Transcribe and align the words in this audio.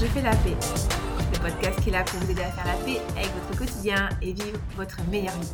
Je 0.00 0.06
fais 0.06 0.22
la 0.22 0.30
paix, 0.30 0.54
le 1.32 1.40
podcast 1.40 1.80
qui 1.82 1.88
est 1.88 1.92
là 1.92 2.04
pour 2.04 2.20
vous 2.20 2.30
aider 2.30 2.42
à 2.42 2.52
faire 2.52 2.66
la 2.66 2.84
paix 2.84 3.00
avec 3.16 3.32
votre 3.32 3.58
quotidien 3.58 4.08
et 4.22 4.32
vivre 4.32 4.56
votre 4.76 5.02
meilleure 5.10 5.36
vie. 5.40 5.52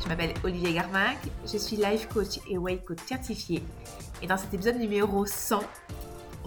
Je 0.00 0.08
m'appelle 0.08 0.32
Olivier 0.44 0.74
Garmac, 0.74 1.18
je 1.44 1.58
suis 1.58 1.74
life 1.74 2.06
coach 2.06 2.38
et 2.48 2.56
weight 2.56 2.84
coach 2.84 3.00
certifié. 3.04 3.64
Et 4.22 4.28
dans 4.28 4.36
cet 4.36 4.54
épisode 4.54 4.76
numéro 4.76 5.26
100, 5.26 5.64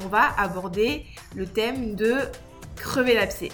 on 0.06 0.08
va 0.08 0.34
aborder 0.40 1.06
le 1.36 1.46
thème 1.46 1.96
de 1.96 2.16
crever 2.78 3.14
l'abcès. 3.14 3.50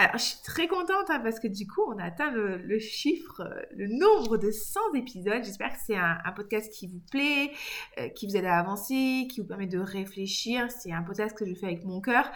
Alors, 0.00 0.16
je 0.16 0.24
suis 0.24 0.42
très 0.42 0.66
contente 0.66 1.10
hein, 1.10 1.20
parce 1.22 1.40
que 1.40 1.46
du 1.46 1.66
coup, 1.66 1.82
on 1.86 1.98
a 1.98 2.04
atteint 2.04 2.30
le, 2.30 2.78
chiffre, 2.78 3.42
le 3.76 3.86
nombre 3.86 4.38
de 4.38 4.50
100 4.50 4.94
épisodes. 4.94 5.44
J'espère 5.44 5.74
que 5.74 5.78
c'est 5.86 5.96
un, 5.96 6.32
podcast 6.34 6.72
qui 6.72 6.86
vous 6.86 7.02
plaît, 7.10 7.52
euh, 7.98 8.08
qui 8.08 8.26
vous 8.26 8.34
aide 8.34 8.46
à 8.46 8.58
avancer, 8.58 9.28
qui 9.30 9.40
vous 9.40 9.46
permet 9.46 9.66
de 9.66 9.78
réfléchir. 9.78 10.70
C'est 10.70 10.90
un 10.90 11.02
podcast 11.02 11.36
que 11.36 11.44
je 11.44 11.52
fais 11.52 11.66
avec 11.66 11.84
mon 11.84 12.00
cœur. 12.00 12.30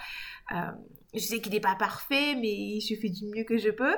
Euh, 0.53 0.73
je 1.15 1.21
sais 1.21 1.41
qu'il 1.41 1.53
n'est 1.53 1.61
pas 1.61 1.77
parfait, 1.77 2.35
mais 2.35 2.81
je 2.81 2.95
fais 3.01 3.09
du 3.09 3.27
mieux 3.27 3.45
que 3.45 3.57
je 3.57 3.71
peux. 3.71 3.95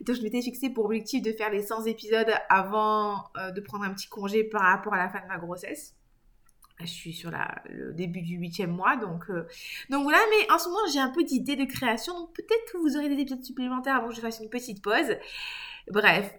Donc, 0.00 0.16
je 0.16 0.22
m'étais 0.22 0.42
fixé 0.42 0.70
pour 0.70 0.84
objectif 0.86 1.22
de 1.22 1.32
faire 1.32 1.50
les 1.50 1.62
100 1.62 1.86
épisodes 1.86 2.32
avant 2.48 3.24
de 3.54 3.60
prendre 3.60 3.84
un 3.84 3.94
petit 3.94 4.08
congé 4.08 4.44
par 4.44 4.62
rapport 4.62 4.94
à 4.94 4.98
la 4.98 5.08
fin 5.08 5.20
de 5.20 5.26
ma 5.26 5.38
grossesse 5.38 5.94
je 6.80 6.86
suis 6.86 7.12
sur 7.12 7.30
le 7.68 7.92
début 7.92 8.22
du 8.22 8.36
huitième 8.36 8.70
mois, 8.70 8.96
donc, 8.96 9.24
euh, 9.30 9.46
donc 9.90 10.02
voilà, 10.04 10.18
mais 10.30 10.52
en 10.52 10.58
ce 10.58 10.68
moment 10.68 10.80
j'ai 10.92 11.00
un 11.00 11.10
peu 11.10 11.24
d'idées 11.24 11.56
de 11.56 11.64
création, 11.64 12.14
donc 12.18 12.34
peut-être 12.34 12.72
que 12.72 12.78
vous 12.78 12.96
aurez 12.96 13.08
des 13.08 13.20
épisodes 13.20 13.42
supplémentaires 13.42 13.96
avant 13.96 14.08
que 14.08 14.14
je 14.14 14.20
fasse 14.20 14.40
une 14.40 14.50
petite 14.50 14.82
pause. 14.82 15.16
Bref. 15.90 16.32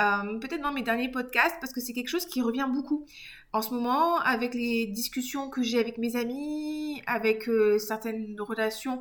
euh, 0.01 0.39
peut-être 0.39 0.62
dans 0.62 0.73
mes 0.73 0.83
derniers 0.83 1.11
podcasts, 1.11 1.56
parce 1.61 1.73
que 1.73 1.81
c'est 1.81 1.92
quelque 1.92 2.09
chose 2.09 2.27
qui 2.27 2.41
revient 2.41 2.67
beaucoup. 2.73 3.06
En 3.53 3.62
ce 3.62 3.75
moment, 3.75 4.19
avec 4.20 4.55
les 4.55 4.87
discussions 4.87 5.51
que 5.51 5.62
j'ai 5.62 5.79
avec 5.79 5.98
mes 5.98 6.17
amis, 6.17 7.03
avec 7.06 7.48
certaines 7.79 8.41
relations 8.41 9.01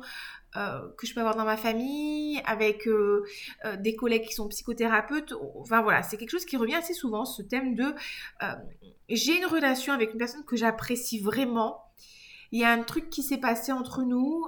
euh, 0.54 0.86
que 0.98 1.06
je 1.06 1.14
peux 1.14 1.20
avoir 1.20 1.34
dans 1.34 1.46
ma 1.46 1.56
famille, 1.56 2.42
avec 2.44 2.86
euh, 2.86 3.24
euh, 3.64 3.76
des 3.78 3.96
collègues 3.96 4.26
qui 4.26 4.34
sont 4.34 4.48
psychothérapeutes. 4.48 5.32
Enfin 5.56 5.80
voilà, 5.80 6.02
c'est 6.02 6.18
quelque 6.18 6.30
chose 6.30 6.44
qui 6.44 6.58
revient 6.58 6.74
assez 6.74 6.92
souvent, 6.92 7.24
ce 7.24 7.40
thème 7.40 7.74
de 7.74 7.94
j'ai 9.08 9.38
une 9.38 9.46
relation 9.46 9.94
avec 9.94 10.12
une 10.12 10.18
personne 10.18 10.44
que 10.44 10.56
j'apprécie 10.56 11.20
vraiment. 11.20 11.80
Il 12.52 12.60
y 12.60 12.64
a 12.64 12.70
un 12.70 12.82
truc 12.82 13.10
qui 13.10 13.22
s'est 13.22 13.38
passé 13.38 13.72
entre 13.72 14.02
nous 14.02 14.44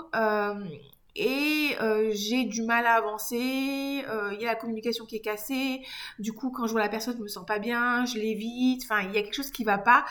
et 1.16 1.76
j'ai 2.12 2.44
du 2.44 2.62
mal 2.62 2.86
à 2.86 2.94
avancer. 2.94 3.36
Il 3.36 4.38
y 4.40 4.44
a 4.44 4.46
la 4.46 4.56
communication 4.56 5.06
qui 5.06 5.16
est 5.16 5.20
cassée. 5.20 5.82
Du 6.18 6.32
coup, 6.32 6.50
quand 6.50 6.66
je 6.66 6.72
vois 6.72 6.82
la 6.82 6.88
personne, 6.88 7.16
je 7.16 7.22
me 7.22 7.28
sens 7.28 7.46
pas 7.46 7.58
bien, 7.58 8.04
je 8.04 8.18
l'évite. 8.18 8.82
Enfin, 8.84 9.02
il 9.02 9.14
y 9.14 9.18
a 9.18 9.22
quelque 9.22 9.34
chose 9.34 9.50
qui 9.50 9.64
va 9.64 9.78
pas 9.78 10.04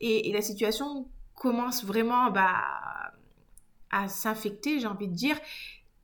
et, 0.00 0.30
la 0.32 0.42
situation 0.42 1.08
commence 1.34 1.84
vraiment 1.84 2.30
bah, 2.30 2.54
à 3.90 4.08
s'infecter, 4.08 4.80
j'ai 4.80 4.86
envie 4.86 5.08
de 5.08 5.14
dire. 5.14 5.38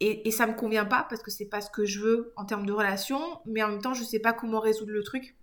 Et, 0.00 0.26
et 0.26 0.30
ça 0.30 0.46
me 0.46 0.54
convient 0.54 0.84
pas 0.84 1.06
parce 1.08 1.22
que 1.22 1.30
c'est 1.30 1.46
pas 1.46 1.60
ce 1.60 1.70
que 1.70 1.84
je 1.84 2.00
veux 2.00 2.32
en 2.36 2.44
termes 2.44 2.66
de 2.66 2.72
relation, 2.72 3.20
mais 3.46 3.62
en 3.62 3.68
même 3.68 3.80
temps, 3.80 3.94
je 3.94 4.02
sais 4.02 4.18
pas 4.18 4.32
comment 4.32 4.60
résoudre 4.60 4.92
le 4.92 5.02
truc. 5.02 5.36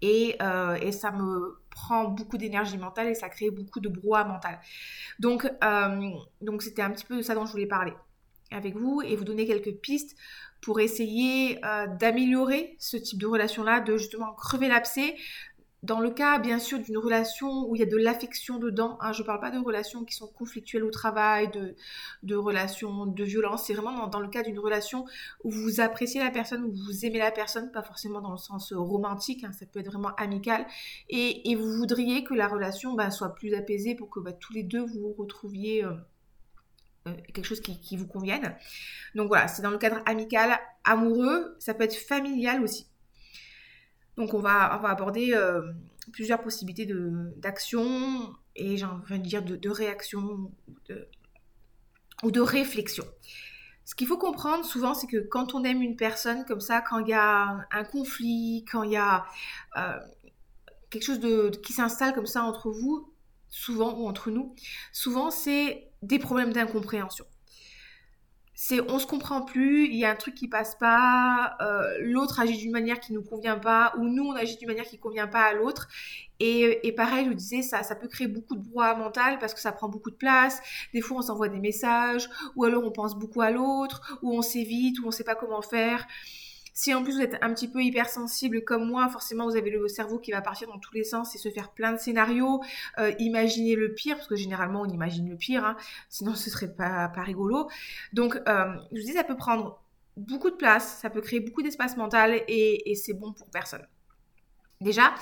Et, 0.00 0.36
euh, 0.40 0.74
et 0.76 0.92
ça 0.92 1.10
me 1.10 1.58
prend 1.78 2.04
beaucoup 2.08 2.38
d'énergie 2.38 2.76
mentale 2.76 3.08
et 3.08 3.14
ça 3.14 3.28
crée 3.28 3.50
beaucoup 3.50 3.80
de 3.80 3.88
brouhaha 3.88 4.24
mental. 4.24 4.58
Donc, 5.18 5.50
euh, 5.62 6.10
donc 6.40 6.62
c'était 6.62 6.82
un 6.82 6.90
petit 6.90 7.04
peu 7.04 7.16
de 7.16 7.22
ça 7.22 7.34
dont 7.34 7.46
je 7.46 7.52
voulais 7.52 7.66
parler 7.66 7.92
avec 8.50 8.76
vous 8.76 9.02
et 9.02 9.14
vous 9.14 9.24
donner 9.24 9.46
quelques 9.46 9.74
pistes 9.80 10.16
pour 10.60 10.80
essayer 10.80 11.64
euh, 11.64 11.86
d'améliorer 11.86 12.76
ce 12.78 12.96
type 12.96 13.20
de 13.20 13.26
relation-là, 13.26 13.80
de 13.80 13.96
justement 13.96 14.32
crever 14.32 14.68
l'abcès, 14.68 15.14
dans 15.84 16.00
le 16.00 16.10
cas, 16.10 16.40
bien 16.40 16.58
sûr, 16.58 16.80
d'une 16.80 16.98
relation 16.98 17.68
où 17.68 17.76
il 17.76 17.78
y 17.78 17.82
a 17.82 17.86
de 17.86 17.96
l'affection 17.96 18.58
dedans, 18.58 18.98
hein, 19.00 19.12
je 19.12 19.22
ne 19.22 19.26
parle 19.26 19.40
pas 19.40 19.52
de 19.52 19.58
relations 19.58 20.04
qui 20.04 20.14
sont 20.14 20.26
conflictuelles 20.26 20.82
au 20.82 20.90
travail, 20.90 21.50
de, 22.22 22.34
relations 22.34 23.06
de 23.06 23.24
violence, 23.24 23.66
c'est 23.66 23.74
vraiment 23.74 24.08
dans, 24.08 24.18
le 24.18 24.28
cas 24.28 24.42
d'une 24.42 24.58
relation 24.58 25.04
où 25.44 25.50
vous 25.50 25.80
appréciez 25.80 26.20
la 26.20 26.30
personne, 26.30 26.64
où 26.64 26.72
vous 26.72 27.06
aimez 27.06 27.18
la 27.18 27.30
personne, 27.30 27.70
pas 27.70 27.82
forcément 27.82 28.20
dans 28.20 28.32
le 28.32 28.38
sens 28.38 28.72
romantique, 28.72 29.44
hein, 29.44 29.52
ça 29.52 29.66
peut 29.66 29.78
être 29.78 29.86
vraiment 29.86 30.14
amical, 30.16 30.66
et, 31.08 31.54
vous 31.54 31.72
voudriez 31.72 32.24
que 32.24 32.34
la 32.34 32.48
relation 32.48 32.94
bah, 32.94 33.10
soit 33.10 33.34
plus 33.34 33.54
apaisée 33.54 33.94
pour 33.94 34.10
que 34.10 34.20
bah, 34.20 34.32
tous 34.32 34.52
les 34.52 34.64
deux 34.64 34.84
vous 34.84 35.14
retrouviez... 35.16 35.84
Euh, 35.84 35.92
euh, 37.06 37.12
quelque 37.32 37.44
chose 37.44 37.60
qui 37.60 37.96
vous 37.96 38.08
convienne. 38.08 38.56
Donc 39.14 39.28
voilà, 39.28 39.46
c'est 39.46 39.62
dans 39.62 39.70
le 39.70 39.78
cadre 39.78 40.02
amical, 40.04 40.58
amoureux, 40.84 41.56
ça 41.60 41.72
peut 41.72 41.84
être 41.84 41.94
familial 41.94 42.62
aussi. 42.62 42.87
Donc 44.18 44.34
on 44.34 44.40
va, 44.40 44.64
aborder 44.64 45.32
euh, 45.32 45.62
plusieurs 46.12 46.42
possibilités 46.42 46.86
d'action 47.36 48.34
et 48.56 48.76
j'ai 48.76 48.84
envie 48.84 49.20
de 49.20 49.24
dire 49.24 49.42
de, 49.42 49.70
réaction 49.70 50.50
ou 52.24 52.30
de 52.32 52.40
réflexion. 52.40 53.04
Ce 53.84 53.94
qu'il 53.94 54.08
faut 54.08 54.18
comprendre 54.18 54.64
souvent, 54.64 54.92
c'est 54.92 55.06
que 55.06 55.18
quand 55.18 55.54
on 55.54 55.62
aime 55.62 55.80
une 55.82 55.96
personne 55.96 56.44
comme 56.44 56.60
ça, 56.60 56.82
quand 56.82 56.98
il 56.98 57.08
y 57.08 57.14
a 57.14 57.64
un 57.70 57.84
conflit, 57.84 58.66
quand 58.70 58.82
il 58.82 58.90
y 58.90 58.96
a 58.96 59.24
euh, 59.76 59.98
quelque 60.90 61.04
chose 61.04 61.20
qui 61.62 61.72
s'installe 61.72 62.12
comme 62.12 62.26
ça 62.26 62.42
entre 62.42 62.70
vous, 62.70 63.10
souvent 63.48 63.94
ou 64.00 64.08
entre 64.08 64.32
nous, 64.32 64.54
souvent 64.92 65.30
c'est 65.30 65.90
des 66.02 66.18
problèmes 66.18 66.52
d'incompréhension 66.52 67.24
c'est 68.60 68.80
on 68.90 68.98
se 68.98 69.06
comprend 69.06 69.42
plus, 69.42 69.86
il 69.86 69.94
y 69.94 70.04
a 70.04 70.10
un 70.10 70.16
truc 70.16 70.34
qui 70.34 70.48
passe 70.48 70.74
pas, 70.74 71.56
euh, 71.60 71.96
l'autre 72.00 72.40
agit 72.40 72.58
d'une 72.58 72.72
manière 72.72 72.98
qui 72.98 73.12
nous 73.12 73.22
convient 73.22 73.56
pas, 73.56 73.92
ou 73.98 74.08
nous 74.08 74.24
on 74.24 74.32
agit 74.32 74.56
d'une 74.56 74.66
manière 74.66 74.84
qui 74.84 74.98
convient 74.98 75.28
pas 75.28 75.44
à 75.44 75.52
l'autre. 75.52 75.86
Et, 76.40 76.84
et, 76.86 76.92
pareil, 76.92 77.26
je 77.26 77.28
vous 77.28 77.36
disais, 77.36 77.62
ça, 77.62 77.84
ça 77.84 77.94
peut 77.94 78.08
créer 78.08 78.26
beaucoup 78.26 78.56
de 78.56 78.60
brouhaha 78.60 78.96
mental 78.96 79.38
parce 79.38 79.54
que 79.54 79.60
ça 79.60 79.70
prend 79.70 79.88
beaucoup 79.88 80.10
de 80.10 80.16
place. 80.16 80.60
Des 80.92 81.00
fois, 81.00 81.18
on 81.18 81.22
s'envoie 81.22 81.48
des 81.48 81.60
messages, 81.60 82.28
ou 82.56 82.64
alors 82.64 82.84
on 82.84 82.90
pense 82.90 83.16
beaucoup 83.16 83.42
à 83.42 83.52
l'autre, 83.52 84.18
ou 84.22 84.36
on 84.36 84.42
s'évite, 84.42 84.98
ou 84.98 85.06
on 85.06 85.12
sait 85.12 85.24
pas 85.24 85.36
comment 85.36 85.62
faire. 85.62 86.04
Si 86.78 86.94
en 86.94 87.02
plus 87.02 87.16
vous 87.16 87.22
êtes 87.22 87.36
un 87.42 87.52
petit 87.52 87.66
peu 87.66 87.82
hypersensible 87.82 88.62
comme 88.62 88.86
moi, 88.86 89.08
forcément 89.08 89.46
vous 89.46 89.56
avez 89.56 89.68
le 89.68 89.88
cerveau 89.88 90.20
qui 90.20 90.30
va 90.30 90.40
partir 90.40 90.68
dans 90.68 90.78
tous 90.78 90.94
les 90.94 91.02
sens 91.02 91.34
et 91.34 91.38
se 91.38 91.50
faire 91.50 91.72
plein 91.72 91.90
de 91.90 91.98
scénarios, 91.98 92.62
euh, 92.98 93.12
imaginer 93.18 93.74
le 93.74 93.94
pire, 93.94 94.14
parce 94.14 94.28
que 94.28 94.36
généralement 94.36 94.82
on 94.82 94.88
imagine 94.88 95.28
le 95.28 95.34
pire, 95.34 95.64
hein, 95.64 95.76
sinon 96.08 96.36
ce 96.36 96.50
serait 96.50 96.72
pas, 96.72 97.08
pas 97.08 97.22
rigolo. 97.22 97.68
Donc 98.12 98.36
euh, 98.36 98.76
je 98.92 99.00
vous 99.00 99.06
dis, 99.06 99.12
ça 99.14 99.24
peut 99.24 99.36
prendre 99.36 99.82
beaucoup 100.16 100.50
de 100.50 100.54
place, 100.54 101.00
ça 101.00 101.10
peut 101.10 101.20
créer 101.20 101.40
beaucoup 101.40 101.62
d'espace 101.62 101.96
mental 101.96 102.44
et, 102.46 102.94
c'est 102.94 103.14
bon 103.14 103.32
pour 103.32 103.48
personne. 103.48 103.84
Déjà, 104.80 105.12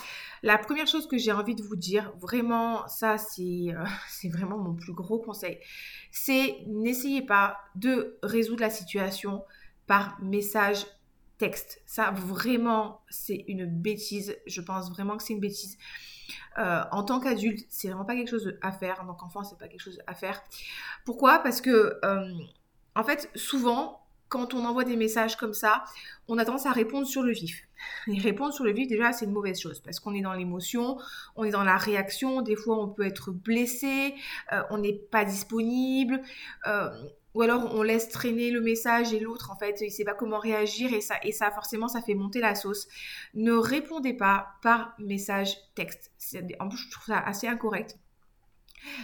la 0.43 0.59
première 0.59 0.87
chose 0.87 1.09
que 1.09 1.17
j'ai 1.17 1.33
envie 1.33 1.55
de 1.55 1.63
vous 1.63 1.77
dire, 1.77 2.13
vraiment, 2.21 2.87
ça 2.87 3.17
c'est 3.17 3.69
euh, 3.71 3.83
vraiment 4.29 4.59
mon 4.59 4.75
plus 4.75 4.93
gros 4.93 5.21
conseil, 5.21 5.59
c'est 6.11 6.59
n'essayez 6.67 7.23
pas 7.23 7.57
de 7.77 8.19
résoudre 8.23 8.61
la 8.61 8.69
situation 8.69 9.43
par 9.87 10.21
message 10.21 10.85
texte. 11.39 11.83
Ça, 11.87 12.11
vraiment, 12.11 13.03
c'est 13.09 13.45
une 13.49 13.67
bêtise. 13.67 14.37
Je 14.47 14.61
pense 14.61 14.91
vraiment 14.91 15.17
que 15.17 15.23
c'est 15.23 15.35
une 15.35 15.41
bêtise. 15.41 15.79
Euh, 16.59 16.83
en 16.91 17.05
tant 17.05 17.21
qu'adulte, 17.21 17.67
c'est 17.69 17.89
vraiment 17.89 18.05
pas 18.05 18.15
quelque 18.15 18.31
chose 18.31 18.57
à 18.63 18.73
faire. 18.73 19.01
En 19.03 19.07
tant 19.07 19.15
qu'enfant, 19.15 19.45
c'est 19.45 19.59
pas 19.59 19.69
quelque 19.69 19.83
chose 19.83 20.01
à 20.07 20.15
faire. 20.15 20.43
Pourquoi? 21.05 21.39
Parce 21.41 21.61
que, 21.61 21.99
euh, 22.05 22.33
en 22.95 23.05
fait, 23.05 23.31
souvent, 23.35 24.03
quand 24.29 24.55
on 24.55 24.65
envoie 24.65 24.85
des 24.85 24.97
messages 24.97 25.37
comme 25.37 25.55
ça, 25.55 25.85
on 26.27 26.39
a 26.39 26.45
tendance 26.45 26.67
à 26.67 26.73
répondre 26.73 27.07
sur 27.07 27.23
le 27.23 27.33
vif. 27.33 27.63
Et 28.09 28.19
répondre 28.19 28.53
sur 28.53 28.65
le 28.65 28.73
vif, 28.73 28.89
déjà, 28.89 29.13
c'est 29.13 29.27
une 29.27 29.33
mauvaise 29.33 29.61
chose 29.61 29.81
parce 29.81 30.01
qu'on 30.01 30.15
est 30.15 30.23
dans 30.23 30.33
l'émotion, 30.33 30.99
on 31.37 31.45
est 31.45 31.51
dans 31.51 31.63
la 31.63 31.77
réaction. 31.77 32.43
Des 32.43 32.57
fois, 32.57 32.83
on 32.83 32.89
peut 32.89 33.07
être 33.07 33.31
blessé, 33.31 34.15
euh, 34.53 34.63
on 34.71 34.79
n'est 34.79 34.95
pas 34.95 35.25
disponible 35.25 36.21
ou 37.37 37.43
alors 37.43 37.75
on 37.75 37.83
laisse 37.83 38.09
traîner 38.09 38.51
le 38.51 38.63
message 38.63 39.13
et 39.13 39.21
l'autre 39.21 39.51
en 39.51 39.57
fait 39.57 39.83
il 39.83 39.91
sait 39.91 40.05
pas 40.05 40.15
comment 40.15 40.39
réagir 40.39 40.95
et 40.95 41.03
ça 41.03 41.17
et 41.23 41.33
ça 41.33 41.51
forcément 41.51 41.87
ça 41.87 42.01
fait 42.01 42.15
monter 42.15 42.41
la 42.41 42.55
sauce. 42.55 42.89
Ne 43.35 43.53
répondez 43.53 44.15
pas 44.15 44.55
par 44.63 44.95
message 44.99 45.55
texte. 45.75 46.11
En 46.59 46.69
plus 46.71 46.79
je 46.79 46.91
trouve 46.91 47.05
ça 47.05 47.19
assez 47.19 47.47
incorrect. 47.47 47.99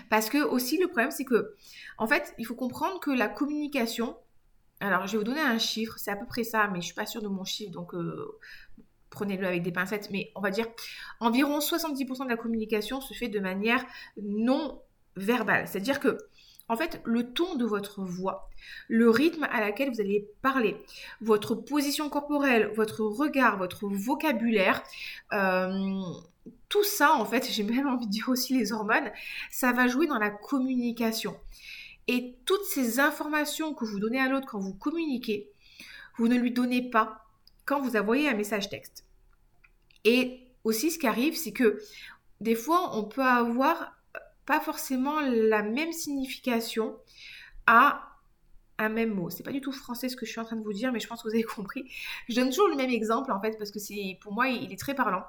Parce 0.09 0.31
que 0.31 0.43
aussi 0.43 0.79
le 0.79 0.87
problème 0.87 1.11
c'est 1.11 1.27
que 1.27 1.55
en 1.99 2.07
fait 2.07 2.35
il 2.39 2.47
faut 2.47 2.55
comprendre 2.55 3.01
que 3.01 3.11
la 3.11 3.29
communication 3.29 4.17
alors 4.81 5.07
je 5.07 5.13
vais 5.13 5.19
vous 5.19 5.25
donner 5.25 5.41
un 5.43 5.59
chiffre, 5.59 5.99
c'est 5.99 6.11
à 6.11 6.17
peu 6.17 6.27
près 6.27 6.45
ça 6.45 6.69
mais 6.69 6.81
je 6.81 6.87
suis 6.87 6.95
pas 6.95 7.07
sûre 7.07 7.21
de 7.21 7.29
mon 7.29 7.45
chiffre 7.45 7.71
donc 7.71 7.95
euh, 7.95 8.39
prenez-le 9.11 9.47
avec 9.47 9.63
des 9.63 9.73
pincettes, 9.73 10.09
mais 10.11 10.33
on 10.37 10.41
va 10.41 10.51
dire 10.51 10.69
environ 11.21 11.59
70% 11.59 12.25
de 12.25 12.31
la 12.31 12.39
communication 12.39 13.03
se 13.03 13.13
fait 13.13 13.29
de 13.29 13.41
manière 13.41 13.85
non 14.23 14.81
verbale. 15.17 15.69
C'est-à-dire 15.69 16.01
que, 16.01 16.17
en 16.73 16.77
fait, 16.77 17.03
le 17.05 17.35
ton 17.35 17.57
de 17.57 17.67
votre 17.67 18.03
voix, 18.03 18.49
le 18.89 19.11
rythme 19.11 19.47
à 19.53 19.61
laquelle 19.61 19.91
vous 19.91 20.01
allez 20.01 20.27
parler, 20.41 20.79
votre 21.21 21.55
position 21.55 22.09
corporelle, 22.09 22.73
votre 22.75 23.03
regard, 23.03 23.59
votre 23.59 23.87
vocabulaire, 23.89 24.83
euh, 25.35 26.01
tout 26.71 26.83
ça, 26.83 27.13
en 27.13 27.27
fait, 27.27 27.47
j'ai 27.51 27.63
même 27.63 27.87
envie 27.87 28.07
de 28.07 28.11
dire 28.11 28.31
aussi 28.31 28.57
les 28.57 28.73
hormones, 28.73 29.13
ça 29.51 29.73
va 29.73 29.87
jouer 29.87 30.07
dans 30.07 30.19
la 30.19 30.31
communication. 30.31 31.37
Et 32.09 32.39
toutes 32.47 32.65
ces 32.65 33.01
informations 33.01 33.75
que 33.75 33.85
vous 33.85 34.01
donnez 34.01 34.19
à 34.19 34.31
l'autre 34.31 34.47
quand 34.49 34.59
vous 34.59 34.75
communiquez, 34.75 35.51
vous 36.17 36.27
ne 36.27 36.39
lui 36.39 36.53
donnez 36.53 36.89
pas 36.89 37.27
quand 37.67 37.83
vous 37.83 37.97
envoyez 37.97 38.31
un 38.31 38.35
message 38.35 38.71
texte. 38.71 39.05
Et 40.05 40.41
aussi, 40.65 40.91
ce 40.91 40.99
qui 40.99 41.07
arrive, 41.07 41.37
c'est 41.37 41.53
que 41.53 41.79
des 42.41 42.55
fois, 42.55 42.97
on 42.97 43.05
peut 43.05 43.21
avoir 43.21 44.02
pas 44.47 44.61
forcément 44.61 45.21
la 45.21 45.63
même 45.63 45.93
signification 45.93 46.97
à 47.67 48.09
un 48.79 48.89
même 48.89 49.15
mot. 49.15 49.31
C'est 49.31 49.43
pas 49.43 49.53
du 49.53 49.61
tout 49.61 49.73
français 49.73 50.09
ce 50.09 50.17
que 50.17 50.27
je 50.27 50.31
suis 50.31 50.41
en 50.41 50.45
train 50.45 50.57
de 50.57 50.63
vous 50.63 50.73
dire, 50.73 50.93
mais 50.93 51.01
je 51.01 51.07
pense 51.07 51.23
que 51.23 51.29
vous 51.29 51.35
avez 51.35 51.43
compris. 51.57 51.91
Je 52.29 52.35
donne 52.35 52.51
toujours 52.51 52.69
le 52.69 52.77
même 52.77 52.91
exemple 52.91 53.33
en 53.33 53.41
fait 53.41 53.57
parce 53.59 53.71
que 53.71 53.79
c'est 53.79 54.19
pour 54.21 54.33
moi 54.33 54.49
il 54.49 54.73
est 54.73 54.79
très 54.79 54.95
parlant. 54.95 55.25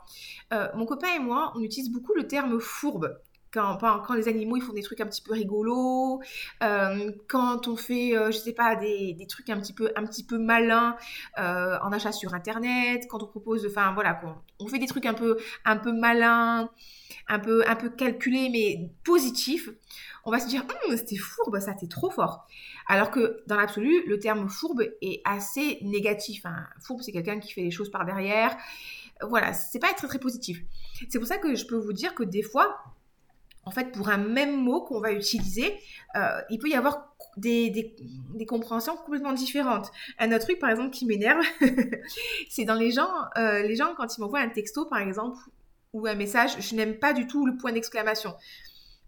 Euh, 0.53 0.67
mon 0.75 0.85
copain 0.85 1.13
et 1.15 1.19
moi, 1.19 1.53
on 1.55 1.61
utilise 1.61 1.91
beaucoup 1.91 2.13
le 2.13 2.27
terme 2.27 2.59
fourbe 2.59 3.19
quand, 3.53 4.13
les 4.15 4.27
animaux 4.27 4.57
ils 4.57 4.63
font 4.63 4.73
des 4.73 4.81
trucs 4.81 4.99
un 5.01 5.05
petit 5.05 5.21
peu 5.21 5.33
rigolos, 5.33 6.21
euh, 6.63 7.11
quand 7.27 7.67
on 7.67 7.75
fait, 7.75 8.17
euh, 8.17 8.31
je 8.31 8.37
sais 8.37 8.53
pas, 8.53 8.75
des, 8.75 9.15
trucs 9.29 9.49
un 9.49 9.59
petit 9.59 9.73
peu, 9.73 9.91
un 9.95 10.05
petit 10.05 10.25
peu 10.25 10.37
malins 10.37 10.95
euh, 11.37 11.77
en 11.81 11.91
achat 11.91 12.11
sur 12.11 12.33
internet, 12.33 13.05
quand 13.09 13.21
on 13.21 13.27
propose, 13.27 13.65
enfin 13.67 13.93
voilà, 13.93 14.19
on, 14.59 14.67
fait 14.67 14.79
des 14.79 14.87
trucs 14.87 15.05
un 15.05 15.13
peu, 15.13 15.37
un 15.65 15.77
peu 15.77 15.93
malins, 15.93 16.69
un 17.27 17.39
peu, 17.39 17.63
un 17.67 17.75
peu 17.75 17.89
calculés 17.89 18.49
mais 18.51 18.89
positifs, 19.03 19.69
on 20.25 20.31
va 20.31 20.39
se 20.39 20.47
dire, 20.47 20.63
hum, 20.87 20.97
c'était 20.97 21.17
fourbe, 21.17 21.59
ça 21.59 21.73
c'est 21.79 21.89
trop 21.89 22.09
fort. 22.09 22.47
Alors 22.87 23.11
que 23.11 23.43
dans 23.47 23.55
l'absolu, 23.55 24.03
le 24.07 24.19
terme 24.19 24.49
fourbe 24.49 24.81
est 25.01 25.21
assez 25.25 25.77
négatif. 25.81 26.45
Hein. 26.45 26.65
Fourbe, 26.81 27.01
c'est 27.01 27.11
quelqu'un 27.11 27.39
qui 27.39 27.53
fait 27.53 27.61
les 27.61 27.71
choses 27.71 27.91
par 27.91 28.05
derrière. 28.05 28.57
Voilà, 29.21 29.53
c'est 29.53 29.79
pas 29.79 29.93
très 29.93 30.07
très 30.07 30.19
positif. 30.19 30.61
C'est 31.09 31.19
pour 31.19 31.27
ça 31.27 31.37
que 31.37 31.55
je 31.55 31.65
peux 31.65 31.77
vous 31.77 31.93
dire 31.93 32.13
que 32.15 32.23
des 32.23 32.41
fois, 32.41 32.83
en 33.65 33.71
fait, 33.71 33.91
pour 33.91 34.09
un 34.09 34.17
même 34.17 34.61
mot 34.61 34.81
qu'on 34.81 34.99
va 34.99 35.11
utiliser, 35.11 35.77
euh, 36.15 36.41
il 36.49 36.59
peut 36.59 36.69
y 36.69 36.75
avoir 36.75 37.15
des, 37.37 37.69
des, 37.69 38.45
compréhensions 38.45 38.95
complètement 38.97 39.33
différentes. 39.33 39.89
Un 40.19 40.31
autre 40.31 40.45
truc, 40.45 40.59
par 40.59 40.69
exemple, 40.69 40.91
qui 40.91 41.05
m'énerve, 41.05 41.43
c'est 42.49 42.65
dans 42.65 42.75
les 42.75 42.91
gens, 42.91 43.09
euh, 43.37 43.63
les 43.63 43.75
gens, 43.75 43.93
quand 43.95 44.17
ils 44.17 44.21
m'envoient 44.21 44.41
un 44.41 44.49
texto, 44.49 44.85
par 44.85 44.99
exemple, 44.99 45.37
ou 45.93 46.05
un 46.07 46.15
message, 46.15 46.57
je 46.59 46.75
n'aime 46.75 46.99
pas 46.99 47.13
du 47.13 47.25
tout 47.25 47.45
le 47.45 47.55
point 47.55 47.71
d'exclamation. 47.71 48.35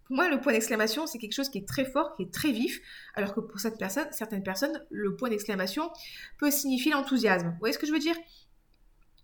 Pour 0.06 0.16
moi, 0.16 0.28
le 0.28 0.40
point 0.40 0.52
d'exclamation, 0.52 1.06
c'est 1.06 1.18
quelque 1.18 1.34
chose 1.34 1.48
qui 1.48 1.58
est 1.58 1.68
très 1.68 1.84
fort, 1.84 2.14
qui 2.14 2.22
est 2.22 2.32
très 2.32 2.52
vif, 2.52 2.80
alors 3.14 3.34
que 3.34 3.40
pour 3.40 3.58
certaines 3.58 4.42
personnes, 4.42 4.80
le 4.90 5.16
point 5.16 5.28
d'exclamation 5.28 5.90
peut 6.38 6.50
signifier 6.50 6.92
l'enthousiasme. 6.92 7.48
Vous 7.48 7.58
voyez 7.58 7.72
ce 7.72 7.78
que 7.78 7.86
je 7.86 7.92
veux 7.92 7.98
dire? 7.98 8.16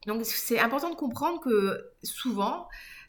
Donc, 0.06 0.25
c'est 0.25 0.58
important 0.58 0.90
de 0.90 0.96
comprendre 0.96 1.40
que 1.40 1.93
souvent, 2.02 2.69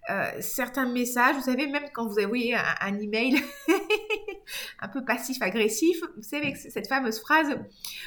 euh, 0.10 0.32
certains 0.42 0.86
messages, 0.86 1.36
vous 1.36 1.44
savez, 1.44 1.68
même 1.68 1.86
quand 1.94 2.06
vous 2.08 2.20
envoyez 2.20 2.56
un, 2.56 2.64
un 2.82 3.00
email 3.00 3.42
un 4.82 4.88
peu 4.90 5.04
passif-agressif, 5.06 5.98
vous 6.18 6.24
savez, 6.24 6.56
cette 6.56 6.88
fameuse 6.88 7.20
phrase, 7.20 7.56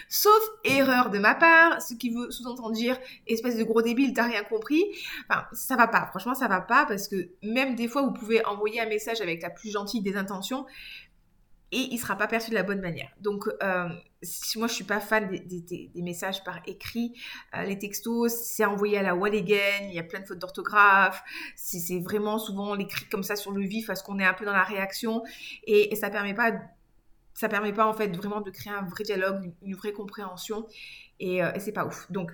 sauf 0.09 0.43
erreur 0.65 1.11
de 1.11 1.19
ma 1.19 1.35
part, 1.35 1.81
ce 1.81 1.95
qui 1.95 2.11
veut 2.11 2.31
sous-entendre 2.31 2.73
dire, 2.73 2.99
espèce 3.27 3.57
de 3.57 3.65
gros 3.65 3.81
débile, 3.81 4.13
t'as 4.13 4.27
rien 4.27 4.43
compris. 4.43 4.85
Enfin, 5.29 5.47
ça 5.53 5.77
va 5.77 5.89
pas, 5.89 6.07
franchement, 6.11 6.35
ça 6.35 6.49
va 6.49 6.61
pas, 6.61 6.85
parce 6.87 7.09
que 7.09 7.31
même 7.43 7.75
des 7.75 7.89
fois, 7.89 8.03
vous 8.03 8.13
pouvez 8.13 8.45
envoyer 8.45 8.81
un 8.81 8.89
message 8.89 9.21
avec 9.21 9.43
la 9.43 9.51
plus 9.51 9.71
gentille 9.71 10.03
des 10.03 10.17
intentions, 10.17 10.67
et 11.73 11.89
il 11.91 11.99
sera 11.99 12.17
pas 12.17 12.27
perçu 12.27 12.51
de 12.51 12.55
la 12.55 12.63
bonne 12.63 12.81
manière. 12.81 13.11
Donc, 13.21 13.49
euh, 13.63 13.89
moi, 14.57 14.67
je 14.69 14.73
suis 14.73 14.85
pas 14.85 15.01
fan 15.01 15.29
des, 15.29 15.91
messages 15.97 16.45
par 16.45 16.61
écrit. 16.67 17.13
Euh, 17.55 17.63
les 17.65 17.79
textos, 17.79 18.33
c'est 18.33 18.65
envoyé 18.65 18.99
à 18.99 19.03
la 19.03 19.15
wall 19.15 19.35
again, 19.35 19.89
il 19.89 19.95
y 19.95 19.99
a 19.99 20.03
plein 20.03 20.21
de 20.21 20.27
fautes 20.27 20.39
d'orthographe. 20.39 21.23
C'est 21.57 22.01
vraiment 22.01 22.39
souvent 22.39 22.75
l'écrit 22.75 23.07
comme 23.09 23.23
ça 23.23 23.37
sur 23.37 23.53
le 23.53 23.63
vif 23.63 23.87
parce 23.87 24.03
qu'on 24.03 24.19
est 24.19 24.25
un 24.25 24.35
peu 24.35 24.45
dans 24.45 24.53
la 24.53 24.65
réaction 24.65 25.23
et, 25.65 25.95
ça 25.97 26.11
permet 26.11 26.35
pas 26.35 26.53
ça 27.33 27.49
permet 27.49 27.73
pas 27.73 27.87
en 27.87 27.93
fait 27.93 28.09
vraiment 28.17 28.41
de 28.41 28.51
créer 28.51 28.73
un 28.73 28.87
vrai 28.87 29.05
dialogue, 29.05 29.53
une, 29.63 29.75
vraie 29.75 29.93
compréhension 29.93 30.67
et, 31.21 31.43
euh, 31.45 31.53
et 31.53 31.61
c'est 31.61 31.73
pas 31.73 31.85
ouf. 31.85 32.11
Donc 32.11 32.33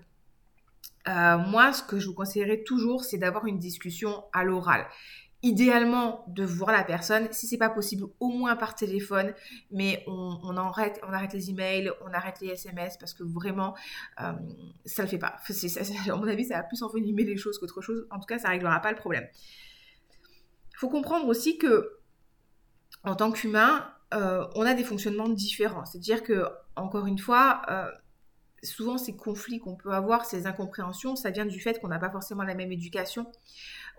euh, 1.08 1.38
moi, 1.38 1.72
ce 1.72 1.82
que 1.82 1.98
je 1.98 2.06
vous 2.06 2.14
conseillerais 2.14 2.62
toujours, 2.62 3.04
c'est 3.04 3.18
d'avoir 3.18 3.46
une 3.46 3.58
discussion 3.58 4.24
à 4.32 4.44
l'oral 4.44 4.86
idéalement 5.42 6.24
de 6.28 6.44
voir 6.44 6.70
la 6.70 6.84
personne, 6.84 7.26
si 7.32 7.48
c'est 7.48 7.58
pas 7.58 7.68
possible, 7.68 8.04
au 8.20 8.28
moins 8.28 8.54
par 8.54 8.74
téléphone, 8.76 9.34
mais 9.72 10.04
on, 10.06 10.56
arrête, 10.56 11.00
on 11.06 11.12
arrête 11.12 11.32
les 11.32 11.50
emails, 11.50 11.90
on 12.06 12.12
arrête 12.12 12.40
les 12.40 12.48
SMS 12.48 12.96
parce 12.96 13.12
que 13.12 13.24
vraiment, 13.24 13.74
euh, 14.20 14.32
ça 14.84 15.02
le 15.02 15.08
fait 15.08 15.18
pas. 15.18 15.38
à 16.08 16.16
mon 16.16 16.28
avis, 16.28 16.44
ça 16.44 16.58
va 16.58 16.62
plus 16.62 16.82
envenimer 16.82 17.24
les 17.24 17.36
choses 17.36 17.58
qu'autre 17.58 17.80
chose. 17.80 18.06
En 18.10 18.20
tout 18.20 18.26
cas, 18.26 18.38
ça 18.38 18.50
réglera 18.50 18.80
pas 18.80 18.90
le 18.90 18.96
problème. 18.96 19.26
Il 20.72 20.78
faut 20.78 20.88
comprendre 20.88 21.26
aussi 21.26 21.58
que, 21.58 21.98
en 23.02 23.16
tant 23.16 23.32
qu'humain, 23.32 23.92
euh, 24.14 24.46
on 24.54 24.62
a 24.62 24.74
des 24.74 24.84
fonctionnements 24.84 25.28
différents. 25.28 25.84
C'est-à-dire 25.84 26.22
que, 26.22 26.46
encore 26.76 27.06
une 27.06 27.18
fois, 27.18 27.62
euh, 27.68 27.90
souvent 28.62 28.96
ces 28.96 29.16
conflits 29.16 29.58
qu'on 29.58 29.74
peut 29.74 29.92
avoir, 29.92 30.24
ces 30.24 30.46
incompréhensions, 30.46 31.16
ça 31.16 31.30
vient 31.30 31.46
du 31.46 31.60
fait 31.60 31.80
qu'on 31.80 31.88
n'a 31.88 31.98
pas 31.98 32.10
forcément 32.10 32.44
la 32.44 32.54
même 32.54 32.70
éducation 32.70 33.26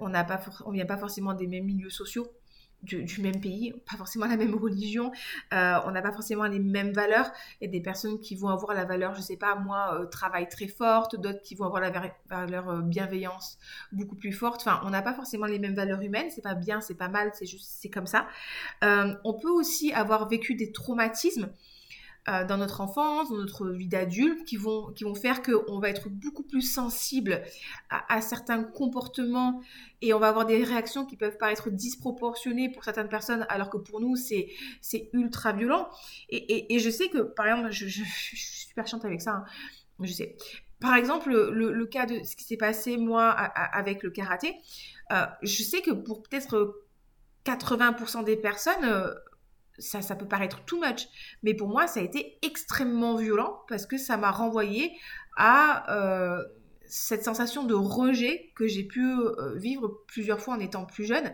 on 0.04 0.10
n'a 0.10 0.24
pas 0.24 0.40
on 0.66 0.72
vient 0.72 0.86
pas 0.86 0.98
forcément 0.98 1.34
des 1.34 1.48
mêmes 1.48 1.66
milieux 1.66 1.90
sociaux. 1.90 2.28
Du, 2.82 3.22
même 3.22 3.40
pays, 3.40 3.74
pas 3.90 3.96
forcément 3.96 4.26
la 4.26 4.36
même 4.36 4.56
religion, 4.56 5.14
euh, 5.54 5.80
on 5.86 5.92
n'a 5.92 6.02
pas 6.02 6.12
forcément 6.12 6.44
les 6.44 6.60
mêmes 6.60 6.92
valeurs. 6.92 7.32
Il 7.62 7.66
y 7.66 7.68
a 7.70 7.72
des 7.72 7.80
personnes 7.80 8.20
qui 8.20 8.36
vont 8.36 8.50
avoir 8.50 8.74
la 8.74 8.84
valeur, 8.84 9.16
je 9.16 9.22
sais 9.22 9.38
pas, 9.38 9.56
moi, 9.56 10.02
euh, 10.02 10.06
travail 10.06 10.50
très 10.50 10.68
forte, 10.68 11.16
d'autres 11.16 11.42
qui 11.42 11.56
vont 11.56 11.64
avoir 11.64 11.82
la 11.82 12.12
valeur 12.28 12.70
euh, 12.70 12.82
bienveillance 12.82 13.58
beaucoup 13.94 14.18
plus 14.18 14.34
forte. 14.34 14.60
Enfin, 14.60 14.82
on 14.84 14.90
n'a 14.90 15.02
pas 15.02 15.14
forcément 15.14 15.46
les 15.46 15.60
mêmes 15.60 15.76
valeurs 15.76 16.02
humaines, 16.02 16.30
c'est 16.30 16.42
pas 16.42 16.56
bien, 16.56 16.82
c'est 16.82 16.96
pas 16.96 17.08
mal, 17.08 17.32
c'est 17.36 17.46
juste, 17.46 17.72
c'est 17.80 17.90
comme 17.90 18.06
ça. 18.06 18.28
on 18.82 19.34
peut 19.34 19.52
aussi 19.52 19.94
avoir 19.94 20.28
vécu 20.28 20.56
des 20.56 20.74
traumatismes 20.74 21.54
euh, 22.30 22.46
dans 22.46 22.58
notre 22.58 22.80
enfance, 22.80 23.30
dans 23.30 23.38
notre 23.38 23.70
vie 23.70 23.88
d'adulte, 23.88 24.46
qui 24.46 24.56
vont, 24.56 24.92
qui 24.94 25.04
vont 25.04 25.16
faire 25.16 25.42
qu'on 25.42 25.80
va 25.80 25.90
être 25.90 26.10
beaucoup 26.10 26.44
plus 26.44 26.62
sensible 26.62 27.42
à, 27.90 28.22
certains 28.22 28.64
comportements 28.64 29.62
et 30.02 30.14
on 30.14 30.20
va 30.20 30.30
avoir 30.30 30.46
des 30.46 30.64
réactions 30.64 31.06
qui 31.06 31.18
peuvent 31.18 31.38
paraître 31.38 31.70
disproportionnées 31.70 32.70
pour 32.70 32.84
certaines 32.84 33.10
personnes, 33.10 33.46
alors 33.50 33.70
que 33.70 33.78
pour 33.78 34.00
nous, 34.00 34.16
c'est, 34.16 34.48
c'est 34.82 35.10
ultra 35.12 35.52
violent. 35.52 35.90
Et, 36.30 36.74
et, 36.74 36.80
je 36.80 36.90
sais 36.90 37.10
que, 37.10 37.20
par 37.20 37.48
exemple, 37.48 37.72
je, 37.72 37.88
suis 37.88 38.38
super 38.38 38.88
chiante 38.88 39.04
avec 39.04 39.22
ça, 39.22 39.32
hein. 39.32 39.46
je 40.00 40.12
sais. 40.14 40.38
Par 40.80 40.96
exemple, 40.96 41.30
le, 41.30 41.72
le, 41.72 41.86
cas 41.86 42.06
de 42.06 42.24
ce 42.24 42.36
qui 42.36 42.44
s'est 42.44 42.58
passé, 42.58 42.98
moi, 42.98 43.30
avec 43.30 44.04
le 44.04 44.10
karaté, 44.10 44.56
euh, 45.12 45.26
je 45.42 45.64
sais 45.64 45.82
que 45.82 45.92
pour 45.92 46.24
peut-être 46.24 46.84
80% 47.46 48.24
des 48.24 48.38
personnes, 48.38 48.84
euh, 48.84 49.14
ça, 49.80 50.02
ça 50.02 50.16
peut 50.16 50.28
paraître 50.28 50.64
too 50.66 50.80
much, 50.80 51.08
mais 51.42 51.54
pour 51.54 51.68
moi, 51.68 51.88
ça 51.88 52.00
a 52.00 52.04
été 52.04 52.38
extrêmement 52.42 53.16
violent 53.16 53.62
parce 53.68 53.86
que 53.86 53.98
ça 53.98 54.18
m'a 54.18 54.32
renvoyé 54.32 54.92
à 55.36 55.92
euh, 55.92 56.44
cette 56.86 57.24
sensation 57.24 57.64
de 57.64 57.74
rejet 57.74 58.52
que 58.56 58.68
j'ai 58.68 58.84
pu 58.84 59.04
euh, 59.04 59.56
vivre 59.56 60.04
plusieurs 60.08 60.40
fois 60.40 60.56
en 60.56 60.60
étant 60.60 60.86
plus 60.86 61.06
jeune. 61.06 61.34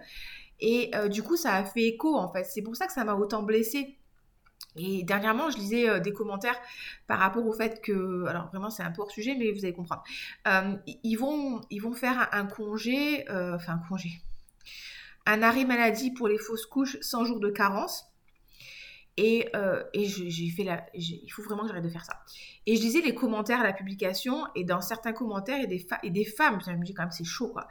Et 0.62 0.92
euh, 0.96 1.08
du 1.08 1.24
coup, 1.24 1.38
ça 1.38 1.54
a 1.54 1.64
fait 1.64 1.84
écho, 1.84 2.16
en 2.16 2.32
fait. 2.32 2.44
C'est 2.44 2.62
pour 2.62 2.76
ça 2.76 2.88
que 2.88 2.94
ça 2.94 3.04
m'a 3.04 3.16
autant 3.16 3.44
blessée. 3.44 3.98
Et 4.76 5.04
dernièrement, 5.04 5.50
je 5.50 5.58
lisais 5.58 6.00
des 6.00 6.14
commentaires 6.14 6.60
par 7.08 7.20
rapport 7.20 7.46
au 7.46 7.52
fait 7.52 7.82
que, 7.82 8.26
alors 8.28 8.50
vraiment 8.50 8.70
c'est 8.70 8.84
un 8.84 8.92
peu 8.92 9.02
hors 9.02 9.10
sujet, 9.10 9.36
mais 9.38 9.52
vous 9.52 9.66
allez 9.66 9.74
comprendre. 9.74 10.04
ils, 10.86 11.16
vont, 11.16 11.62
ils 11.72 11.80
vont 11.80 11.94
faire 11.94 12.30
un, 12.34 12.46
congé, 12.46 13.26
enfin 13.30 13.74
un 13.74 13.88
congé, 13.90 14.10
un 15.26 15.42
arrêt 15.42 15.66
maladie 15.66 16.12
pour 16.12 16.28
les 16.28 16.38
fausses 16.38 16.68
couches 16.68 16.98
sans 17.02 17.26
jours 17.26 17.40
de 17.40 17.50
carence. 17.50 18.09
Et, 19.22 19.50
euh, 19.54 19.84
j'ai 19.94 20.50
fait 20.50 20.64
la. 20.64 20.86
Il 20.94 21.28
faut 21.30 21.44
vraiment 21.44 21.64
que 21.64 21.68
j'arrête 21.68 21.84
de 21.84 21.90
faire 21.90 22.06
ça. 22.06 22.24
Et 22.66 22.78
je 22.78 22.82
lisais 22.82 23.02
les 23.02 23.14
commentaires 23.14 23.60
à 23.60 23.64
la 23.64 23.74
publication, 23.74 24.46
et 24.56 24.64
dans 24.64 24.80
certains 24.80 25.12
commentaires, 25.12 25.58
il 25.58 25.64
y 25.64 25.66
a 25.66 25.68
des, 25.68 25.88
et 26.04 26.10
des 26.10 26.24
femmes, 26.24 26.60
je 26.66 26.72
me 26.72 26.86
dis 26.86 26.94
quand 26.94 27.04
même, 27.04 27.12
c'est 27.12 27.26
chaud, 27.26 27.50
quoi, 27.50 27.68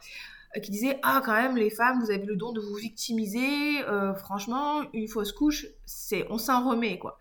euh, 0.57 0.61
qui 0.61 0.71
disaient 0.71 1.00
Ah, 1.02 1.23
quand 1.25 1.33
même, 1.33 1.57
les 1.57 1.71
femmes, 1.71 2.00
vous 2.00 2.11
avez 2.11 2.26
le 2.26 2.37
don 2.37 2.52
de 2.52 2.61
vous 2.61 2.75
victimiser, 2.75 3.81
euh, 3.85 4.14
franchement, 4.14 4.83
une 4.93 5.09
fausse 5.09 5.33
couche, 5.33 5.67
c'est 5.87 6.26
on 6.28 6.37
s'en 6.37 6.69
remet, 6.69 6.99
quoi. 6.99 7.19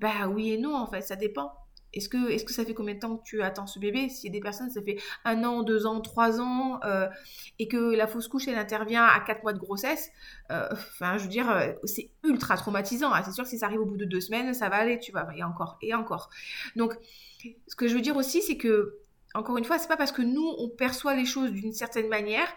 Bah 0.00 0.26
oui 0.28 0.50
et 0.50 0.58
non, 0.58 0.74
en 0.74 0.88
fait, 0.88 1.02
ça 1.02 1.14
dépend. 1.14 1.52
Est-ce 1.96 2.08
que, 2.08 2.30
est 2.30 2.44
que 2.44 2.52
ça 2.52 2.64
fait 2.64 2.74
combien 2.74 2.94
de 2.94 3.00
temps 3.00 3.16
que 3.16 3.24
tu 3.24 3.42
attends 3.42 3.66
ce 3.66 3.78
bébé? 3.78 4.08
S'il 4.08 4.26
y 4.26 4.30
a 4.30 4.32
des 4.32 4.40
personnes, 4.40 4.70
ça 4.70 4.82
fait 4.82 4.98
un 5.24 5.42
an, 5.44 5.62
deux 5.62 5.86
ans, 5.86 6.00
trois 6.00 6.40
ans, 6.40 6.78
euh, 6.84 7.08
et 7.58 7.68
que 7.68 7.94
la 7.94 8.06
fausse 8.06 8.28
couche, 8.28 8.48
elle 8.48 8.58
intervient 8.58 9.04
à 9.04 9.20
quatre 9.20 9.42
mois 9.42 9.52
de 9.52 9.58
grossesse, 9.58 10.10
euh, 10.50 10.68
enfin, 10.72 11.18
je 11.18 11.24
veux 11.24 11.28
dire, 11.28 11.50
euh, 11.50 11.72
c'est 11.84 12.10
ultra 12.22 12.56
traumatisant. 12.56 13.12
Hein. 13.12 13.22
C'est 13.24 13.32
sûr 13.32 13.44
que 13.44 13.50
si 13.50 13.58
ça 13.58 13.66
arrive 13.66 13.80
au 13.80 13.86
bout 13.86 13.96
de 13.96 14.04
deux 14.04 14.20
semaines, 14.20 14.52
ça 14.54 14.68
va 14.68 14.76
aller, 14.76 14.98
tu 14.98 15.12
vois, 15.12 15.26
et 15.34 15.42
encore, 15.42 15.78
et 15.80 15.94
encore. 15.94 16.30
Donc, 16.76 16.94
ce 17.66 17.76
que 17.76 17.88
je 17.88 17.94
veux 17.94 18.02
dire 18.02 18.16
aussi, 18.16 18.42
c'est 18.42 18.56
que, 18.56 18.98
encore 19.34 19.56
une 19.56 19.64
fois, 19.64 19.78
c'est 19.78 19.88
pas 19.88 19.96
parce 19.96 20.12
que 20.12 20.22
nous, 20.22 20.54
on 20.58 20.68
perçoit 20.68 21.14
les 21.14 21.26
choses 21.26 21.50
d'une 21.50 21.72
certaine 21.72 22.08
manière 22.08 22.48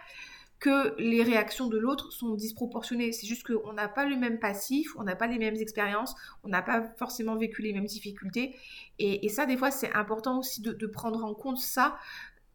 que 0.59 0.93
les 1.01 1.23
réactions 1.23 1.67
de 1.67 1.77
l'autre 1.77 2.11
sont 2.11 2.35
disproportionnées. 2.35 3.11
C'est 3.13 3.27
juste 3.27 3.47
qu'on 3.47 3.73
n'a 3.73 3.87
pas 3.87 4.05
le 4.05 4.17
même 4.17 4.39
passif, 4.39 4.93
on 4.97 5.03
n'a 5.03 5.15
pas 5.15 5.27
les 5.27 5.39
mêmes 5.39 5.55
expériences, 5.55 6.15
on 6.43 6.49
n'a 6.49 6.61
pas 6.61 6.93
forcément 6.97 7.37
vécu 7.37 7.61
les 7.61 7.73
mêmes 7.73 7.85
difficultés. 7.85 8.55
Et, 8.99 9.29
ça, 9.29 9.45
des 9.45 9.55
fois, 9.55 9.71
c'est 9.71 9.93
important 9.93 10.39
aussi 10.39 10.61
de, 10.61 10.87
prendre 10.87 11.23
en 11.23 11.33
compte 11.33 11.57
ça 11.57 11.97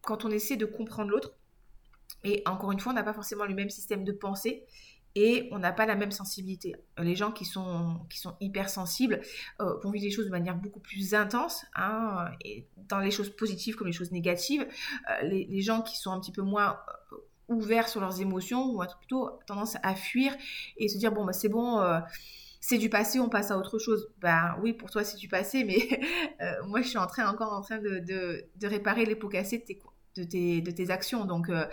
quand 0.03 0.25
on 0.25 0.31
essaie 0.31 0.57
de 0.57 0.67
comprendre 0.67 1.11
l'autre. 1.11 1.35
Et 2.25 2.43
encore 2.47 2.73
une 2.73 2.81
fois, 2.81 2.93
on 2.93 2.95
n'a 2.95 3.03
pas 3.03 3.15
forcément 3.15 3.45
le 3.45 3.55
même 3.55 3.71
système 3.71 4.05
de 4.05 4.13
pensée 4.13 4.67
et 5.15 5.49
on 5.53 5.59
n'a 5.59 5.73
pas 5.73 5.87
la 5.87 5.95
même 5.95 6.11
sensibilité. 6.11 6.75
Les 6.99 7.15
gens 7.15 7.31
qui 7.31 7.45
sont, 7.45 8.01
qui 8.11 8.19
sont 8.19 8.35
hypersensibles 8.41 9.21
euh, 9.61 9.79
vont 9.83 9.91
vivre 9.91 10.05
les 10.05 10.11
choses 10.11 10.27
de 10.27 10.31
manière 10.31 10.57
beaucoup 10.57 10.81
plus 10.81 11.15
intense, 11.15 11.65
hein, 11.77 12.27
dans 12.89 12.99
les 12.99 13.13
choses 13.13 13.31
positives 13.31 13.77
comme 13.77 13.87
les 13.87 13.93
choses 13.93 14.11
négatives. 14.11 14.67
Euh, 15.11 15.23
les, 15.23 15.45
les, 15.45 15.61
gens 15.63 15.83
qui 15.83 15.97
sont 15.97 16.11
un 16.11 16.19
petit 16.19 16.33
peu 16.33 16.43
moins 16.43 16.79
euh, 17.13 17.17
ouverts 17.49 17.89
sur 17.89 18.01
leurs 18.01 18.21
émotions 18.21 18.83
être 18.83 18.99
plutôt 18.99 19.31
tendance 19.47 19.77
à 19.83 19.95
fuir 19.95 20.35
et 20.77 20.89
se 20.89 20.99
dire 20.99 21.13
bon 21.13 21.25
bah 21.25 21.33
c'est 21.33 21.49
bon 21.49 21.81
euh, 21.81 22.01
c'est 22.61 22.79
du 22.79 22.89
passé 22.89 23.21
on 23.21 23.29
passe 23.29 23.51
à 23.51 23.59
autre 23.59 23.79
chose. 23.79 24.09
Ben 24.21 24.57
oui 24.63 24.73
pour 24.73 24.91
toi 24.91 25.05
c'est 25.05 25.17
du 25.17 25.29
passé 25.29 25.65
mais 25.65 25.79
euh, 26.41 26.67
moi 26.67 26.81
je 26.83 26.89
suis 26.89 26.99
en 26.99 27.07
train 27.07 27.29
encore 27.29 27.53
en 27.53 27.61
train 27.61 27.79
de 27.79 28.67
réparer 28.67 29.05
les 29.05 29.17
pots 29.17 29.29
cassés 29.29 29.59
de 29.59 29.65
tes, 29.65 29.79
de 30.17 30.25
tes, 30.25 30.61
de 30.61 30.71
tes 30.71 30.91
actions. 30.91 31.25
Donc 31.25 31.49
euh, 31.49 31.65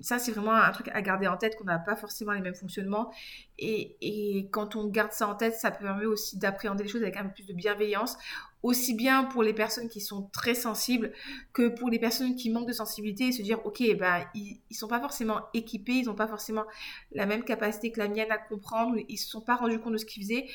ça, 0.00 0.18
c'est 0.18 0.32
vraiment 0.32 0.54
un 0.54 0.70
truc 0.72 0.88
à 0.92 1.00
garder 1.00 1.26
en 1.26 1.36
tête, 1.36 1.56
qu'on 1.56 1.64
n'a 1.64 1.78
pas 1.78 1.96
forcément 1.96 2.32
les 2.32 2.40
mêmes 2.40 2.54
fonctionnements. 2.54 3.12
Et, 3.58 3.96
et, 4.00 4.48
quand 4.50 4.76
on 4.76 4.86
garde 4.88 5.12
ça 5.12 5.26
en 5.26 5.34
tête, 5.34 5.54
ça 5.54 5.70
permet 5.70 6.04
aussi 6.04 6.38
d'appréhender 6.38 6.84
les 6.84 6.88
choses 6.88 7.02
avec 7.02 7.16
un 7.16 7.24
peu 7.24 7.32
plus 7.32 7.46
de 7.46 7.54
bienveillance, 7.54 8.18
aussi 8.66 8.94
bien 8.94 9.22
pour 9.22 9.44
les 9.44 9.54
personnes 9.54 9.88
qui 9.88 10.00
sont 10.00 10.28
très 10.32 10.56
sensibles 10.56 11.12
que 11.52 11.68
pour 11.68 11.88
les 11.88 12.00
personnes 12.00 12.34
qui 12.34 12.50
manquent 12.50 12.66
de 12.66 12.72
sensibilité 12.72 13.28
et 13.28 13.32
se 13.32 13.40
dire, 13.40 13.64
ok, 13.64 13.80
bah, 13.96 14.28
ils 14.34 14.60
ne 14.68 14.74
sont 14.74 14.88
pas 14.88 14.98
forcément 14.98 15.42
équipés, 15.54 15.92
ils 15.92 16.06
n'ont 16.06 16.16
pas 16.16 16.26
forcément 16.26 16.64
la 17.12 17.26
même 17.26 17.44
capacité 17.44 17.92
que 17.92 18.00
la 18.00 18.08
mienne 18.08 18.32
à 18.32 18.38
comprendre, 18.38 18.96
ils 19.08 19.18
se 19.18 19.28
sont 19.28 19.40
pas 19.40 19.54
rendus 19.54 19.78
compte 19.78 19.92
de 19.92 19.98
ce 19.98 20.04
qu'ils 20.04 20.24
faisaient. 20.24 20.48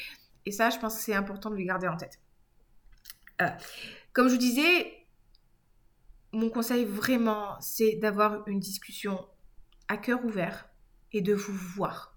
Et 0.45 0.51
ça, 0.51 0.69
je 0.69 0.77
pense 0.77 0.97
que 0.97 1.01
c'est 1.01 1.13
important 1.13 1.49
de 1.49 1.55
le 1.55 1.63
garder 1.63 1.87
en 1.87 1.95
tête. 1.95 2.19
Euh, 3.41 3.47
comme 4.11 4.27
je 4.27 4.33
vous 4.33 4.39
disais, 4.39 4.93
mon 6.33 6.49
conseil 6.49 6.83
vraiment, 6.83 7.55
c'est 7.61 7.95
d'avoir 7.95 8.45
une 8.45 8.59
discussion 8.59 9.25
à 9.87 9.95
cœur 9.95 10.25
ouvert 10.25 10.67
et 11.13 11.21
de 11.21 11.33
vous 11.33 11.53
voir. 11.53 12.10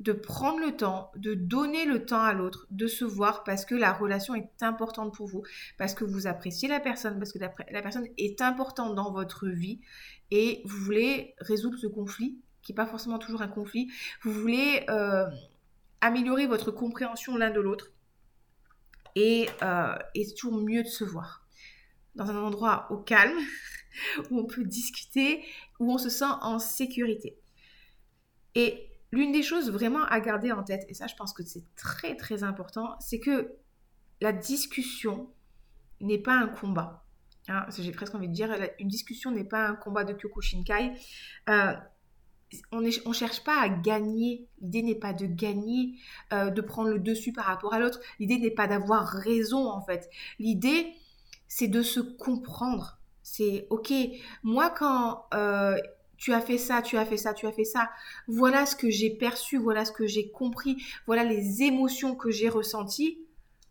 De 0.00 0.12
prendre 0.12 0.60
le 0.60 0.76
temps, 0.76 1.12
de 1.16 1.34
donner 1.34 1.84
le 1.84 2.04
temps 2.04 2.22
à 2.22 2.32
l'autre, 2.32 2.66
de 2.70 2.86
se 2.86 3.04
voir 3.04 3.44
parce 3.44 3.64
que 3.64 3.74
la 3.74 3.92
relation 3.92 4.34
est 4.34 4.62
importante 4.62 5.14
pour 5.14 5.28
vous, 5.28 5.42
parce 5.78 5.94
que 5.94 6.04
vous 6.04 6.26
appréciez 6.26 6.68
la 6.68 6.80
personne, 6.80 7.18
parce 7.18 7.32
que 7.32 7.38
la, 7.38 7.50
personne 7.82 8.08
est 8.16 8.40
importante 8.40 8.94
dans 8.94 9.12
votre 9.12 9.46
vie 9.48 9.80
et 10.30 10.62
vous 10.64 10.78
voulez 10.78 11.34
résoudre 11.38 11.78
ce 11.78 11.86
conflit, 11.86 12.38
qui 12.62 12.72
n'est 12.72 12.76
pas 12.76 12.86
forcément 12.86 13.18
toujours 13.18 13.42
un 13.42 13.48
conflit. 13.48 13.90
Vous 14.22 14.32
voulez 14.32 14.84
euh, 14.88 15.26
améliorer 16.00 16.46
votre 16.46 16.70
compréhension 16.70 17.36
l'un 17.36 17.50
de 17.50 17.60
l'autre 17.60 17.92
et, 19.16 19.48
euh, 19.62 19.94
et 20.14 20.24
c'est 20.24 20.34
toujours 20.34 20.60
mieux 20.60 20.82
de 20.82 20.88
se 20.88 21.04
voir 21.04 21.44
dans 22.14 22.30
un 22.30 22.36
endroit 22.36 22.86
au 22.90 22.98
calme, 22.98 23.38
où 24.30 24.40
on 24.40 24.44
peut 24.44 24.64
discuter, 24.64 25.44
où 25.78 25.92
on 25.92 25.98
se 25.98 26.08
sent 26.08 26.24
en 26.42 26.58
sécurité. 26.58 27.38
L'une 29.12 29.32
des 29.32 29.42
choses 29.42 29.70
vraiment 29.70 30.04
à 30.04 30.20
garder 30.20 30.52
en 30.52 30.62
tête, 30.62 30.84
et 30.88 30.94
ça 30.94 31.06
je 31.06 31.14
pense 31.14 31.32
que 31.32 31.42
c'est 31.42 31.64
très 31.76 32.16
très 32.16 32.42
important, 32.42 32.96
c'est 33.00 33.20
que 33.20 33.52
la 34.20 34.32
discussion 34.32 35.30
n'est 36.00 36.18
pas 36.18 36.34
un 36.34 36.48
combat. 36.48 37.04
Hein, 37.48 37.66
J'ai 37.78 37.92
presque 37.92 38.14
envie 38.14 38.28
de 38.28 38.34
dire, 38.34 38.54
une 38.78 38.88
discussion 38.88 39.30
n'est 39.30 39.44
pas 39.44 39.66
un 39.66 39.74
combat 39.74 40.04
de 40.04 40.12
Kyokushinkai. 40.12 40.92
Euh, 41.48 41.74
on 42.72 42.80
ne 42.80 43.12
cherche 43.12 43.44
pas 43.44 43.60
à 43.60 43.68
gagner. 43.68 44.46
L'idée 44.60 44.82
n'est 44.82 44.94
pas 44.94 45.12
de 45.12 45.26
gagner, 45.26 45.94
euh, 46.32 46.50
de 46.50 46.60
prendre 46.60 46.90
le 46.90 46.98
dessus 46.98 47.32
par 47.32 47.44
rapport 47.46 47.74
à 47.74 47.78
l'autre. 47.78 48.00
L'idée 48.18 48.38
n'est 48.38 48.50
pas 48.50 48.66
d'avoir 48.66 49.06
raison 49.06 49.68
en 49.68 49.80
fait. 49.82 50.10
L'idée, 50.38 50.94
c'est 51.48 51.68
de 51.68 51.82
se 51.82 52.00
comprendre. 52.00 52.98
C'est 53.22 53.66
ok, 53.70 53.92
moi 54.42 54.70
quand 54.70 55.26
euh, 55.34 55.76
tu 56.20 56.32
as 56.34 56.40
fait 56.40 56.58
ça, 56.58 56.82
tu 56.82 56.96
as 56.98 57.06
fait 57.06 57.16
ça, 57.16 57.34
tu 57.34 57.46
as 57.46 57.52
fait 57.52 57.64
ça, 57.64 57.90
voilà 58.28 58.66
ce 58.66 58.76
que 58.76 58.90
j'ai 58.90 59.10
perçu, 59.10 59.56
voilà 59.56 59.84
ce 59.84 59.90
que 59.90 60.06
j'ai 60.06 60.30
compris, 60.30 60.76
voilà 61.06 61.24
les 61.24 61.62
émotions 61.62 62.14
que 62.14 62.30
j'ai 62.30 62.48
ressenties. 62.48 63.18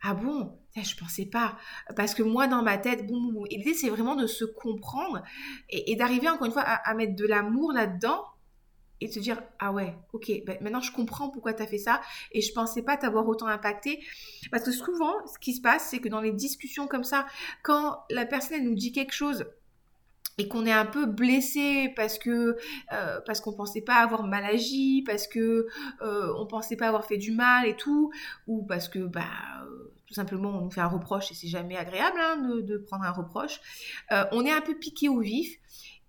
Ah 0.01 0.15
bon, 0.15 0.57
je 0.75 0.95
pensais 0.95 1.25
pas. 1.25 1.57
Parce 1.95 2.15
que 2.15 2.23
moi, 2.23 2.47
dans 2.47 2.63
ma 2.63 2.77
tête, 2.77 3.05
boum, 3.05 3.33
boum, 3.33 3.45
L'idée, 3.49 3.73
c'est 3.73 3.89
vraiment 3.89 4.15
de 4.15 4.27
se 4.27 4.45
comprendre 4.45 5.21
et, 5.69 5.95
d'arriver, 5.95 6.29
encore 6.29 6.47
une 6.47 6.53
fois, 6.53 6.63
à 6.63 6.93
mettre 6.95 7.15
de 7.15 7.25
l'amour 7.27 7.71
là-dedans 7.71 8.25
et 9.01 9.09
te 9.09 9.19
dire 9.19 9.41
ah 9.59 9.71
ouais 9.71 9.95
ok 10.11 10.29
ben 10.45 10.57
maintenant 10.59 10.81
je 10.81 10.91
comprends 10.91 11.29
pourquoi 11.29 11.53
tu 11.53 11.63
as 11.63 11.67
fait 11.67 11.77
ça 11.77 12.01
et 12.33 12.41
je 12.41 12.51
pensais 12.51 12.81
pas 12.81 12.97
t'avoir 12.97 13.25
autant 13.29 13.47
impacté 13.47 14.03
parce 14.51 14.65
que 14.65 14.71
souvent 14.71 15.13
ce 15.25 15.39
qui 15.39 15.53
se 15.53 15.61
passe 15.61 15.87
c'est 15.89 15.99
que 15.99 16.09
dans 16.09 16.19
les 16.19 16.33
discussions 16.33 16.85
comme 16.85 17.05
ça 17.05 17.25
quand 17.63 18.03
la 18.09 18.25
personne 18.25 18.57
elle 18.57 18.65
nous 18.65 18.75
dit 18.75 18.91
quelque 18.91 19.13
chose 19.13 19.45
et 20.39 20.47
qu'on 20.47 20.65
est 20.65 20.71
un 20.71 20.85
peu 20.85 21.05
blessé 21.05 21.91
parce 21.95 22.17
que 22.17 22.57
euh, 22.93 23.19
parce 23.25 23.41
qu'on 23.41 23.53
pensait 23.53 23.81
pas 23.81 23.97
avoir 23.97 24.25
mal 24.25 24.45
agi 24.45 25.03
parce 25.05 25.27
que 25.27 25.67
euh, 26.01 26.33
on 26.37 26.47
pensait 26.47 26.77
pas 26.77 26.87
avoir 26.87 27.05
fait 27.05 27.17
du 27.17 27.31
mal 27.31 27.67
et 27.67 27.75
tout 27.75 28.11
ou 28.47 28.63
parce 28.63 28.87
que 28.87 28.99
bah 28.99 29.25
euh, 29.65 29.93
tout 30.07 30.13
simplement 30.13 30.57
on 30.57 30.61
nous 30.61 30.71
fait 30.71 30.81
un 30.81 30.87
reproche 30.87 31.29
et 31.31 31.35
c'est 31.35 31.49
jamais 31.49 31.75
agréable 31.75 32.17
hein, 32.19 32.37
de, 32.37 32.61
de, 32.61 32.77
prendre 32.77 33.03
un 33.03 33.11
reproche 33.11 33.59
euh, 34.13 34.23
on 34.31 34.45
est 34.45 34.51
un 34.51 34.61
peu 34.61 34.75
piqué 34.75 35.09
au 35.09 35.19
vif 35.19 35.57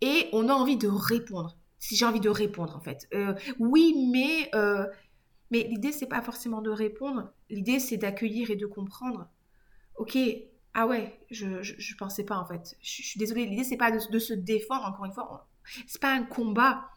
et 0.00 0.28
on 0.32 0.48
a 0.48 0.52
envie 0.52 0.76
de 0.76 0.88
répondre 0.88 1.56
si 1.80 1.96
j'ai 1.96 2.04
envie 2.04 2.20
de 2.20 2.28
répondre 2.28 2.76
en 2.76 2.80
fait. 2.80 3.08
Oui, 3.58 4.06
mais, 4.12 4.50
mais 5.50 5.62
l'idée, 5.62 5.92
c'est 5.92 6.08
pas 6.08 6.20
forcément 6.20 6.60
de 6.60 6.68
répondre. 6.68 7.32
L'idée, 7.48 7.80
c'est 7.80 7.96
d'accueillir 7.96 8.50
et 8.50 8.56
de 8.56 8.66
comprendre. 8.66 9.30
Ok, 9.96 10.18
ah 10.74 10.86
ouais, 10.86 11.18
je, 11.30 11.62
je, 11.62 11.96
pensais 11.96 12.24
pas 12.24 12.36
en 12.36 12.46
fait. 12.46 12.76
Je, 12.80 13.02
suis 13.02 13.18
désolée, 13.18 13.46
l'idée, 13.46 13.64
c'est 13.64 13.76
pas 13.76 13.90
de, 13.90 13.98
se 13.98 14.34
défendre, 14.34 14.84
encore 14.84 15.04
une 15.04 15.12
fois. 15.12 15.48
C'est 15.86 16.00
pas 16.00 16.12
un 16.12 16.22
combat, 16.22 16.88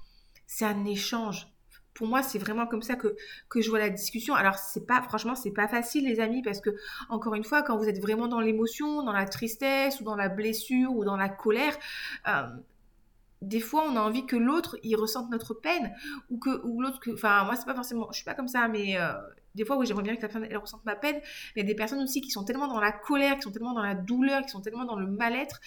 c'est 0.45 0.65
un 0.65 0.85
échange. 0.85 1.47
Pour 1.95 2.07
moi, 2.07 2.23
c'est 2.23 2.39
vraiment 2.39 2.65
comme 2.67 2.81
ça 2.81 2.95
que, 2.95 3.15
que 3.49 3.61
je 3.61 3.69
vois 3.69 3.79
la 3.79 3.89
discussion. 3.89 4.35
Alors, 4.35 4.57
c'est 4.57 4.85
pas, 4.85 5.01
franchement, 5.01 5.35
c'est 5.35 5.51
pas 5.51 5.67
facile, 5.67 6.05
les 6.05 6.19
amis, 6.19 6.41
parce 6.43 6.61
que, 6.61 6.71
encore 7.09 7.35
une 7.35 7.43
fois, 7.43 7.63
quand 7.63 7.77
vous 7.77 7.87
êtes 7.87 7.99
vraiment 7.99 8.27
dans 8.27 8.39
l'émotion, 8.39 9.03
dans 9.03 9.11
la 9.11 9.25
tristesse, 9.25 9.99
ou 10.01 10.03
dans 10.03 10.15
la 10.15 10.29
blessure, 10.29 10.91
ou 10.91 11.03
dans 11.03 11.17
la 11.17 11.29
colère, 11.29 11.75
euh, 12.27 12.47
des 13.43 13.59
fois 13.59 13.83
on 13.85 13.95
a 13.97 13.99
envie 13.99 14.25
que 14.25 14.37
l'autre 14.37 14.77
il 14.83 14.95
ressente 14.95 15.29
notre 15.29 15.53
peine 15.53 15.93
ou 16.29 16.37
que 16.37 16.65
ou 16.65 16.81
l'autre 16.81 16.99
enfin 17.11 17.43
moi 17.43 17.57
c'est 17.57 17.65
pas 17.65 17.75
forcément 17.75 18.07
je 18.11 18.15
suis 18.15 18.23
pas 18.23 18.35
comme 18.35 18.47
ça 18.47 18.69
mais 18.69 18.97
euh, 18.97 19.11
des 19.55 19.65
fois 19.65 19.77
oui 19.77 19.85
j'aimerais 19.85 20.03
bien 20.03 20.15
que 20.15 20.21
la 20.21 20.27
personne 20.27 20.47
ressente 20.55 20.85
ma 20.85 20.95
peine 20.95 21.15
mais 21.55 21.61
il 21.61 21.63
y 21.63 21.65
a 21.65 21.67
des 21.67 21.75
personnes 21.75 22.01
aussi 22.01 22.21
qui 22.21 22.31
sont 22.31 22.43
tellement 22.43 22.67
dans 22.67 22.79
la 22.79 22.91
colère 22.91 23.35
qui 23.35 23.43
sont 23.43 23.51
tellement 23.51 23.73
dans 23.73 23.83
la 23.83 23.95
douleur 23.95 24.43
qui 24.43 24.49
sont 24.49 24.61
tellement 24.61 24.85
dans 24.85 24.97
le 24.97 25.07
mal-être 25.07 25.59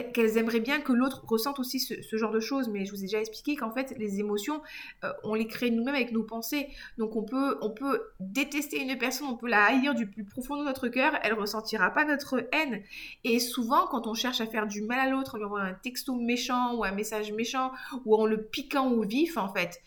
qu'elles 0.00 0.38
aimeraient 0.38 0.60
bien 0.60 0.80
que 0.80 0.92
l'autre 0.92 1.24
ressente 1.26 1.58
aussi 1.58 1.78
ce, 1.80 2.16
genre 2.16 2.30
de 2.32 2.40
choses. 2.40 2.68
Mais 2.68 2.84
je 2.84 2.90
vous 2.92 2.98
ai 2.98 3.02
déjà 3.02 3.20
expliqué 3.20 3.56
qu'en 3.56 3.72
fait, 3.72 3.94
les 3.98 4.20
émotions, 4.20 4.62
euh, 5.04 5.12
on 5.24 5.34
les 5.34 5.46
crée 5.46 5.70
nous-mêmes 5.70 5.94
avec 5.94 6.12
nos 6.12 6.22
pensées. 6.22 6.68
Donc 6.98 7.16
on 7.16 7.22
peut, 7.22 7.58
on 7.60 7.70
peut 7.70 8.02
détester 8.20 8.80
une 8.80 8.96
personne, 8.96 9.28
on 9.28 9.36
peut 9.36 9.48
la 9.48 9.64
haïr 9.64 9.94
du 9.94 10.08
plus 10.08 10.24
profond 10.24 10.56
de 10.56 10.64
notre 10.64 10.88
cœur, 10.88 11.12
elle 11.22 11.34
ressentira 11.34 11.90
pas 11.90 12.04
notre 12.04 12.48
haine. 12.52 12.82
Et 13.24 13.38
souvent, 13.38 13.86
quand 13.86 14.06
on 14.06 14.14
cherche 14.14 14.40
à 14.40 14.46
faire 14.46 14.66
du 14.66 14.82
mal 14.82 14.98
à 14.98 15.10
l'autre, 15.10 15.34
en 15.34 15.38
lui 15.38 15.44
envoyant 15.44 15.66
un 15.66 15.74
texto 15.74 16.14
méchant 16.14 16.74
ou 16.74 16.84
un 16.84 16.92
message 16.92 17.32
méchant, 17.32 17.72
ou 18.04 18.16
en 18.16 18.26
le 18.26 18.42
piquant 18.42 18.90
au 18.90 19.02
vif, 19.02 19.36
en 19.36 19.52
fait, 19.52 19.80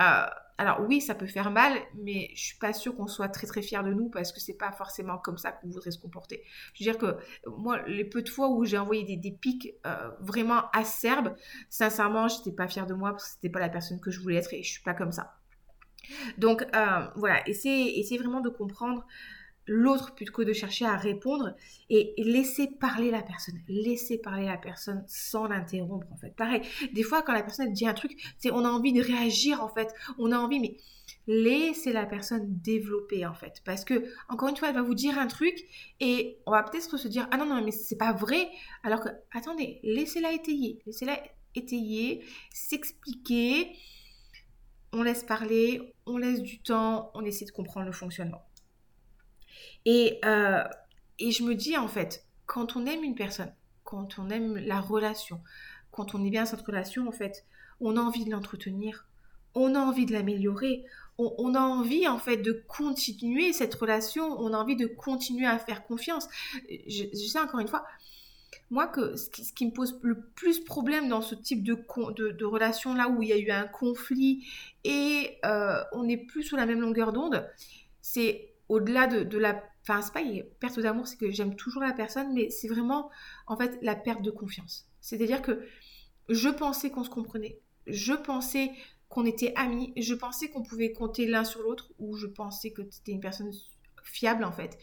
euh, 0.00 0.26
alors 0.56 0.80
oui, 0.86 1.00
ça 1.00 1.14
peut 1.14 1.26
faire 1.26 1.50
mal, 1.50 1.72
mais 1.96 2.30
je 2.34 2.44
suis 2.44 2.58
pas 2.58 2.72
sûre 2.72 2.94
qu'on 2.94 3.08
soit 3.08 3.28
très 3.28 3.46
très 3.46 3.60
fier 3.60 3.82
de 3.82 3.92
nous 3.92 4.08
parce 4.08 4.32
que 4.32 4.38
c'est 4.38 4.56
pas 4.56 4.70
forcément 4.70 5.18
comme 5.18 5.36
ça 5.36 5.50
qu'on 5.50 5.68
voudrait 5.68 5.90
se 5.90 5.98
comporter. 5.98 6.42
Je 6.74 6.84
veux 6.84 6.92
dire 6.92 6.98
que 6.98 7.16
moi, 7.48 7.82
les 7.86 8.04
peu 8.04 8.22
de 8.22 8.28
fois 8.28 8.48
où 8.48 8.64
j'ai 8.64 8.78
envoyé 8.78 9.16
des, 9.16 9.32
pics 9.32 9.74
euh, 9.84 10.10
vraiment 10.20 10.70
acerbes, 10.72 11.34
sincèrement, 11.70 12.28
j'étais 12.28 12.52
pas 12.52 12.68
fière 12.68 12.86
de 12.86 12.94
moi 12.94 13.10
parce 13.10 13.24
que 13.24 13.30
c'était 13.34 13.50
pas 13.50 13.60
la 13.60 13.68
personne 13.68 14.00
que 14.00 14.10
je 14.10 14.20
voulais 14.20 14.36
être 14.36 14.54
et 14.54 14.62
je 14.62 14.70
suis 14.70 14.82
pas 14.82 14.94
comme 14.94 15.12
ça. 15.12 15.34
Donc 16.38 16.62
euh, 16.62 17.06
voilà, 17.16 17.46
essayez 17.48 18.18
vraiment 18.18 18.40
de 18.40 18.50
comprendre 18.50 19.04
l'autre 19.66 20.14
plutôt 20.14 20.32
que 20.32 20.42
de 20.42 20.52
chercher 20.52 20.84
à 20.86 20.96
répondre 20.96 21.54
et 21.90 22.14
laisser 22.18 22.66
parler 22.66 23.10
la 23.10 23.22
personne, 23.22 23.58
laisser 23.68 24.18
parler 24.18 24.46
la 24.46 24.58
personne 24.58 25.04
sans 25.06 25.46
l'interrompre 25.46 26.06
en 26.12 26.16
fait. 26.16 26.34
Pareil, 26.36 26.62
des 26.92 27.02
fois 27.02 27.22
quand 27.22 27.32
la 27.32 27.42
personne 27.42 27.72
dit 27.72 27.86
un 27.86 27.94
truc, 27.94 28.12
on 28.52 28.64
a 28.64 28.68
envie 28.68 28.92
de 28.92 29.02
réagir 29.02 29.62
en 29.62 29.68
fait, 29.68 29.94
on 30.18 30.32
a 30.32 30.38
envie 30.38 30.60
mais 30.60 30.76
laissez 31.26 31.92
la 31.92 32.06
personne 32.06 32.44
développer 32.46 33.24
en 33.24 33.34
fait 33.34 33.62
parce 33.64 33.84
que 33.84 34.04
encore 34.28 34.48
une 34.48 34.56
fois 34.56 34.68
elle 34.68 34.74
va 34.74 34.82
vous 34.82 34.94
dire 34.94 35.18
un 35.18 35.26
truc 35.26 35.58
et 36.00 36.38
on 36.46 36.50
va 36.50 36.62
peut-être 36.62 36.98
se 36.98 37.08
dire 37.08 37.26
ah 37.30 37.38
non 37.38 37.46
non 37.46 37.62
mais 37.64 37.70
c'est 37.70 37.96
pas 37.96 38.12
vrai 38.12 38.48
alors 38.82 39.00
que 39.00 39.08
attendez, 39.32 39.80
laissez-la 39.82 40.32
étayer, 40.32 40.80
laissez-la 40.86 41.18
étayer, 41.54 42.24
s'expliquer, 42.52 43.72
on 44.92 45.02
laisse 45.02 45.24
parler, 45.24 45.94
on 46.06 46.18
laisse 46.18 46.42
du 46.42 46.60
temps, 46.60 47.10
on 47.14 47.24
essaie 47.24 47.44
de 47.44 47.50
comprendre 47.50 47.86
le 47.86 47.92
fonctionnement. 47.92 48.42
Et, 49.84 50.18
euh, 50.24 50.64
et 51.18 51.30
je 51.30 51.42
me 51.42 51.54
dis, 51.54 51.76
en 51.76 51.88
fait, 51.88 52.26
quand 52.46 52.76
on 52.76 52.86
aime 52.86 53.04
une 53.04 53.14
personne, 53.14 53.52
quand 53.84 54.18
on 54.18 54.30
aime 54.30 54.56
la 54.56 54.80
relation, 54.80 55.40
quand 55.90 56.14
on 56.14 56.24
est 56.24 56.30
bien 56.30 56.42
dans 56.42 56.50
cette 56.50 56.62
relation, 56.62 57.06
en 57.08 57.12
fait, 57.12 57.44
on 57.80 57.96
a 57.96 58.00
envie 58.00 58.24
de 58.24 58.30
l'entretenir, 58.30 59.06
on 59.54 59.74
a 59.74 59.78
envie 59.78 60.06
de 60.06 60.12
l'améliorer, 60.12 60.84
on, 61.16 61.54
a 61.54 61.60
envie 61.60 62.08
en 62.08 62.18
fait 62.18 62.38
de 62.38 62.64
continuer 62.66 63.52
cette 63.52 63.74
relation, 63.74 64.24
on 64.40 64.52
a 64.52 64.56
envie 64.56 64.74
de 64.74 64.86
continuer 64.86 65.46
à 65.46 65.58
faire 65.58 65.84
confiance. 65.84 66.26
Je, 66.68 67.04
sais 67.14 67.38
encore 67.38 67.60
une 67.60 67.68
fois, 67.68 67.84
moi 68.70 68.88
que 68.88 69.14
ce 69.16 69.52
qui, 69.52 69.66
me 69.66 69.70
pose 69.70 69.98
le 70.02 70.20
plus 70.20 70.58
problème 70.64 71.08
dans 71.08 71.22
ce 71.22 71.36
type 71.36 71.62
de, 71.62 71.74
de, 71.74 72.44
relation 72.44 72.94
là 72.94 73.08
où 73.08 73.22
il 73.22 73.28
y 73.28 73.32
a 73.32 73.38
eu 73.38 73.50
un 73.52 73.68
conflit 73.68 74.44
et 74.82 75.38
euh, 75.44 75.82
on 75.92 76.02
n'est 76.02 76.16
plus 76.16 76.42
sous 76.42 76.56
la 76.56 76.66
même 76.66 76.80
longueur 76.80 77.12
d'onde, 77.12 77.48
c'est 78.02 78.53
au-delà 78.68 79.06
de, 79.06 79.38
la... 79.38 79.62
Enfin, 79.82 80.02
c'est 80.02 80.12
pas 80.12 80.22
perte 80.60 80.80
d'amour, 80.80 81.06
c'est 81.06 81.16
que 81.16 81.30
j'aime 81.30 81.56
toujours 81.56 81.82
la 81.82 81.92
personne, 81.92 82.32
mais 82.32 82.50
c'est 82.50 82.68
vraiment 82.68 83.10
en 83.46 83.56
fait 83.56 83.78
la 83.82 83.94
perte 83.94 84.22
de 84.22 84.30
confiance. 84.30 84.86
C'est-à-dire 85.00 85.42
que 85.42 85.66
je 86.28 86.48
pensais 86.48 86.90
qu'on 86.90 87.04
se 87.04 87.10
comprenait, 87.10 87.60
je 87.86 88.14
pensais 88.14 88.70
qu'on 89.08 89.26
était 89.26 89.52
amis, 89.56 89.92
je 89.96 90.14
pensais 90.14 90.48
qu'on 90.48 90.62
pouvait 90.62 90.92
compter 90.92 91.26
l'un 91.26 91.44
sur 91.44 91.62
l'autre, 91.62 91.92
ou 91.98 92.16
je 92.16 92.26
pensais 92.26 92.72
que 92.72 92.82
tu 92.82 92.98
étais 93.00 93.12
une 93.12 93.20
personne 93.20 93.52
fiable 94.02 94.44
en 94.44 94.52
fait. 94.52 94.78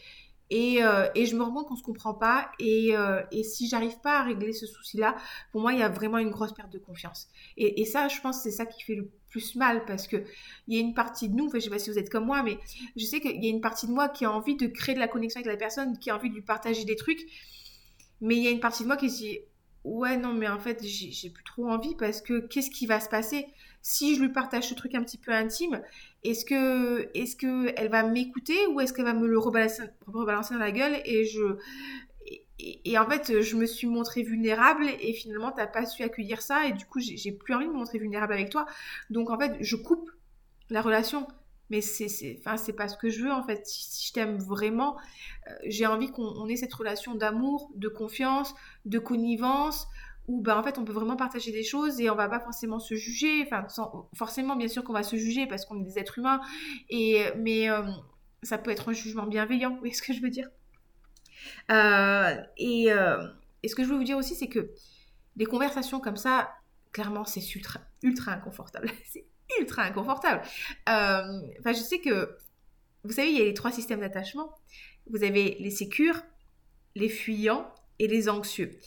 Et, 0.50 0.84
euh, 0.84 1.08
et 1.14 1.26
je 1.26 1.34
me 1.34 1.42
rends 1.42 1.52
compte 1.52 1.68
qu'on 1.68 1.74
ne 1.74 1.78
se 1.78 1.84
comprend 1.84 2.14
pas. 2.14 2.50
Et, 2.58 2.96
euh, 2.96 3.22
et 3.30 3.42
si 3.42 3.68
j'arrive 3.68 3.98
pas 4.00 4.20
à 4.20 4.22
régler 4.22 4.52
ce 4.52 4.66
souci-là, 4.66 5.16
pour 5.50 5.62
moi, 5.62 5.72
il 5.72 5.78
y 5.78 5.82
a 5.82 5.88
vraiment 5.88 6.18
une 6.18 6.30
grosse 6.30 6.52
perte 6.52 6.72
de 6.72 6.78
confiance. 6.78 7.28
Et, 7.56 7.84
ça, 7.84 8.08
je 8.08 8.20
pense 8.20 8.42
c'est 8.42 8.50
ça 8.50 8.66
qui 8.66 8.82
fait 8.82 8.94
le 8.94 9.10
plus 9.30 9.56
mal 9.56 9.84
parce 9.86 10.06
que 10.06 10.24
il 10.68 10.76
y 10.76 10.78
a 10.78 10.80
une 10.80 10.94
partie 10.94 11.30
de 11.30 11.34
nous, 11.34 11.46
enfin, 11.46 11.58
je 11.58 11.64
sais 11.64 11.70
pas 11.70 11.78
si 11.78 11.90
vous 11.90 11.98
êtes 11.98 12.10
comme 12.10 12.26
moi, 12.26 12.42
mais 12.42 12.58
je 12.96 13.04
sais 13.04 13.20
qu'il 13.20 13.42
y 13.42 13.46
a 13.46 13.50
une 13.50 13.62
partie 13.62 13.86
de 13.86 13.92
moi 13.92 14.08
qui 14.08 14.26
a 14.26 14.30
envie 14.30 14.56
de 14.56 14.66
créer 14.66 14.94
de 14.94 15.00
la 15.00 15.08
connexion 15.08 15.38
avec 15.40 15.50
la 15.50 15.56
personne, 15.56 15.98
qui 15.98 16.10
a 16.10 16.16
envie 16.16 16.28
de 16.28 16.34
lui 16.34 16.42
partager 16.42 16.84
des 16.84 16.96
trucs. 16.96 17.26
Mais 18.20 18.36
il 18.36 18.42
y 18.42 18.46
a 18.46 18.50
une 18.50 18.60
partie 18.60 18.82
de 18.82 18.88
moi 18.88 18.96
qui 18.96 19.10
se 19.10 19.16
dit, 19.16 19.38
ouais, 19.84 20.16
non, 20.16 20.32
mais 20.32 20.48
en 20.48 20.58
fait, 20.58 20.82
j'ai 20.84 21.30
plus 21.30 21.44
trop 21.44 21.68
envie 21.68 21.94
parce 21.96 22.20
que 22.20 22.40
qu'est-ce 22.46 22.70
qui 22.70 22.86
va 22.86 23.00
se 23.00 23.08
passer? 23.08 23.46
Si 23.82 24.14
je 24.14 24.20
lui 24.20 24.28
partage 24.28 24.68
ce 24.68 24.74
truc 24.74 24.94
un 24.94 25.02
petit 25.02 25.18
peu 25.18 25.32
intime 25.32 25.82
Est-ce 26.22 26.44
que, 26.44 27.10
est-ce 27.14 27.34
que 27.34 27.72
elle 27.76 27.88
va 27.88 28.04
m'écouter 28.04 28.66
ou 28.68 28.80
est-ce 28.80 28.92
qu'elle 28.92 29.04
va 29.04 29.14
me 29.14 29.26
le 29.26 29.38
rebalancer, 29.38 29.82
rebalancer 30.06 30.54
dans 30.54 30.60
la 30.60 30.70
gueule 30.70 31.00
et 31.04 31.24
je 31.24 31.58
et, 32.84 32.96
en 32.96 33.08
fait, 33.08 33.40
je 33.40 33.56
me 33.56 33.66
suis 33.66 33.88
montrée 33.88 34.22
vulnérable 34.22 34.86
et 35.00 35.12
finalement, 35.14 35.50
t'as 35.50 35.66
pas 35.66 35.84
su 35.84 36.04
accueillir 36.04 36.42
ça 36.42 36.66
et 36.66 36.72
du 36.72 36.86
coup, 36.86 37.00
j'ai 37.00 37.32
plus 37.32 37.54
envie 37.54 37.66
de 37.66 37.72
me 37.72 37.76
montrer 37.76 37.98
vulnérable 37.98 38.32
avec 38.32 38.50
toi. 38.50 38.66
Donc 39.10 39.30
en 39.30 39.38
fait, 39.38 39.56
je 39.60 39.74
coupe 39.74 40.10
la 40.70 40.80
relation 40.80 41.26
mais 41.72 41.80
c'est 41.80 42.36
enfin 42.38 42.58
c'est 42.58 42.74
pas 42.74 42.86
ce 42.86 42.98
que 42.98 43.08
je 43.08 43.22
veux 43.22 43.32
en 43.32 43.42
fait. 43.42 43.66
Si, 43.66 44.06
je 44.06 44.12
t'aime 44.12 44.36
vraiment 44.36 44.98
euh, 45.48 45.54
j'ai 45.64 45.86
envie 45.86 46.12
qu'on 46.12 46.46
ait 46.46 46.56
cette 46.56 46.74
relation 46.74 47.14
d'amour 47.14 47.70
de 47.74 47.88
confiance 47.88 48.54
de 48.84 48.98
connivence 48.98 49.88
où 50.28 50.42
ben 50.42 50.58
en 50.58 50.62
fait 50.62 50.76
on 50.76 50.84
peut 50.84 50.92
vraiment 50.92 51.16
partager 51.16 51.50
des 51.50 51.64
choses 51.64 51.98
et 51.98 52.10
on 52.10 52.14
va 52.14 52.28
pas 52.28 52.40
forcément 52.40 52.78
se 52.78 52.94
juger. 52.94 53.42
Enfin 53.46 53.66
forcément 54.14 54.54
bien 54.54 54.68
sûr 54.68 54.84
qu'on 54.84 54.92
va 54.92 55.02
se 55.02 55.16
juger 55.16 55.46
parce 55.46 55.64
qu'on 55.64 55.80
est 55.80 55.84
des 55.84 55.98
êtres 55.98 56.18
humains 56.18 56.42
et 56.90 57.24
mais 57.38 57.70
euh, 57.70 57.82
ça 58.42 58.58
peut 58.58 58.70
être 58.70 58.90
un 58.90 58.92
jugement 58.92 59.26
bienveillant. 59.26 59.70
Vous 59.70 59.78
voyez 59.78 59.94
ce 59.94 60.02
que 60.02 60.12
je 60.12 60.20
veux 60.20 60.30
dire? 60.30 60.48
Euh, 61.70 62.36
et, 62.58 62.88
et, 63.62 63.68
ce 63.68 63.74
que 63.74 63.82
je 63.82 63.88
veux 63.88 63.96
vous 63.96 64.04
dire 64.04 64.18
aussi 64.18 64.34
c'est 64.34 64.48
que 64.48 64.72
des 65.36 65.46
conversations 65.46 66.00
comme 66.00 66.16
ça 66.16 66.50
clairement 66.92 67.24
c'est 67.24 67.54
ultra 67.54 67.80
ultra 68.02 68.32
inconfortable 68.32 68.90
ultra 69.60 69.82
inconfortable. 69.82 70.42
Euh, 70.88 71.40
enfin, 71.60 71.72
je 71.72 71.82
sais 71.82 72.00
que, 72.00 72.36
vous 73.04 73.12
savez, 73.12 73.30
il 73.30 73.38
y 73.38 73.40
a 73.40 73.44
les 73.44 73.54
trois 73.54 73.72
systèmes 73.72 74.00
d'attachement. 74.00 74.54
Vous 75.10 75.24
avez 75.24 75.56
les 75.58 75.70
sécures, 75.70 76.22
les 76.94 77.08
fuyants 77.08 77.72
et 77.98 78.06
les 78.08 78.28
anxieux. 78.28 78.78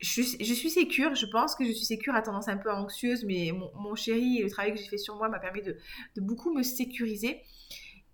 Je, 0.00 0.22
je, 0.22 0.54
suis 0.54 0.70
sécure, 0.70 1.14
je 1.14 1.26
pense 1.26 1.54
que 1.54 1.64
je 1.64 1.72
suis 1.72 1.84
sécure 1.84 2.14
à 2.14 2.22
tendance 2.22 2.48
un 2.48 2.56
peu 2.56 2.72
anxieuse, 2.72 3.24
mais 3.24 3.52
mon, 3.52 3.94
chéri 3.94 4.38
et 4.38 4.42
le 4.42 4.50
travail 4.50 4.72
que 4.72 4.78
j'ai 4.78 4.88
fait 4.88 4.98
sur 4.98 5.16
moi 5.16 5.28
m'a 5.28 5.38
permis 5.38 5.62
de, 5.62 5.76
beaucoup 6.16 6.54
me 6.54 6.62
sécuriser. 6.62 7.42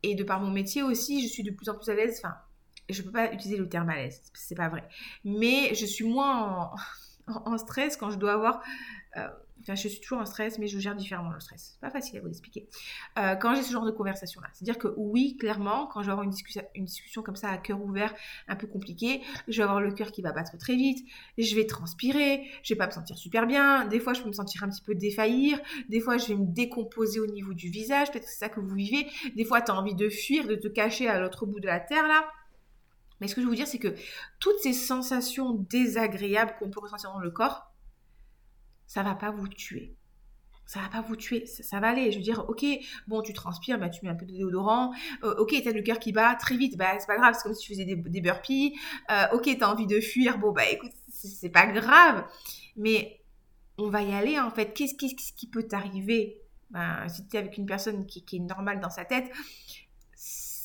Et 0.03 0.15
de 0.15 0.25
par 0.25 0.41
mon 0.41 0.51
métier 0.51 0.83
aussi, 0.83 1.23
je 1.23 1.29
suis 1.29 1.43
de 1.43 1.51
plus 1.51 1.69
en 1.69 1.75
plus 1.77 1.89
à 1.89 1.95
l'aise. 1.95 2.21
Enfin, 2.23 2.35
je 2.89 3.01
ne 3.01 3.07
peux 3.07 3.13
pas 3.13 3.33
utiliser 3.33 3.57
le 3.57 3.69
terme 3.69 3.89
à 3.89 3.97
l'aise, 3.97 4.21
c'est 4.35 4.55
pas 4.55 4.69
vrai. 4.69 4.85
Mais 5.25 5.75
je 5.75 5.87
suis 5.87 6.05
moins 6.05 6.75
en, 7.29 7.43
en, 7.53 7.59
stress 7.59 7.97
quand 7.97 8.11
je 8.11 8.19
dois 8.19 8.33
avoir 8.33 8.63
euh, 9.17 9.29
Enfin, 9.61 9.75
je 9.75 9.89
suis 9.89 10.01
toujours 10.01 10.19
en 10.19 10.27
stress, 10.27 10.59
mais 10.59 10.69
je 10.69 10.79
gère 10.79 10.95
différemment 10.95 11.31
le 11.31 11.41
stress. 11.41 11.73
C'est 11.73 11.81
pas 11.81 11.91
facile 11.91 12.19
à 12.19 12.21
vous 12.21 12.29
expliquer. 12.29 12.69
Euh, 13.19 13.35
quand 13.37 13.55
j'ai 13.55 13.63
ce 13.63 13.73
genre 13.73 13.85
de 13.85 13.91
conversation-là, 13.91 14.49
c'est-à-dire 14.53 14.79
que 14.79 14.89
oui, 14.97 15.37
clairement, 15.39 15.87
quand 15.87 16.03
je 16.03 16.07
vais 16.07 16.13
avoir 16.13 16.25
une 16.25 16.31
discussion, 16.31 16.63
une 16.75 16.85
discussion 16.85 17.23
comme 17.23 17.37
ça 17.37 17.51
à 17.51 17.59
cœur 17.59 17.83
ouvert, 17.83 18.15
un 18.49 18.57
peu 18.57 18.67
compliquée, 18.67 19.23
je 19.49 19.57
vais 19.57 19.63
avoir 19.63 19.81
le 19.81 19.93
cœur 19.93 20.13
qui 20.13 20.23
va 20.23 20.33
battre 20.33 20.57
très 20.59 20.77
vite, 20.77 21.07
je 21.39 21.55
vais 21.55 21.67
transpirer, 21.67 22.47
je 22.63 22.75
vais 22.75 22.79
pas 22.79 22.87
me 22.87 22.93
sentir 22.93 23.17
super 23.19 23.47
bien. 23.47 23.87
Des 23.87 24.01
fois, 24.01 24.13
je 24.13 24.23
peux 24.23 24.29
me 24.29 24.35
sentir 24.35 24.63
un 24.63 24.69
petit 24.69 24.83
peu 24.83 24.95
défaillir. 24.95 25.59
Des 25.89 26.01
fois, 26.01 26.19
je 26.19 26.29
vais 26.29 26.37
me 26.37 26.47
décomposer 26.47 27.21
au 27.21 27.27
niveau 27.27 27.55
du 27.55 27.69
visage. 27.69 28.11
Peut-être 28.11 28.25
que 28.25 28.31
c'est 28.31 28.39
ça 28.39 28.49
que 28.49 28.61
vous 28.61 28.75
vivez. 28.75 29.07
Des 29.35 29.45
fois, 29.45 29.61
tu 29.61 29.71
as 29.71 29.75
envie 29.75 29.95
de 29.95 30.09
fuir, 30.09 30.47
de 30.47 30.55
te 30.55 30.69
cacher 30.69 31.09
à 31.09 31.19
l'autre 31.19 31.47
bout 31.47 31.61
de 31.61 31.67
la 31.67 31.81
terre 31.81 32.07
là. 32.07 32.27
Mais 33.21 33.29
ce 33.29 33.35
que 33.35 33.41
je 33.41 33.47
veux 33.47 33.51
vous 33.51 33.57
dire, 33.57 33.67
c'est 33.67 33.79
que 33.79 33.95
toutes 34.41 34.59
ces 34.59 34.73
sensations 34.73 35.53
désagréables 35.53 36.55
qu'on 36.59 36.71
peut 36.71 36.81
ressentir 36.81 37.11
dans 37.13 37.19
le 37.19 37.31
corps, 37.31 37.73
ça 38.87 39.03
va 39.03 39.15
pas 39.15 39.31
vous 39.31 39.49
tuer. 39.49 39.97
Ça 40.67 40.81
va 40.81 40.89
pas 40.89 41.01
vous 41.01 41.15
tuer, 41.15 41.47
ça, 41.47 41.79
va 41.79 41.91
aller. 41.91 42.11
Je 42.11 42.17
veux 42.17 42.25
dire, 42.25 42.45
ok, 42.49 42.65
bon, 43.07 43.23
tu 43.23 43.33
transpires, 43.33 43.79
bah, 43.79 43.89
tu 43.89 44.05
mets 44.05 44.11
un 44.11 44.17
peu 44.17 44.27
de 44.27 44.33
déodorant. 44.33 44.93
Euh, 45.23 45.37
ok, 45.37 45.55
t'as 45.63 45.71
le 45.71 45.81
cœur 45.81 46.01
qui 46.01 46.11
bat 46.11 46.35
très 46.35 46.57
vite, 46.57 46.77
bah, 46.77 46.99
c'est 46.99 47.07
pas 47.07 47.17
grave, 47.17 47.35
c'est 47.37 47.45
comme 47.45 47.55
si 47.55 47.67
tu 47.67 47.73
faisais 47.73 47.85
des, 47.85 47.95
des 47.95 48.21
burpees. 48.21 48.77
Euh, 49.13 49.27
ok, 49.33 49.49
t'as 49.61 49.73
envie 49.73 49.87
de 49.87 50.01
fuir, 50.01 50.39
bon, 50.39 50.51
bah, 50.51 50.69
écoute, 50.69 50.91
c'est 51.09 51.51
pas 51.51 51.67
grave. 51.67 52.27
Mais 52.77 53.21
on 53.79 53.91
va 53.91 54.03
y 54.03 54.13
aller, 54.13 54.41
en 54.41 54.51
fait. 54.51 54.73
Qu'est-ce 54.75 54.95
qui 54.97 55.47
peut 55.47 55.63
t'arriver? 55.63 56.43
Ben, 56.71 57.09
Si 57.09 57.27
t'es 57.29 57.39
avec 57.39 57.57
une 57.59 57.67
personne 57.67 58.07
qui, 58.07 58.25
est 58.33 58.39
normale 58.41 58.81
dans 58.81 58.91
sa 58.91 59.05
tête, 59.05 59.31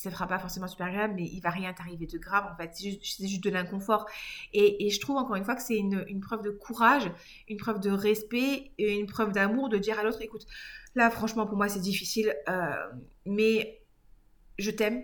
ça 0.02 0.10
ne 0.10 0.16
fera 0.16 0.28
pas 0.28 0.40
forcément 0.40 0.68
super 0.68 0.88
agréable, 0.88 1.14
mais 1.16 1.26
il 1.26 1.42
va 1.42 1.52
rien 1.52 1.74
t'arriver 1.74 2.08
de 2.08 2.18
grave 2.18 2.50
en 2.52 2.56
fait. 2.58 2.72
C'est 2.74 3.28
juste, 3.28 3.44
de 3.44 3.50
l'inconfort. 3.50 4.08
Et, 4.54 4.90
je 4.90 5.00
trouve 5.00 5.18
encore 5.18 5.36
une 5.36 5.46
fois 5.46 5.56
que 5.56 5.62
c'est 5.62 5.78
une, 5.78 6.20
preuve 6.22 6.42
de 6.42 6.50
courage, 6.50 7.12
une 7.48 7.58
preuve 7.58 7.80
de 7.80 7.92
respect 7.92 8.72
et 8.78 8.98
une 8.98 9.06
preuve 9.06 9.32
d'amour 9.32 9.70
de 9.70 9.78
dire 9.78 10.00
à 10.00 10.04
l'autre 10.04 10.22
écoute, 10.22 10.46
là 10.96 11.10
franchement 11.12 11.46
pour 11.46 11.56
moi 11.56 11.70
c'est 11.70 11.80
difficile, 11.80 12.36
euh, 12.50 12.72
mais 13.26 13.82
je 14.58 14.72
t'aime, 14.72 15.04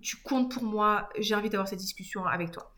tu 0.00 0.16
comptes 0.16 0.52
pour 0.52 0.62
moi, 0.62 1.08
j'ai 1.18 1.34
envie 1.34 1.50
d'avoir 1.50 1.68
cette 1.68 1.80
discussion 1.80 2.24
avec 2.24 2.52
toi. 2.52 2.72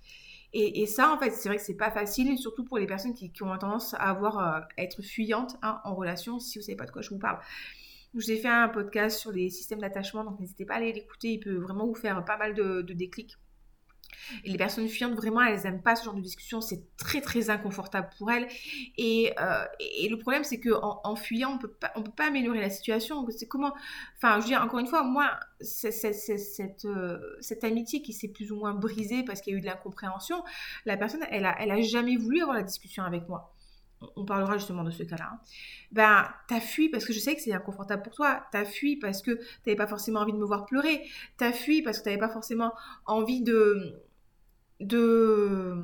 Et, 0.54 0.86
ça, 0.86 1.12
en 1.12 1.18
fait, 1.18 1.30
c'est 1.30 1.50
vrai 1.50 1.58
que 1.58 1.62
c'est 1.62 1.76
pas 1.76 1.90
facile, 1.90 2.38
surtout 2.38 2.64
pour 2.64 2.78
les 2.78 2.86
personnes 2.86 3.12
qui, 3.12 3.30
ont 3.42 3.58
tendance 3.58 3.92
à 3.92 4.08
avoir 4.08 4.38
euh, 4.38 4.60
être 4.78 5.02
fuyantes 5.02 5.56
hein, 5.60 5.78
en 5.84 5.94
relation, 5.94 6.40
si 6.40 6.58
vous 6.58 6.64
savez 6.64 6.76
pas 6.76 6.86
de 6.86 6.90
quoi 6.90 7.02
je 7.02 7.10
vous 7.10 7.18
parle. 7.18 7.38
Je 8.14 8.20
vous 8.20 8.30
ai 8.30 8.36
fait 8.36 8.48
un 8.48 8.68
podcast 8.68 9.18
sur 9.18 9.32
les 9.32 9.50
systèmes 9.50 9.80
d'attachement, 9.80 10.24
donc 10.24 10.40
n'hésitez 10.40 10.64
pas 10.64 10.74
à 10.74 10.76
aller 10.78 10.92
l'écouter, 10.92 11.32
il 11.32 11.40
peut 11.40 11.56
vraiment 11.56 11.86
vous 11.86 11.94
faire 11.94 12.24
pas 12.24 12.38
mal 12.38 12.54
de, 12.54 12.82
déclics. 12.82 13.36
Et 14.44 14.50
les 14.50 14.58
personnes 14.58 14.88
fuyantes, 14.88 15.14
vraiment, 15.14 15.42
elles 15.42 15.62
n'aiment 15.62 15.82
pas 15.82 15.94
ce 15.94 16.04
genre 16.04 16.14
de 16.14 16.20
discussion. 16.20 16.60
C'est 16.60 16.96
très, 16.96 17.20
très 17.20 17.50
inconfortable 17.50 18.10
pour 18.18 18.30
elles. 18.30 18.48
Et, 18.96 19.32
euh, 19.40 19.64
le 19.78 20.16
problème, 20.16 20.44
c'est 20.44 20.58
qu'en 20.58 21.00
en, 21.04 21.16
fuyant, 21.16 21.50
on 21.50 21.54
ne 21.54 21.60
peut 21.60 22.10
pas 22.16 22.26
améliorer 22.26 22.60
la 22.60 22.70
situation. 22.70 23.26
C'est 23.30 23.46
comment... 23.46 23.72
Enfin, 24.16 24.36
je 24.36 24.40
veux 24.40 24.48
dire, 24.48 24.62
encore 24.62 24.80
une 24.80 24.86
fois, 24.86 25.02
moi, 25.02 25.38
cette, 25.60 26.04
euh, 26.84 27.18
cette 27.40 27.64
amitié 27.64 28.02
qui 28.02 28.12
s'est 28.12 28.28
plus 28.28 28.50
ou 28.50 28.56
moins 28.56 28.74
brisée 28.74 29.22
parce 29.22 29.40
qu'il 29.40 29.52
y 29.52 29.56
a 29.56 29.58
eu 29.58 29.62
de 29.62 29.66
l'incompréhension, 29.66 30.42
la 30.84 30.96
personne, 30.96 31.24
elle 31.30 31.46
a, 31.46 31.54
elle 31.60 31.70
a 31.70 31.80
jamais 31.80 32.16
voulu 32.16 32.40
avoir 32.40 32.56
la 32.56 32.64
discussion 32.64 33.04
avec 33.04 33.28
moi 33.28 33.54
on 34.16 34.24
parlera 34.24 34.58
justement 34.58 34.84
de 34.84 34.90
ce 34.90 35.02
cas-là, 35.02 35.30
hein. 35.32 35.40
ben, 35.92 36.28
t'as 36.48 36.60
fui 36.60 36.88
parce 36.88 37.04
que 37.04 37.12
je 37.12 37.18
sais 37.18 37.34
que 37.34 37.42
c'est 37.42 37.52
inconfortable 37.52 38.02
pour 38.02 38.14
toi, 38.14 38.46
t'as 38.52 38.64
fui 38.64 38.96
parce 38.96 39.22
que 39.22 39.40
t'avais 39.64 39.76
pas 39.76 39.86
forcément 39.86 40.20
envie 40.20 40.32
de 40.32 40.38
me 40.38 40.44
voir 40.44 40.66
pleurer, 40.66 41.02
t'as 41.36 41.52
fui 41.52 41.82
parce 41.82 41.98
que 41.98 42.04
t'avais 42.04 42.18
pas 42.18 42.28
forcément 42.28 42.72
envie 43.06 43.42
de, 43.42 44.00
de, 44.80 45.82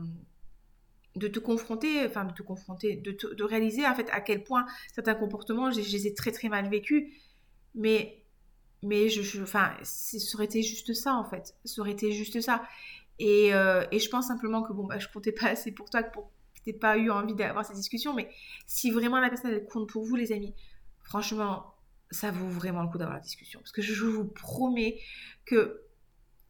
de 1.16 1.29
te 1.29 1.38
confronter, 1.38 2.07
enfin 2.07 2.24
de 2.24 2.33
te 2.33 2.42
confronter, 2.42 2.96
de, 2.96 3.16
de 3.35 3.44
réaliser 3.44 3.87
en 3.87 3.94
fait 3.94 4.09
à 4.11 4.20
quel 4.20 4.44
point 4.44 4.66
certains 4.94 5.14
comportements, 5.14 5.70
je, 5.70 5.81
les 5.81 6.07
ai 6.07 6.14
très 6.14 6.31
très 6.31 6.48
mal 6.48 6.68
vécus, 6.68 7.12
mais, 7.74 8.22
mais 8.83 9.09
je, 9.09 9.42
enfin, 9.42 9.72
ça 9.83 10.18
aurait 10.35 10.44
été 10.46 10.62
juste 10.62 10.92
ça 10.94 11.14
en 11.14 11.24
fait, 11.24 11.55
ça 11.64 11.81
aurait 11.81 11.92
été 11.92 12.12
juste 12.12 12.40
ça. 12.40 12.62
Et, 13.20 13.55
euh, 13.55 13.85
et 13.92 14.00
je 14.00 14.09
pense 14.09 14.27
simplement 14.27 14.62
que 14.62 14.72
bon, 14.72 14.87
bah, 14.87 14.98
je 14.98 15.07
comptais 15.09 15.33
pas 15.33 15.46
assez 15.46 15.72
pour 15.72 15.88
toi 15.88 16.03
pour 16.03 16.31
pas 16.72 16.96
eu 16.96 17.11
envie 17.11 17.35
d'avoir 17.35 17.64
cette 17.64 17.77
discussion, 17.77 18.14
mais 18.14 18.31
si 18.66 18.90
vraiment 18.90 19.20
la 19.20 19.29
personne 19.29 19.50
elle 19.50 19.66
compte 19.66 19.88
pour 19.88 20.05
vous, 20.05 20.16
les 20.16 20.33
amis, 20.33 20.55
franchement, 21.03 21.74
ça 22.11 22.31
vaut 22.31 22.48
vraiment 22.48 22.83
le 22.83 22.88
coup 22.88 22.98
d'avoir 22.98 23.16
la 23.16 23.22
discussion. 23.22 23.61
Parce 23.61 23.72
que 23.72 23.83
je 23.83 24.05
vous 24.05 24.24
promets 24.24 25.00
que, 25.44 25.83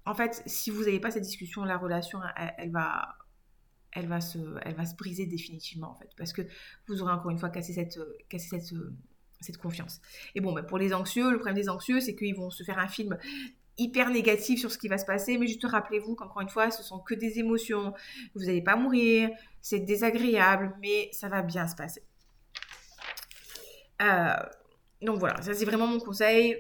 en 0.05 0.15
fait, 0.15 0.43
si 0.47 0.71
vous 0.71 0.85
n'avez 0.85 1.01
pas 1.01 1.11
cette 1.11 1.23
discussion, 1.23 1.65
la 1.65 1.77
relation, 1.77 2.21
elle, 2.59 2.71
va, 2.71 3.17
elle, 3.93 4.07
va 4.07 4.21
se, 4.21 4.39
elle 4.63 4.75
va 4.75 4.85
se 4.85 4.95
briser 4.95 5.27
définitivement, 5.27 5.91
en 5.91 5.95
fait. 5.95 6.11
Parce 6.17 6.33
que 6.33 6.43
vous 6.87 7.03
aurez 7.03 7.13
encore 7.13 7.31
une 7.31 7.39
fois 7.39 7.51
cassé 7.51 7.73
cette, 7.73 7.99
cassé 8.29 8.61
cette, 8.61 8.75
cette 9.41 9.59
confiance. 9.59 10.01
Et 10.35 10.41
bon, 10.41 10.53
bah, 10.53 10.63
pour 10.63 10.79
les 10.79 10.93
anxieux, 10.93 11.31
le 11.31 11.37
problème 11.37 11.57
des 11.57 11.69
anxieux, 11.69 12.01
c'est 12.01 12.15
qu'ils 12.15 12.37
vont 12.37 12.51
se 12.51 12.63
faire 12.63 12.79
un 12.79 12.89
film 12.89 13.19
hyper 13.79 14.11
négatif 14.11 14.61
sur 14.61 14.71
ce 14.71 14.79
qui 14.79 14.89
va 14.89 14.99
se 14.99 15.05
passer, 15.05 15.39
mais 15.39 15.47
juste 15.47 15.65
rappelez-vous 15.65 16.15
qu'encore 16.15 16.43
une 16.43 16.49
fois, 16.49 16.71
ce 16.71 16.83
sont 16.83 16.99
que 16.99 17.15
des 17.15 17.39
émotions. 17.39 17.93
Vous 18.35 18.45
n'allez 18.45 18.63
pas 18.63 18.77
mourir, 18.77 19.31
c'est 19.61 19.81
désagréable, 19.81 20.77
mais 20.81 21.09
ça 21.13 21.29
va 21.29 21.43
bien 21.43 21.67
se 21.67 21.75
passer. 21.75 22.03
Euh, 24.03 24.35
donc 25.03 25.19
voilà, 25.19 25.41
ça 25.43 25.55
c'est 25.55 25.65
vraiment 25.65 25.87
mon 25.87 26.01
conseil. 26.01 26.57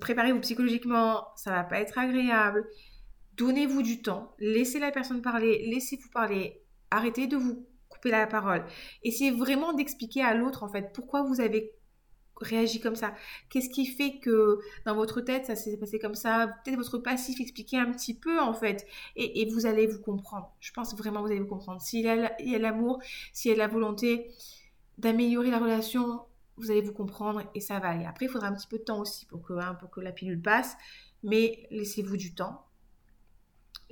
Préparez-vous 0.00 0.40
psychologiquement, 0.40 1.26
ça 1.36 1.50
va 1.50 1.64
pas 1.64 1.80
être 1.80 1.98
agréable. 1.98 2.66
Donnez-vous 3.34 3.82
du 3.82 4.02
temps, 4.02 4.34
laissez 4.38 4.78
la 4.78 4.90
personne 4.90 5.22
parler, 5.22 5.66
laissez-vous 5.70 6.10
parler, 6.10 6.62
arrêtez 6.90 7.26
de 7.26 7.36
vous 7.36 7.66
couper 7.88 8.10
la 8.10 8.26
parole. 8.26 8.64
Essayez 9.02 9.30
vraiment 9.30 9.72
d'expliquer 9.72 10.22
à 10.22 10.34
l'autre 10.34 10.62
en 10.62 10.68
fait 10.68 10.92
pourquoi 10.92 11.22
vous 11.22 11.40
avez 11.40 11.72
réagi 12.40 12.80
comme 12.80 12.96
ça 12.96 13.14
Qu'est-ce 13.48 13.70
qui 13.70 13.86
fait 13.86 14.18
que 14.18 14.58
dans 14.84 14.94
votre 14.94 15.20
tête 15.20 15.46
ça 15.46 15.56
s'est 15.56 15.76
passé 15.76 15.98
comme 15.98 16.14
ça? 16.14 16.48
Peut-être 16.64 16.76
votre 16.76 16.98
passif 16.98 17.40
expliquer 17.40 17.78
un 17.78 17.90
petit 17.92 18.14
peu 18.14 18.40
en 18.40 18.54
fait 18.54 18.86
et, 19.16 19.48
vous 19.50 19.66
allez 19.66 19.86
vous 19.86 20.00
comprendre. 20.00 20.52
Je 20.60 20.72
pense 20.72 20.96
vraiment 20.96 21.20
vous 21.20 21.28
allez 21.28 21.40
vous 21.40 21.46
comprendre. 21.46 21.80
S'il 21.80 22.04
y 22.04 22.08
a 22.08 22.58
l'amour, 22.58 23.00
s'il 23.32 23.50
y 23.50 23.54
a 23.54 23.56
la 23.56 23.68
volonté 23.68 24.30
d'améliorer 24.98 25.50
la 25.50 25.58
relation, 25.58 26.22
vous 26.56 26.70
allez 26.70 26.82
vous 26.82 26.92
comprendre 26.92 27.42
et 27.54 27.60
ça 27.60 27.78
va 27.78 27.88
aller. 27.88 28.04
Après, 28.04 28.26
il 28.26 28.28
faudra 28.28 28.48
un 28.48 28.54
petit 28.54 28.68
peu 28.68 28.78
de 28.78 28.84
temps 28.84 29.00
aussi 29.00 29.26
pour 29.26 29.42
que, 29.42 29.54
hein, 29.54 29.74
pour 29.74 29.90
que 29.90 30.00
la 30.00 30.12
pilule 30.12 30.40
passe, 30.40 30.76
mais 31.22 31.66
laissez-vous 31.70 32.16
du 32.16 32.34
temps. 32.34 32.64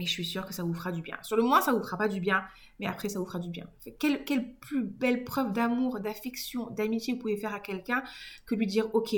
Et 0.00 0.06
je 0.06 0.10
suis 0.10 0.24
sûre 0.24 0.46
que 0.46 0.54
ça 0.54 0.62
vous 0.62 0.72
fera 0.72 0.92
du 0.92 1.02
bien. 1.02 1.18
Sur 1.22 1.36
le 1.36 1.42
moins, 1.42 1.60
ça 1.60 1.72
vous 1.72 1.82
fera 1.82 1.98
pas 1.98 2.08
du 2.08 2.20
bien, 2.20 2.42
mais 2.78 2.86
après, 2.86 3.10
ça 3.10 3.18
vous 3.18 3.26
fera 3.26 3.38
du 3.38 3.50
bien. 3.50 3.66
Quelle, 3.98 4.24
quelle 4.24 4.54
plus 4.56 4.82
belle 4.82 5.24
preuve 5.24 5.52
d'amour, 5.52 6.00
d'affection, 6.00 6.70
d'amitié 6.70 7.12
vous 7.12 7.20
pouvez 7.20 7.36
faire 7.36 7.52
à 7.52 7.60
quelqu'un 7.60 8.02
que 8.46 8.54
lui 8.54 8.66
dire, 8.66 8.88
ok, 8.94 9.14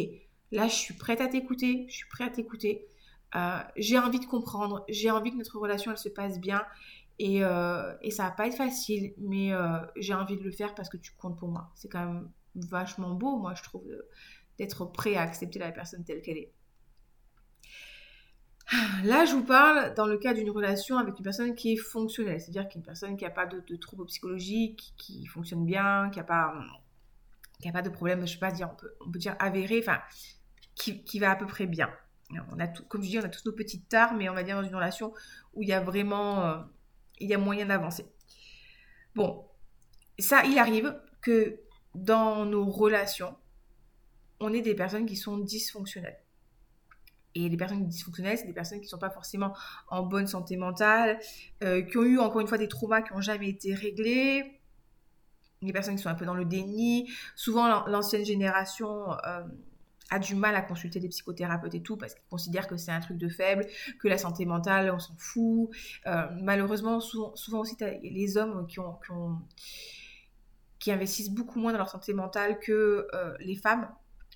là, 0.51 0.67
je 0.67 0.75
suis 0.75 0.95
prête 0.95 1.21
à 1.21 1.29
t'écouter, 1.29 1.87
je 1.89 1.95
suis 1.95 2.09
prête 2.09 2.33
à 2.33 2.35
t'écouter. 2.35 2.89
Euh, 3.37 3.61
j'ai 3.77 3.97
envie 3.97 4.19
de 4.19 4.27
comprendre, 4.27 4.85
j'ai 4.89 5.11
envie 5.13 5.31
que 5.31 5.37
notre 5.37 5.57
relation, 5.57 5.95
se 5.95 6.09
passe 6.09 6.41
bien. 6.41 6.65
Et, 7.21 7.45
euh, 7.45 7.95
et 8.03 8.11
ça 8.11 8.25
va 8.25 8.33
pas 8.33 8.49
être 8.49 8.57
facile, 8.57 9.15
mais 9.19 9.53
euh, 9.53 9.79
j'ai 9.97 10.15
envie 10.15 10.37
de 10.37 10.43
le 10.43 10.51
faire 10.51 10.75
parce 10.75 10.89
que 10.89 10.97
tu 10.97 11.13
comptes 11.13 11.39
pour 11.39 11.49
moi. 11.49 11.71
C'est 11.77 11.89
quand 11.89 12.05
même 12.05 12.29
vachement 12.57 13.15
beau, 13.15 13.37
moi, 13.37 13.55
je 13.55 13.63
trouve, 13.63 13.85
d'être 14.59 14.85
prêt 14.87 15.15
à 15.15 15.23
accepter 15.23 15.61
la 15.61 15.71
personne 15.71 16.03
telle 16.03 16.23
qu'elle 16.23 16.39
est. 16.39 16.53
Là, 19.05 19.27
je 19.27 19.35
vous 19.35 19.45
parle 19.45 19.93
dans 19.95 20.07
le 20.07 20.17
cas 20.17 20.33
d'une 20.33 20.51
relation 20.51 20.97
avec 20.97 21.19
une 21.19 21.25
personne 21.25 21.55
qui 21.55 21.75
est 21.75 21.77
fonctionnelle, 21.77 22.41
c'est-à-dire 22.41 22.69
qu'une 22.69 22.83
personne 22.83 23.17
qui 23.17 23.25
n'a 23.25 23.31
pas 23.31 23.47
de, 23.47 23.77
troubles 23.77 24.07
psychologiques, 24.07 24.95
qui, 24.97 25.27
fonctionne 25.27 25.67
bien, 25.67 26.09
qui 26.11 26.19
n'a 26.19 26.25
pas, 26.25 26.55
pas 27.73 27.83
de 27.83 27.91
problème, 27.91 28.21
je 28.21 28.23
ne 28.23 28.29
sais 28.29 28.39
pas 28.39 28.51
dire, 28.51 28.71
on 29.01 29.11
peut, 29.11 29.19
dire 29.19 29.37
avéré, 29.39 29.85
qui, 30.75 31.19
va 31.19 31.33
à 31.33 31.37
peu 31.37 31.47
près 31.47 31.67
bien. 31.67 31.91
On 32.51 32.59
a 32.61 32.67
tout, 32.67 32.85
comme 32.85 33.03
je 33.03 33.11
dis, 33.11 33.19
on 33.19 33.25
a 33.25 33.29
tous 33.29 33.45
nos 33.45 33.53
petites 33.53 33.89
tares, 33.91 34.15
mais 34.15 34.31
on 34.31 34.35
va 34.35 34.43
dire 34.43 34.57
dans 34.57 34.67
une 34.67 34.75
relation 34.75 35.13
où 35.53 35.63
il 35.63 35.69
y 35.69 35.75
a 35.75 35.81
vraiment, 35.81 36.47
euh, 36.47 36.59
il 37.21 37.29
y 37.29 37.35
a 37.35 37.39
moyen 37.39 37.67
d'avancer. 37.67 38.07
Bon, 39.15 39.45
ça, 40.19 40.45
il 40.47 40.59
arrive 40.59 40.99
que 41.21 41.61
dans 41.95 42.47
nos 42.47 42.65
relations, 42.65 43.37
on 44.41 44.55
est 44.55 44.63
des 44.63 44.75
personnes 44.75 45.05
qui 45.05 45.17
sont 45.17 45.37
dysfonctionnelles. 45.37 46.22
Et 47.35 47.49
les 47.49 47.57
personnes 47.57 47.87
dysfonctionnelles, 47.87 48.39
c'est 48.39 48.47
des 48.47 48.53
personnes 48.53 48.79
qui 48.79 48.87
ne 48.87 48.91
sont 48.91 48.99
pas 48.99 49.11
forcément 49.11 49.55
en 49.89 50.03
bonne 50.03 50.27
santé 50.27 50.57
mentale, 50.57 51.19
euh, 51.63 51.83
qui 51.83 51.97
ont 51.97 52.03
eu 52.03 52.19
encore 52.19 52.41
une 52.41 52.47
fois 52.47 52.59
des 52.59 52.69
traumas 52.69 53.03
qui 53.03 53.15
n'ont 53.15 53.21
jamais 53.21 53.49
été 53.49 53.75
réglés, 53.75 54.61
des 55.63 55.73
personnes 55.73 55.97
qui 55.97 56.03
sont 56.03 56.11
un 56.11 56.15
peu 56.15 56.27
dans 56.27 56.35
le 56.35 56.45
déni. 56.45 57.11
Souvent, 57.35 57.87
l'ancienne 57.87 58.25
génération 58.25 59.13
euh, 59.27 59.43
a 60.11 60.19
du 60.19 60.35
mal 60.35 60.55
à 60.57 60.63
consulter 60.63 61.01
des 61.01 61.09
psychothérapeutes 61.09 61.75
et 61.75 61.83
tout 61.83 61.97
parce 61.97 62.15
qu'ils 62.15 62.29
considèrent 62.29 62.67
que 62.67 62.77
c'est 62.77 62.91
un 62.91 63.01
truc 63.01 63.17
de 63.17 63.29
faible, 63.29 63.67
que 63.99 64.09
la 64.09 64.19
santé 64.19 64.45
mentale, 64.45 64.91
on 64.91 64.99
s'en 64.99 65.15
fout. 65.17 65.71
Euh, 66.07 66.27
malheureusement, 66.43 67.01
souvent, 67.01 67.61
aussi, 67.61 67.77
les 68.03 68.37
hommes 68.37 68.67
qui, 68.67 68.81
investissent 70.91 71.31
beaucoup 71.31 71.61
moins 71.61 71.73
dans 71.73 71.79
leur 71.79 71.89
santé 71.89 72.13
mentale 72.13 72.59
que 72.59 73.07
les 73.41 73.57
femmes. 73.57 73.89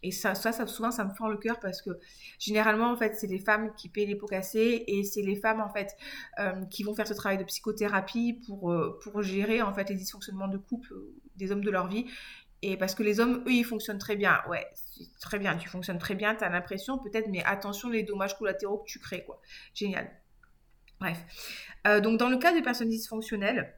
Et 0.02 0.10
ça, 0.10 0.34
ça, 0.34 0.66
souvent, 0.66 0.90
ça 0.90 1.04
me 1.04 1.14
fend 1.14 1.28
le 1.28 1.38
cœur 1.38 1.58
parce 1.58 1.80
que 1.80 1.90
généralement, 2.38 2.90
en 2.90 2.96
fait, 2.96 3.14
c'est 3.16 3.26
les 3.26 3.38
femmes 3.38 3.74
qui 3.74 3.88
paient 3.88 4.04
les 4.04 4.14
pots 4.14 4.26
cassés 4.26 4.84
et 4.86 5.04
c'est 5.04 5.22
les 5.22 5.36
femmes, 5.36 5.60
en 5.60 5.72
fait, 5.72 5.96
euh, 6.38 6.64
qui 6.66 6.82
vont 6.82 6.94
faire 6.94 7.06
ce 7.06 7.14
travail 7.14 7.38
de 7.38 7.44
psychothérapie 7.44 8.34
pour, 8.46 8.72
euh, 8.72 8.98
pour 9.02 9.22
gérer, 9.22 9.62
en 9.62 9.72
fait, 9.72 9.88
les 9.88 9.94
dysfonctionnements 9.94 10.48
de 10.48 10.58
couple 10.58 10.92
euh, 10.92 11.14
des 11.36 11.50
hommes 11.50 11.64
de 11.64 11.70
leur 11.70 11.88
vie. 11.88 12.06
Et 12.62 12.76
parce 12.76 12.94
que 12.94 13.02
les 13.02 13.20
hommes, 13.20 13.42
eux, 13.46 13.52
ils 13.52 13.64
fonctionnent 13.64 13.98
très 13.98 14.16
bien. 14.16 14.40
Ouais, 14.48 14.66
très 15.20 15.38
bien, 15.38 15.56
tu 15.56 15.68
fonctionnes 15.68 15.98
très 15.98 16.14
bien, 16.14 16.34
tu 16.34 16.44
as 16.44 16.48
l'impression 16.48 16.98
peut-être, 16.98 17.28
mais 17.28 17.42
attention 17.44 17.88
les 17.88 18.02
dommages 18.02 18.36
collatéraux 18.36 18.78
que 18.78 18.88
tu 18.88 18.98
crées, 18.98 19.24
quoi. 19.24 19.40
Génial. 19.74 20.10
Bref. 20.98 21.18
donc, 22.02 22.18
dans 22.18 22.30
le 22.30 22.38
cas 22.38 22.54
des 22.54 22.62
personnes 22.62 22.88
dysfonctionnelles, 22.88 23.74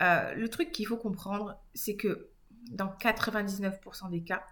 le 0.00 0.46
truc 0.48 0.70
qu'il 0.72 0.86
faut 0.86 0.98
comprendre, 0.98 1.58
c'est 1.74 1.96
que 1.96 2.28
dans 2.70 2.88
99% 3.00 4.10
des 4.10 4.22
cas, 4.22 4.44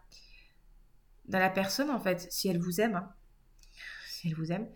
dans 1.26 1.38
la 1.38 1.50
personne, 1.50 1.90
en 1.90 2.00
fait, 2.00 2.26
si 2.30 2.48
elle 2.48 2.58
vous 2.58 2.80
aime, 2.80 2.96
hein, 2.96 3.12
si 4.08 4.28
elle 4.28 4.34
vous 4.34 4.52
aime, 4.52 4.68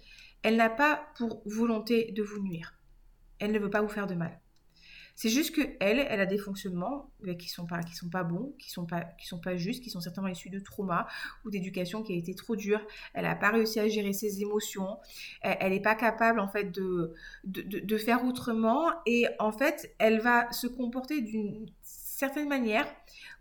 elle 0.43 0.57
n'a 0.57 0.71
pas 0.71 1.09
pour 1.17 1.43
volonté 1.47 2.13
de 2.13 2.23
vous 2.23 2.43
nuire. 2.43 2.75
Elle 3.39 3.53
ne 3.53 3.59
veut 3.59 3.71
pas 3.71 3.83
vous 3.83 3.89
faire 3.89 4.07
de 4.07 4.15
mal. 4.15 4.41
C'est 5.19 5.31
juste 5.31 5.53
que 5.53 5.63
elle, 5.81 5.99
elle 5.99 6.21
a 6.21 6.27
des 6.27 6.39
fonctionnements 6.39 7.11
qui 7.41 7.49
sont 7.49 7.67
pas, 7.67 7.83
qui 7.83 7.97
sont 7.97 8.09
pas 8.09 8.23
bons, 8.23 8.55
qui 8.57 8.71
sont 8.71 8.87
pas, 8.87 9.01
qui 9.19 9.27
sont 9.27 9.41
pas 9.41 9.57
justes, 9.57 9.83
qui 9.83 9.91
sont 9.91 10.01
certainement 10.01 10.29
issus 10.29 10.49
de 10.49 10.61
trauma 10.61 11.09
ou 11.45 11.51
d'éducation 11.51 12.05
qui 12.05 12.13
a 12.13 12.17
été 12.17 12.37
trop 12.37 12.55
dure. 12.55 12.81
Elle 13.15 13.25
n'a 13.25 13.35
pas 13.35 13.51
réussi 13.51 13.81
à 13.81 13.89
gérer 13.89 14.13
ses 14.13 14.43
émotions. 14.43 14.99
Elle 15.43 15.73
n'est 15.73 15.83
pas 15.83 15.97
capable 15.97 16.39
en 16.39 16.47
fait 16.47 16.71
de 16.71 17.15
de, 17.43 17.63
de 17.63 17.99
faire 17.99 18.25
autrement 18.25 18.93
et 19.07 19.27
en 19.41 19.51
fait, 19.51 19.93
elle 19.99 20.21
va 20.21 20.53
se 20.53 20.69
comporter 20.69 21.21
d'une 21.21 21.67
certaine 21.83 22.49
manière 22.49 22.87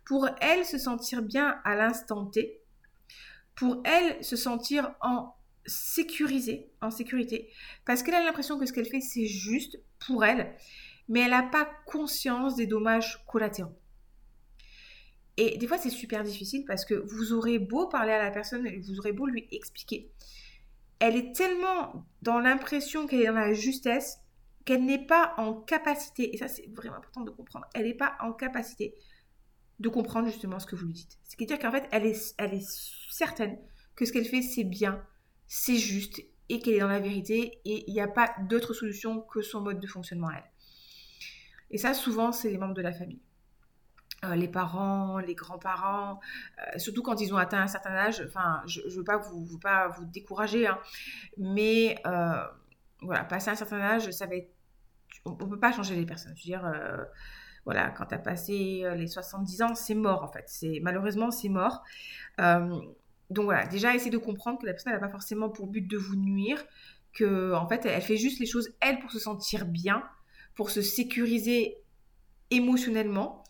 pour 0.04 0.28
elle 0.40 0.64
se 0.64 0.78
sentir 0.78 1.22
bien 1.22 1.60
à 1.62 1.76
l'instant 1.76 2.26
T 2.26 2.60
pour 3.58 3.82
elle 3.84 4.22
se 4.24 4.36
sentir 4.36 4.94
en 5.00 5.34
sécurisée, 5.66 6.70
en 6.80 6.92
sécurité, 6.92 7.50
parce 7.84 8.04
qu'elle 8.04 8.14
a 8.14 8.22
l'impression 8.22 8.56
que 8.56 8.66
ce 8.66 8.72
qu'elle 8.72 8.86
fait, 8.86 9.00
c'est 9.00 9.26
juste 9.26 9.80
pour 10.06 10.24
elle, 10.24 10.54
mais 11.08 11.20
elle 11.20 11.30
n'a 11.30 11.42
pas 11.42 11.68
conscience 11.84 12.54
des 12.54 12.68
dommages 12.68 13.24
collatéraux. 13.26 13.76
Et 15.36 15.58
des 15.58 15.66
fois, 15.66 15.76
c'est 15.76 15.90
super 15.90 16.22
difficile 16.22 16.64
parce 16.66 16.84
que 16.84 16.94
vous 16.94 17.32
aurez 17.32 17.58
beau 17.58 17.88
parler 17.88 18.12
à 18.12 18.22
la 18.22 18.30
personne, 18.30 18.68
vous 18.80 18.98
aurez 19.00 19.12
beau 19.12 19.26
lui 19.26 19.48
expliquer. 19.50 20.10
Elle 21.00 21.16
est 21.16 21.34
tellement 21.34 22.06
dans 22.22 22.38
l'impression 22.38 23.08
qu'elle 23.08 23.22
est 23.22 23.26
dans 23.26 23.34
la 23.34 23.54
justesse 23.54 24.20
qu'elle 24.64 24.84
n'est 24.84 25.06
pas 25.06 25.34
en 25.38 25.54
capacité, 25.54 26.34
et 26.34 26.38
ça 26.38 26.46
c'est 26.46 26.68
vraiment 26.74 26.96
important 26.96 27.22
de 27.22 27.30
comprendre, 27.30 27.66
elle 27.74 27.86
n'est 27.86 27.94
pas 27.94 28.18
en 28.20 28.32
capacité 28.32 28.94
de 29.78 29.88
comprendre 29.88 30.28
justement 30.28 30.58
ce 30.58 30.66
que 30.66 30.76
vous 30.76 30.86
lui 30.86 30.94
dites. 30.94 31.18
C'est-à-dire 31.24 31.58
qu'en 31.58 31.70
fait, 31.70 31.88
elle 31.92 32.06
est, 32.06 32.34
elle 32.38 32.54
est 32.54 32.66
certaine 33.10 33.58
que 33.94 34.04
ce 34.04 34.12
qu'elle 34.12 34.24
fait, 34.24 34.42
c'est 34.42 34.64
bien, 34.64 35.04
c'est 35.48 35.76
juste, 35.76 36.22
et 36.48 36.60
qu'elle 36.60 36.74
est 36.74 36.80
dans 36.80 36.88
la 36.88 37.00
vérité, 37.00 37.60
et 37.64 37.84
il 37.88 37.92
n'y 37.92 38.00
a 38.00 38.06
pas 38.08 38.32
d'autre 38.48 38.72
solution 38.72 39.20
que 39.20 39.42
son 39.42 39.60
mode 39.60 39.80
de 39.80 39.86
fonctionnement 39.88 40.28
à 40.28 40.34
elle. 40.36 40.50
Et 41.70 41.78
ça, 41.78 41.94
souvent, 41.94 42.30
c'est 42.32 42.50
les 42.50 42.58
membres 42.58 42.74
de 42.74 42.82
la 42.82 42.92
famille. 42.92 43.20
Euh, 44.24 44.34
les 44.34 44.48
parents, 44.48 45.18
les 45.18 45.34
grands-parents, 45.34 46.20
euh, 46.58 46.78
surtout 46.78 47.02
quand 47.02 47.20
ils 47.20 47.32
ont 47.32 47.36
atteint 47.36 47.60
un 47.60 47.68
certain 47.68 47.94
âge. 47.94 48.22
Enfin, 48.26 48.62
je 48.66 48.80
ne 48.80 48.90
veux 48.90 49.04
pas 49.04 49.18
vous, 49.18 49.58
pas 49.58 49.88
vous 49.88 50.04
décourager, 50.06 50.66
hein, 50.66 50.78
mais 51.36 52.00
euh, 52.06 52.42
voilà, 53.00 53.24
passer 53.24 53.50
un 53.50 53.54
certain 53.54 53.80
âge, 53.80 54.10
ça 54.10 54.26
va 54.26 54.36
être... 54.36 54.52
On 55.24 55.32
ne 55.32 55.50
peut 55.50 55.60
pas 55.60 55.72
changer 55.72 55.94
les 55.94 56.06
personnes. 56.06 56.34
Je 56.36 56.42
veux 56.42 56.58
dire, 56.58 56.72
voilà, 57.68 57.90
quand 57.90 58.06
tu 58.06 58.14
as 58.14 58.18
passé 58.18 58.80
euh, 58.84 58.94
les 58.94 59.06
70 59.06 59.60
ans, 59.60 59.74
c'est 59.74 59.94
mort 59.94 60.22
en 60.24 60.28
fait. 60.28 60.44
C'est 60.46 60.80
Malheureusement, 60.82 61.30
c'est 61.30 61.50
mort. 61.50 61.84
Euh, 62.40 62.80
donc 63.28 63.44
voilà, 63.44 63.66
déjà, 63.66 63.94
essayez 63.94 64.10
de 64.10 64.16
comprendre 64.16 64.58
que 64.58 64.64
la 64.64 64.72
personne 64.72 64.94
n'a 64.94 64.98
pas 64.98 65.10
forcément 65.10 65.50
pour 65.50 65.66
but 65.66 65.86
de 65.86 65.98
vous 65.98 66.16
nuire, 66.16 66.64
que 67.12 67.52
en 67.52 67.68
fait, 67.68 67.84
elle 67.84 68.00
fait 68.00 68.16
juste 68.16 68.40
les 68.40 68.46
choses, 68.46 68.70
elle, 68.80 69.00
pour 69.00 69.10
se 69.10 69.18
sentir 69.18 69.66
bien, 69.66 70.02
pour 70.54 70.70
se 70.70 70.80
sécuriser 70.80 71.76
émotionnellement, 72.50 73.44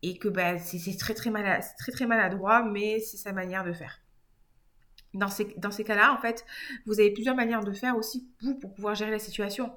et 0.00 0.16
que 0.16 0.28
bah, 0.28 0.58
c'est 0.58 0.96
très 0.96 1.12
très, 1.12 1.30
très 1.30 1.92
très 1.92 2.06
maladroit, 2.06 2.62
mais 2.62 3.00
c'est 3.00 3.18
sa 3.18 3.34
manière 3.34 3.64
de 3.64 3.74
faire. 3.74 4.00
Dans 5.12 5.28
ces, 5.28 5.44
dans 5.58 5.70
ces 5.70 5.84
cas-là, 5.84 6.14
en 6.14 6.22
fait, 6.22 6.46
vous 6.86 7.00
avez 7.00 7.10
plusieurs 7.10 7.36
manières 7.36 7.64
de 7.64 7.72
faire 7.72 7.98
aussi, 7.98 8.26
vous, 8.40 8.54
pour 8.54 8.72
pouvoir 8.72 8.94
gérer 8.94 9.10
la 9.10 9.18
situation. 9.18 9.74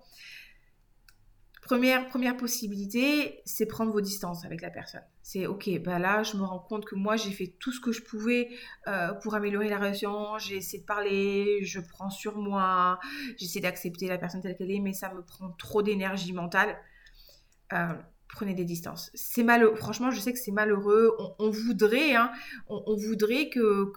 Première, 1.65 2.37
possibilité, 2.37 3.41
c'est 3.45 3.65
prendre 3.65 3.91
vos 3.91 4.01
distances 4.01 4.45
avec 4.45 4.61
la 4.61 4.69
personne. 4.69 5.01
C'est 5.23 5.47
ok, 5.47 5.81
bah 5.83 5.97
là, 5.97 6.21
je 6.21 6.37
me 6.37 6.43
rends 6.43 6.59
compte 6.59 6.85
que 6.85 6.93
moi, 6.93 7.15
j'ai 7.15 7.31
fait 7.31 7.47
tout 7.59 7.71
ce 7.71 7.79
que 7.79 7.91
je 7.91 8.03
pouvais 8.03 8.49
euh, 8.87 9.13
pour 9.13 9.33
améliorer 9.33 9.67
la 9.67 9.79
relation. 9.79 10.37
J'ai 10.37 10.57
essayé 10.57 10.81
de 10.81 10.85
parler, 10.85 11.59
je 11.63 11.79
prends 11.79 12.11
sur 12.11 12.37
moi, 12.37 12.99
j'essaie 13.37 13.61
d'accepter 13.61 14.07
la 14.07 14.19
personne 14.19 14.41
telle 14.41 14.55
qu'elle 14.55 14.69
est, 14.69 14.79
mais 14.79 14.93
ça 14.93 15.11
me 15.11 15.23
prend 15.23 15.49
trop 15.53 15.81
d'énergie 15.81 16.33
mentale. 16.33 16.77
Euh, 17.73 17.93
prenez 18.35 18.53
des 18.53 18.65
distances. 18.65 19.09
C'est 19.13 19.43
malheureux. 19.43 19.75
Franchement, 19.75 20.11
je 20.11 20.19
sais 20.19 20.33
que 20.33 20.39
c'est 20.39 20.51
malheureux. 20.51 21.15
On, 21.39 21.49
voudrait, 21.49 22.15
hein, 22.15 22.31
on, 22.67 22.95
voudrait 22.95 23.49
que, 23.49 23.91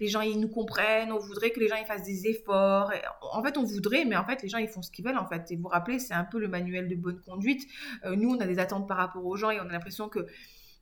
les 0.00 0.08
gens 0.08 0.20
ils 0.20 0.40
nous 0.40 0.48
comprennent. 0.48 1.12
On 1.12 1.18
voudrait 1.18 1.50
que 1.50 1.60
les 1.60 1.68
gens 1.68 1.76
ils 1.76 1.86
fassent 1.86 2.04
des 2.04 2.28
efforts. 2.28 2.92
en 3.20 3.42
fait, 3.42 3.58
on 3.58 3.64
voudrait, 3.64 4.04
mais 4.04 4.16
en 4.16 4.24
fait, 4.24 4.42
les 4.42 4.48
gens 4.48 4.58
ils 4.58 4.68
font 4.68 4.80
ce 4.80 4.90
qu'ils 4.90 5.04
veulent 5.04 5.18
en 5.18 5.26
fait. 5.26 5.50
Et 5.50 5.56
vous 5.56 5.62
vous 5.62 5.68
rappelez, 5.68 5.98
c'est 5.98 6.14
un 6.14 6.24
peu 6.24 6.38
le 6.38 6.48
manuel 6.48 6.88
de 6.88 6.94
bonne 6.94 7.20
conduite. 7.20 7.66
Euh, 8.04 8.14
nous, 8.14 8.30
on 8.30 8.40
a 8.40 8.46
des 8.46 8.58
attentes 8.58 8.86
par 8.86 8.96
rapport 8.96 9.26
aux 9.26 9.36
gens 9.36 9.50
et 9.50 9.60
on 9.60 9.68
a 9.68 9.72
l'impression 9.72 10.08
que 10.08 10.26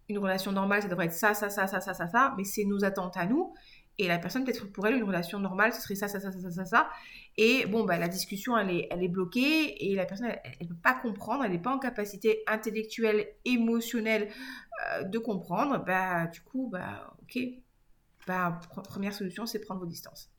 une 0.09 0.18
relation 0.18 0.52
normale, 0.52 0.83
ça 0.83 0.88
devrait 0.88 1.07
être 1.07 1.12
ça, 1.12 1.33
ça, 1.33 1.48
ça, 1.48 1.66
ça, 1.66 1.81
ça, 1.81 1.94
ça, 1.94 2.09
ça. 2.09 2.35
Mais 2.37 2.44
c'est 2.44 2.64
nos 2.64 2.85
attentes 2.85 3.16
à 3.16 3.24
nous. 3.26 3.55
Et 3.98 4.09
la 4.09 4.18
personne, 4.18 4.44
peut-être 4.44 4.70
pour 4.72 4.87
elle, 4.87 4.96
une 4.96 5.05
relation 5.05 5.38
normale, 5.38 5.72
ce 5.72 5.81
serait 5.81 5.94
ça, 5.94 6.09
ça, 6.09 6.20
ça, 6.20 6.33
ça, 6.33 6.50
ça, 6.50 6.64
ça. 6.64 6.90
Et 7.38 7.66
bon, 7.66 7.85
bah, 7.85 7.99
la 7.99 8.09
discussion, 8.09 8.57
elle 8.57 8.71
est, 8.71 8.88
elle 8.90 9.03
est 9.03 9.09
bloquée 9.09 9.90
et 9.90 9.95
la 9.95 10.05
personne, 10.05 10.27
elle 10.27 10.66
ne 10.66 10.68
peut 10.68 10.81
pas 10.83 10.95
comprendre, 10.95 11.45
elle 11.45 11.53
n'est 11.53 11.59
pas 11.59 11.75
en 11.75 11.79
capacité 11.79 12.42
intellectuelle, 12.47 13.27
émotionnelle 13.45 14.29
euh, 14.90 15.05
de 15.05 15.18
comprendre. 15.18 15.83
Bah, 15.85 16.27
du 16.27 16.40
coup, 16.42 16.68
bah, 16.71 17.14
ok. 17.23 17.38
Bah, 18.27 18.61
première 18.85 19.14
solution, 19.14 19.47
c'est 19.47 19.61
prendre 19.61 19.81
vos 19.81 19.87
distances 19.87 20.33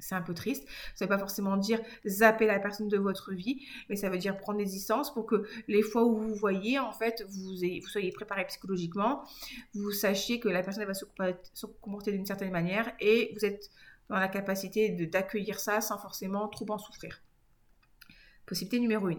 c'est 0.00 0.14
un 0.14 0.22
peu 0.22 0.34
triste. 0.34 0.66
Ça 0.94 1.04
ne 1.04 1.08
veut 1.08 1.14
pas 1.14 1.18
forcément 1.18 1.56
dire 1.56 1.80
zapper 2.06 2.46
la 2.46 2.58
personne 2.58 2.88
de 2.88 2.98
votre 2.98 3.32
vie, 3.32 3.66
mais 3.88 3.96
ça 3.96 4.08
veut 4.08 4.18
dire 4.18 4.36
prendre 4.36 4.58
des 4.58 4.64
distances 4.64 5.12
pour 5.12 5.26
que 5.26 5.46
les 5.68 5.82
fois 5.82 6.04
où 6.04 6.16
vous 6.16 6.34
voyez, 6.34 6.78
en 6.78 6.92
fait, 6.92 7.24
vous, 7.28 7.54
vous 7.54 7.88
soyez 7.88 8.10
préparé 8.12 8.46
psychologiquement, 8.46 9.24
vous 9.74 9.92
sachiez 9.92 10.40
que 10.40 10.48
la 10.48 10.62
personne 10.62 10.84
va 10.84 10.94
se, 10.94 11.04
comporter 11.80 12.12
d'une 12.12 12.26
certaine 12.26 12.50
manière 12.50 12.92
et 13.00 13.32
vous 13.34 13.44
êtes 13.44 13.70
dans 14.10 14.18
la 14.18 14.28
capacité 14.28 14.90
d'accueillir 14.90 15.58
ça 15.58 15.80
sans 15.80 15.96
forcément 15.96 16.48
trop 16.48 16.66
en 16.68 16.78
souffrir. 16.78 17.22
Possibilité 18.44 18.80
numéro 18.80 19.06
1. 19.06 19.16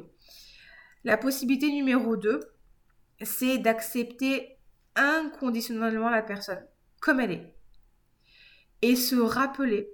La 1.06 1.18
possibilité 1.18 1.72
numéro 1.72 2.18
2, 2.18 2.42
c'est 3.22 3.58
d'accepter 3.58 4.58
inconditionnellement 4.96 6.10
la 6.10 6.22
personne 6.22 6.64
comme 7.00 7.20
elle 7.22 7.32
est 7.32 7.56
et 8.82 8.96
se 8.96 9.16
rappeler 9.16 9.90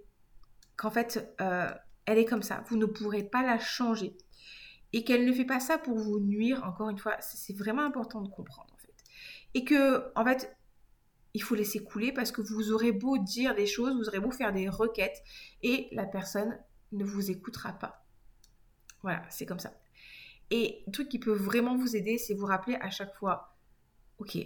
qu'en 0.76 0.92
fait, 0.92 1.34
euh, 1.42 1.70
elle 2.06 2.18
est 2.18 2.26
comme 2.26 2.44
ça. 2.44 2.64
Vous 2.68 2.78
ne 2.78 2.86
pourrez 2.86 3.24
pas 3.24 3.44
la 3.44 3.60
changer. 3.60 4.18
Et 4.94 5.04
qu'elle 5.04 5.26
ne 5.26 5.34
fait 5.34 5.46
pas 5.46 5.60
ça 5.60 5.78
pour 5.78 5.98
vous 5.98 6.20
nuire, 6.20 6.64
encore 6.64 6.90
une 6.90 6.98
fois, 6.98 7.18
c'est 7.20 7.56
vraiment 7.56 7.84
important 7.84 8.22
de 8.22 8.30
comprendre, 8.30 8.74
en 8.74 8.78
fait. 8.78 8.94
Et 9.54 9.66
que, 9.66 10.12
en 10.16 10.24
fait, 10.24 10.57
il 11.34 11.44
faut 11.44 11.56
laisser 11.56 11.84
couler 11.84 12.12
parce 12.12 12.32
que 12.32 12.42
vous 12.42 12.72
aurez 12.72 12.92
beau 12.92 13.18
dire 13.18 13.56
des 13.56 13.66
choses, 13.66 13.96
vous 13.96 14.08
aurez 14.08 14.20
beau 14.20 14.32
faire 14.32 14.54
des 14.54 14.70
requêtes, 14.70 15.22
et 15.62 15.88
la 15.92 16.06
personne 16.06 16.58
ne 16.92 17.04
vous 17.04 17.32
écoutera 17.32 17.74
pas. 17.74 18.06
Voilà, 19.02 19.24
c'est 19.30 19.46
comme 19.46 19.60
ça. 19.60 19.74
Et 20.50 20.84
un 20.88 20.92
truc 20.92 21.10
qui 21.10 21.20
peut 21.20 21.34
vraiment 21.34 21.78
vous 21.78 21.96
aider, 21.96 22.18
c'est 22.18 22.34
vous 22.34 22.46
rappeler 22.46 22.76
à 22.82 22.90
chaque 22.90 23.14
fois, 23.16 23.58
ok, 24.18 24.38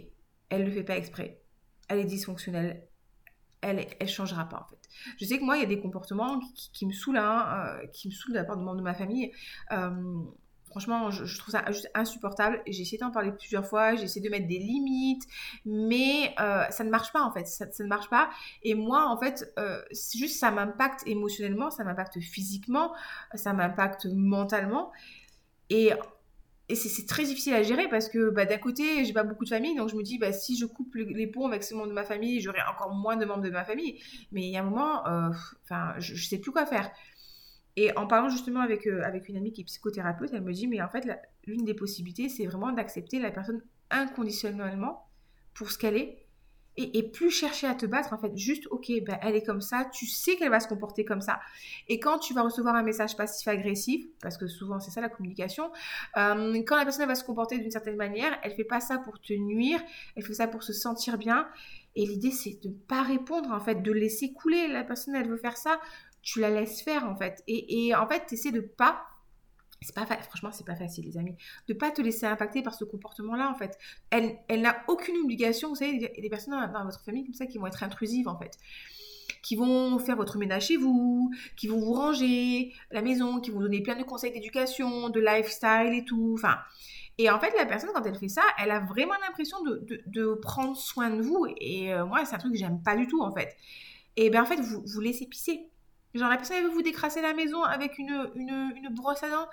elle 0.49 0.61
ne 0.61 0.65
le 0.67 0.71
fait 0.71 0.83
pas 0.83 0.97
exprès, 0.97 1.41
elle 1.87 1.99
est 1.99 2.05
dysfonctionnelle, 2.05 2.87
elle 3.61 3.85
elle 3.99 4.09
changera 4.09 4.49
pas 4.49 4.65
en 4.65 4.67
fait. 4.67 4.79
Je 5.19 5.25
sais 5.25 5.37
que 5.37 5.43
moi 5.43 5.57
il 5.57 5.61
y 5.61 5.63
a 5.63 5.67
des 5.67 5.79
comportements 5.79 6.39
qui, 6.73 6.85
me 6.85 6.91
saoulent, 6.91 7.17
hein, 7.17 7.79
euh, 7.83 7.87
qui 7.87 8.07
me 8.07 8.13
saoulent 8.13 8.33
de 8.33 8.39
la 8.39 8.43
part 8.43 8.57
de 8.57 8.63
membres 8.63 8.77
de 8.77 8.83
ma 8.83 8.95
famille. 8.95 9.31
Euh, 9.71 10.23
franchement, 10.71 11.11
je, 11.11 11.37
trouve 11.37 11.51
ça 11.51 11.63
juste 11.71 11.89
insupportable. 11.93 12.61
J'ai 12.65 12.81
essayé 12.81 12.97
d'en 12.97 13.11
parler 13.11 13.31
plusieurs 13.31 13.65
fois, 13.65 13.95
j'ai 13.95 14.03
essayé 14.03 14.25
de 14.25 14.31
mettre 14.31 14.47
des 14.47 14.57
limites, 14.57 15.23
mais 15.65 16.33
euh, 16.39 16.63
ça 16.71 16.83
ne 16.83 16.89
marche 16.89 17.13
pas 17.13 17.21
en 17.21 17.31
fait. 17.31 17.45
Ça, 17.45 17.65
ne 17.79 17.87
marche 17.87 18.09
pas. 18.09 18.29
Et 18.63 18.73
moi, 18.73 19.07
en 19.07 19.17
fait, 19.17 19.53
c'est 19.91 20.17
juste 20.17 20.39
ça 20.39 20.49
m'impacte 20.51 21.03
émotionnellement, 21.05 21.69
ça 21.69 21.83
m'impacte 21.83 22.19
physiquement, 22.19 22.93
ça 23.35 23.53
m'impacte 23.53 24.07
mentalement. 24.11 24.91
Et 25.69 25.93
c'est 26.75 27.05
très 27.05 27.23
difficile 27.23 27.53
à 27.53 27.63
gérer 27.63 27.87
parce 27.89 28.09
que 28.09 28.29
bah, 28.29 28.45
d'un 28.45 28.57
côté, 28.57 29.03
j'ai 29.05 29.13
pas 29.13 29.23
beaucoup 29.23 29.43
de 29.43 29.49
famille, 29.49 29.75
donc 29.75 29.89
je 29.89 29.95
me 29.95 30.03
dis, 30.03 30.17
bah, 30.17 30.31
si 30.31 30.57
je 30.57 30.65
coupe 30.65 30.95
les 30.95 31.27
ponts 31.27 31.47
avec 31.47 31.63
ce 31.63 31.73
membres 31.73 31.89
de 31.89 31.93
ma 31.93 32.03
famille, 32.03 32.39
j'aurai 32.39 32.59
encore 32.69 32.93
moins 32.93 33.17
de 33.17 33.25
membres 33.25 33.43
de 33.43 33.49
ma 33.49 33.63
famille. 33.63 33.99
Mais 34.31 34.43
il 34.43 34.49
y 34.49 34.57
a 34.57 34.61
un 34.61 34.63
moment, 34.63 35.05
euh, 35.07 35.29
enfin, 35.63 35.93
je, 35.97 36.13
ne 36.13 36.17
sais 36.17 36.37
plus 36.37 36.51
quoi 36.51 36.65
faire. 36.65 36.91
Et 37.77 37.95
en 37.97 38.07
parlant 38.07 38.29
justement 38.29 38.61
avec, 38.61 38.87
euh, 38.87 39.01
avec 39.03 39.29
une 39.29 39.37
amie 39.37 39.51
qui 39.51 39.61
est 39.61 39.65
psychothérapeute, 39.65 40.31
elle 40.33 40.41
me 40.41 40.53
dit, 40.53 40.67
mais 40.67 40.81
en 40.81 40.89
fait, 40.89 41.07
l'une 41.45 41.65
des 41.65 41.73
possibilités, 41.73 42.29
c'est 42.29 42.45
vraiment 42.45 42.71
d'accepter 42.71 43.19
la 43.19 43.31
personne 43.31 43.61
inconditionnellement 43.89 45.07
pour 45.53 45.71
ce 45.71 45.77
qu'elle 45.77 45.97
est 45.97 46.21
et, 46.77 47.03
plus 47.03 47.31
chercher 47.31 47.67
à 47.67 47.75
te 47.75 47.85
battre, 47.85 48.13
en 48.13 48.17
fait, 48.17 48.35
juste, 48.37 48.65
ok, 48.71 48.91
ben, 49.05 49.17
elle 49.21 49.35
est 49.35 49.43
comme 49.43 49.61
ça, 49.61 49.85
tu 49.93 50.05
sais 50.05 50.37
qu'elle 50.37 50.49
va 50.49 50.61
se 50.61 50.69
comporter 50.69 51.03
comme 51.03 51.19
ça. 51.19 51.39
Et 51.89 51.99
quand 51.99 52.17
tu 52.17 52.33
vas 52.33 52.43
recevoir 52.43 52.75
un 52.75 52.83
message 52.83 53.17
passif-agressif, 53.17 54.05
parce 54.21 54.37
que 54.37 54.47
souvent 54.47 54.79
c'est 54.79 54.91
ça 54.91 55.01
la 55.01 55.09
communication, 55.09 55.69
euh, 56.17 56.61
quand 56.65 56.77
la 56.77 56.85
personne 56.85 57.07
va 57.07 57.15
se 57.15 57.25
comporter 57.25 57.57
d'une 57.57 57.71
certaine 57.71 57.97
manière, 57.97 58.37
elle 58.43 58.53
fait 58.53 58.63
pas 58.63 58.79
ça 58.79 58.99
pour 58.99 59.19
te 59.19 59.33
nuire, 59.33 59.81
elle 60.15 60.23
fait 60.23 60.33
ça 60.33 60.47
pour 60.47 60.63
se 60.63 60.71
sentir 60.71 61.17
bien. 61.17 61.47
Et 61.95 62.05
l'idée, 62.05 62.31
c'est 62.31 62.61
de 62.63 62.69
ne 62.69 62.73
pas 62.73 63.03
répondre, 63.03 63.51
en 63.51 63.59
fait, 63.59 63.81
de 63.81 63.91
laisser 63.91 64.31
couler. 64.31 64.69
La 64.69 64.85
personne, 64.85 65.13
elle 65.13 65.27
veut 65.27 65.37
faire 65.37 65.57
ça, 65.57 65.77
tu 66.21 66.39
la 66.39 66.49
laisses 66.49 66.81
faire, 66.81 67.05
en 67.05 67.15
fait. 67.15 67.43
Et, 67.47 67.87
et 67.87 67.95
en 67.95 68.07
fait, 68.07 68.25
tu 68.27 68.35
essaies 68.35 68.51
de 68.51 68.61
pas 68.61 69.05
c'est 69.83 69.95
pas 69.95 70.05
franchement 70.05 70.51
c'est 70.51 70.65
pas 70.65 70.75
facile 70.75 71.05
les 71.05 71.17
amis 71.17 71.35
de 71.67 71.73
pas 71.73 71.89
te 71.89 72.03
laisser 72.03 72.27
impacter 72.27 72.61
par 72.61 72.75
ce 72.75 72.85
comportement 72.85 73.35
là 73.35 73.49
en 73.49 73.55
fait 73.55 73.79
elle, 74.11 74.37
elle 74.47 74.61
n'a 74.61 74.77
aucune 74.87 75.17
obligation 75.17 75.69
vous 75.69 75.75
savez 75.75 75.93
il 75.93 76.01
y 76.01 76.05
a 76.05 76.21
des 76.21 76.29
personnes 76.29 76.53
dans, 76.71 76.83
votre 76.83 77.03
famille 77.03 77.23
comme 77.23 77.33
ça 77.33 77.47
qui 77.47 77.57
vont 77.57 77.65
être 77.65 77.81
intrusives 77.81 78.27
en 78.27 78.37
fait 78.37 78.59
qui 79.41 79.55
vont 79.55 79.97
faire 79.97 80.17
votre 80.17 80.37
ménage 80.37 80.67
chez 80.67 80.77
vous, 80.77 81.31
qui 81.55 81.67
vont 81.67 81.79
vous 81.79 81.93
ranger 81.93 82.73
la 82.91 83.01
maison, 83.01 83.39
qui 83.39 83.49
vont 83.49 83.59
donner 83.59 83.81
plein 83.81 83.95
de 83.95 84.03
conseils 84.03 84.31
d'éducation, 84.31 85.09
de 85.09 85.19
lifestyle 85.19 85.93
et 85.93 86.05
tout. 86.05 86.35
Enfin, 86.37 86.57
et 87.17 87.29
en 87.29 87.39
fait, 87.39 87.51
la 87.57 87.65
personne, 87.65 87.89
quand 87.93 88.05
elle 88.05 88.15
fait 88.15 88.27
ça, 88.27 88.43
elle 88.59 88.71
a 88.71 88.81
vraiment 88.81 89.13
l'impression 89.25 89.61
de, 89.63 90.03
de, 90.05 90.33
prendre 90.35 90.75
soin 90.75 91.09
de 91.09 91.21
vous. 91.21 91.47
Et 91.59 91.93
euh, 91.93 92.05
moi, 92.05 92.25
c'est 92.25 92.35
un 92.35 92.39
truc 92.39 92.53
que 92.53 92.57
j'aime 92.57 92.81
pas 92.83 92.95
du 92.95 93.07
tout, 93.07 93.21
en 93.21 93.33
fait. 93.33 93.55
Et 94.15 94.29
bien, 94.29 94.43
en 94.43 94.45
fait, 94.45 94.59
vous, 94.59 94.83
vous 94.85 95.01
laissez 95.01 95.27
pisser. 95.27 95.70
Genre, 96.13 96.29
la 96.29 96.37
personne, 96.37 96.57
elle 96.57 96.65
veut 96.65 96.71
vous 96.71 96.81
décrasser 96.81 97.21
la 97.21 97.33
maison 97.33 97.63
avec 97.63 97.97
une, 97.97 98.31
une, 98.35 98.89
brosse 98.91 99.23
à 99.23 99.29
dents. 99.29 99.47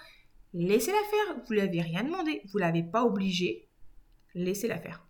Laissez-la 0.54 0.98
faire. 0.98 1.36
Vous 1.46 1.54
ne 1.54 1.58
l'avez 1.58 1.80
rien 1.80 2.02
demandé. 2.02 2.42
Vous 2.46 2.58
ne 2.58 2.64
l'avez 2.64 2.82
pas 2.82 3.04
obligé. 3.04 3.68
Laissez-la 4.34 4.78
faire. 4.78 5.08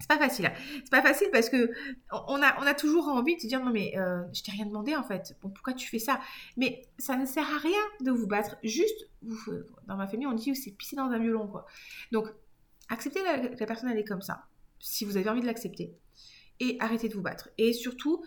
C'est 0.00 0.08
pas 0.08 0.18
facile. 0.18 0.46
Hein. 0.46 0.52
C'est 0.76 0.90
pas 0.90 1.02
facile 1.02 1.28
parce 1.30 1.50
que 1.50 1.70
on 2.10 2.42
a, 2.42 2.58
on 2.60 2.66
a 2.66 2.74
toujours 2.74 3.08
envie 3.08 3.36
de 3.36 3.40
se 3.42 3.46
dire 3.46 3.62
non 3.62 3.70
mais 3.70 3.92
euh, 3.98 4.22
je 4.32 4.42
t'ai 4.42 4.50
rien 4.50 4.64
demandé 4.64 4.96
en 4.96 5.02
fait. 5.02 5.36
Bon 5.42 5.50
pourquoi 5.50 5.74
tu 5.74 5.86
fais 5.88 5.98
ça? 5.98 6.20
Mais 6.56 6.82
ça 6.98 7.16
ne 7.16 7.26
sert 7.26 7.44
à 7.44 7.58
rien 7.58 7.80
de 8.00 8.10
vous 8.10 8.26
battre. 8.26 8.56
Juste, 8.64 9.10
dans 9.86 9.96
ma 9.96 10.08
famille 10.08 10.26
on 10.26 10.32
dit 10.32 10.56
c'est 10.56 10.70
pisser 10.70 10.96
dans 10.96 11.10
un 11.10 11.18
violon 11.18 11.46
quoi. 11.46 11.66
Donc 12.12 12.28
acceptez 12.88 13.22
la, 13.22 13.36
la 13.36 13.66
personne 13.66 13.90
elle 13.90 13.98
est 13.98 14.04
comme 14.04 14.22
ça. 14.22 14.46
Si 14.78 15.04
vous 15.04 15.18
avez 15.18 15.28
envie 15.28 15.42
de 15.42 15.46
l'accepter 15.46 15.94
et 16.60 16.78
arrêtez 16.80 17.10
de 17.10 17.14
vous 17.14 17.22
battre. 17.22 17.50
Et 17.58 17.74
surtout 17.74 18.24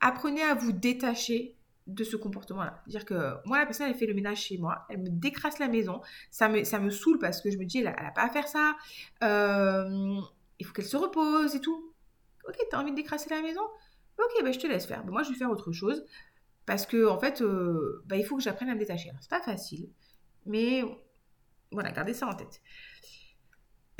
apprenez 0.00 0.42
à 0.42 0.54
vous 0.54 0.72
détacher 0.72 1.54
de 1.86 2.04
ce 2.04 2.16
comportement-là. 2.16 2.82
Dire 2.86 3.04
que 3.04 3.34
moi, 3.46 3.58
la 3.58 3.66
personne, 3.66 3.88
elle 3.88 3.94
fait 3.94 4.06
le 4.06 4.14
ménage 4.14 4.38
chez 4.38 4.58
moi, 4.58 4.86
elle 4.88 4.98
me 4.98 5.08
décrasse 5.08 5.58
la 5.58 5.68
maison, 5.68 6.00
ça 6.30 6.48
me, 6.48 6.90
saoule 6.90 7.18
parce 7.18 7.40
que 7.40 7.50
je 7.50 7.58
me 7.58 7.64
dis, 7.64 7.78
elle 7.78 7.84
n'a 7.84 8.12
pas 8.14 8.24
à 8.24 8.28
faire 8.28 8.48
ça, 8.48 8.76
euh, 9.22 10.20
il 10.58 10.66
faut 10.66 10.72
qu'elle 10.72 10.84
se 10.84 10.96
repose 10.96 11.54
et 11.54 11.60
tout. 11.60 11.92
Ok, 12.48 12.56
t'as 12.70 12.80
envie 12.80 12.90
de 12.90 12.96
décrasser 12.96 13.30
la 13.30 13.42
maison? 13.42 13.62
Ok, 14.18 14.44
ben 14.44 14.52
je 14.52 14.58
te 14.58 14.66
laisse 14.66 14.86
faire. 14.86 15.04
moi, 15.06 15.22
je 15.22 15.30
vais 15.30 15.36
faire 15.36 15.50
autre 15.50 15.72
chose 15.72 16.04
parce 16.66 16.86
que, 16.86 17.08
en 17.08 17.18
fait, 17.18 17.42
euh, 17.42 18.02
bah, 18.06 18.16
il 18.16 18.24
faut 18.24 18.36
que 18.36 18.42
j'apprenne 18.42 18.68
à 18.68 18.74
me 18.74 18.78
détacher. 18.78 19.10
C'est 19.20 19.30
pas 19.30 19.40
facile, 19.40 19.88
mais 20.46 20.82
voilà, 21.72 21.90
gardez 21.90 22.14
ça 22.14 22.26
en 22.26 22.34
tête. 22.34 22.60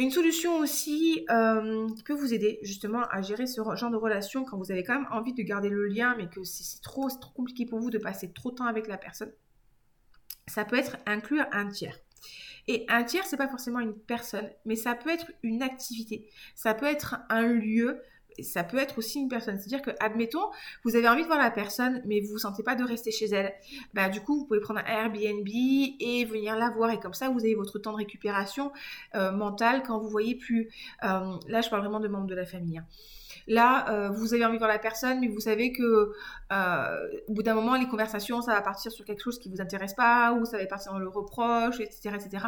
Une 0.01 0.11
solution 0.11 0.57
aussi 0.57 1.27
euh, 1.29 1.87
qui 1.95 2.03
peut 2.05 2.15
vous 2.15 2.33
aider 2.33 2.59
justement 2.63 3.03
à 3.11 3.21
gérer 3.21 3.47
ce 3.47 3.61
genre 3.77 3.91
de 3.91 3.99
relation 3.99 4.47
quand 4.47 4.57
vous 4.57 4.73
avez 4.73 4.83
quand 4.83 4.95
même 4.95 5.09
envie 5.11 5.35
de 5.35 5.43
garder 5.43 5.69
le 5.69 5.87
lien, 5.89 6.15
mais 6.17 6.27
que 6.27 6.43
c'est 6.43 6.81
trop, 6.81 7.09
compliqué 7.35 7.67
pour 7.67 7.81
vous 7.81 7.91
de 7.91 7.99
passer 7.99 8.33
trop 8.33 8.51
de 8.51 8.57
temps 8.57 8.65
avec 8.65 8.89
la 8.89 8.97
personne, 8.97 9.31
ça 10.47 10.65
peut 10.65 10.79
être 10.79 10.97
inclure 11.05 11.45
un 11.53 11.69
tiers. 11.69 11.99
Et 12.67 12.87
un 12.89 13.05
tiers, 13.05 13.27
c'est 13.27 13.37
pas 13.37 13.49
forcément 13.49 13.79
une 13.79 13.95
personne, 13.95 14.49
mais 14.65 14.75
ça 14.75 14.95
peut 14.95 15.11
être 15.11 15.31
une 15.43 15.63
activité, 15.63 16.31
ça 16.55 16.73
peut 16.73 16.87
être 16.87 17.17
un 17.29 17.49
lieu, 17.49 18.01
ça 18.43 18.65
peut 18.65 18.79
être 18.79 18.99
aussi 18.99 19.21
une 19.21 19.29
personne. 19.29 19.59
C'est-à-dire 19.59 19.83
que, 19.83 19.91
admettons, 20.01 20.51
vous 20.85 20.97
avez 20.97 21.09
envie 21.09 21.23
de 21.23 21.27
voir 21.27 21.39
la 21.39 21.51
personne, 21.51 22.03
mais 22.07 22.21
vous 22.21 22.35
ne 22.35 22.39
sentez 22.39 22.63
pas 22.63 22.75
de 22.75 22.85
rester 22.85 23.11
chez 23.11 23.27
elle. 23.27 23.53
Bah, 23.95 24.09
du 24.09 24.21
coup, 24.21 24.39
vous 24.39 24.45
pouvez 24.47 24.61
prendre 24.61 24.81
un 24.81 24.85
Airbnb 24.85 25.49
et 25.49 26.25
venir 26.25 26.57
la 26.57 26.71
voir. 26.71 26.91
Et 26.91 27.01
comme 27.01 27.15
ça, 27.15 27.29
vous 27.29 27.41
avez 27.41 27.55
votre 27.55 27.79
temps 27.79 27.93
de 27.93 27.99
récupération 27.99 28.73
euh, 29.15 29.33
mentale 29.33 29.83
quand 29.87 29.99
vous 29.99 30.09
voyez 30.09 30.35
plus. 30.35 30.71
Euh, 31.05 31.37
là, 31.49 31.61
je 31.61 31.71
parle 31.71 31.83
vraiment 31.83 32.01
de 32.01 32.09
membres 32.09 32.27
de 32.27 32.35
la 32.35 32.47
famille. 32.47 32.79
Hein. 32.79 32.87
Là, 33.51 33.91
euh, 33.91 34.11
vous 34.11 34.33
avez 34.33 34.45
envie 34.45 34.55
de 34.55 34.59
voir 34.61 34.71
la 34.71 34.79
personne, 34.79 35.19
mais 35.19 35.27
vous 35.27 35.41
savez 35.41 35.73
que 35.73 36.13
euh, 36.53 37.09
au 37.27 37.33
bout 37.33 37.43
d'un 37.43 37.55
moment, 37.55 37.75
les 37.75 37.89
conversations, 37.89 38.41
ça 38.43 38.55
va 38.55 38.63
partir 38.63 38.93
sur 38.93 39.05
quelque 39.05 39.21
chose 39.21 39.41
qui 39.41 39.49
vous 39.49 39.61
intéresse 39.61 39.95
pas, 39.95 40.33
ou 40.35 40.45
ça 40.45 40.57
va 40.57 40.67
partir 40.67 40.93
dans 40.93 41.01
le 41.01 41.09
reproche, 41.09 41.81
etc., 41.81 42.15
etc. 42.15 42.45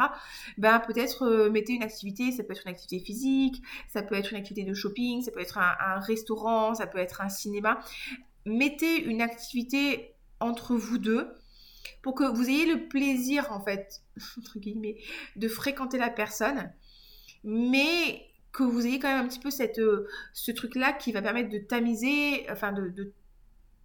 Ben 0.57 0.79
peut-être 0.79 1.25
euh, 1.25 1.49
mettez 1.49 1.73
une 1.73 1.83
activité. 1.83 2.31
Ça 2.31 2.45
peut 2.45 2.53
être 2.53 2.63
une 2.65 2.71
activité 2.71 3.03
physique, 3.03 3.61
ça 3.89 4.01
peut 4.01 4.15
être 4.15 4.31
une 4.31 4.37
activité 4.37 4.63
de 4.63 4.73
shopping, 4.73 5.21
ça 5.21 5.31
peut 5.31 5.41
être 5.41 5.57
un, 5.57 5.99
restaurant, 5.99 6.73
ça 6.73 6.87
peut 6.87 6.99
être 6.99 7.19
un 7.19 7.27
cinéma. 7.27 7.81
Mettez 8.45 9.03
une 9.03 9.21
activité 9.21 10.15
entre 10.39 10.73
vous 10.73 10.99
deux 10.99 11.27
pour 12.01 12.15
que 12.15 12.23
vous 12.23 12.49
ayez 12.49 12.65
le 12.65 12.87
plaisir, 12.87 13.51
en 13.51 13.59
fait, 13.59 14.03
entre 14.39 14.57
guillemets, 14.57 14.95
de 15.35 15.49
fréquenter 15.49 15.97
la 15.97 16.09
personne 16.09 16.71
mais 17.43 18.25
que 18.53 18.63
vous 18.63 18.85
ayez 18.85 18.99
quand 18.99 19.09
même 19.09 19.25
un 19.25 19.27
petit 19.27 19.39
peu 19.39 19.49
euh, 19.81 20.07
ce 20.31 20.51
truc-là 20.51 20.93
qui 20.93 21.11
va 21.11 21.21
permettre 21.21 21.49
de 21.49 21.57
tamiser, 21.57 22.45
enfin 22.51 22.71
de, 22.71 23.11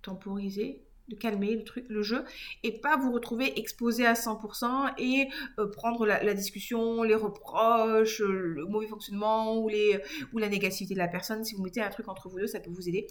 temporiser, 0.03 0.85
de 1.09 1.17
calmer 1.17 1.57
le 1.57 1.65
truc, 1.65 1.87
le 1.89 2.03
jeu, 2.03 2.23
et 2.63 2.79
pas 2.79 2.99
vous 2.99 3.11
retrouver 3.11 3.59
exposé 3.59 4.07
à 4.07 4.13
100% 4.13 4.93
et 4.99 5.29
euh, 5.59 5.69
prendre 5.69 6.07
la, 6.07 6.35
discussion, 6.35 7.03
les 7.03 7.15
reproches, 7.15 8.21
euh, 8.21 8.31
le 8.57 8.67
mauvais 8.67 8.87
fonctionnement 8.87 9.59
ou 9.59 9.71
la 9.71 10.49
négativité 10.49 10.93
de 10.93 10.99
la 10.99 11.09
personne. 11.09 11.45
Si 11.45 11.55
vous 11.55 11.63
mettez 11.63 11.81
un 11.81 11.89
truc 11.89 12.07
entre 12.09 12.29
vous 12.29 12.39
deux, 12.39 12.47
ça 12.47 12.61
peut 12.61 12.71
vous 12.71 12.89
aider. 12.91 13.07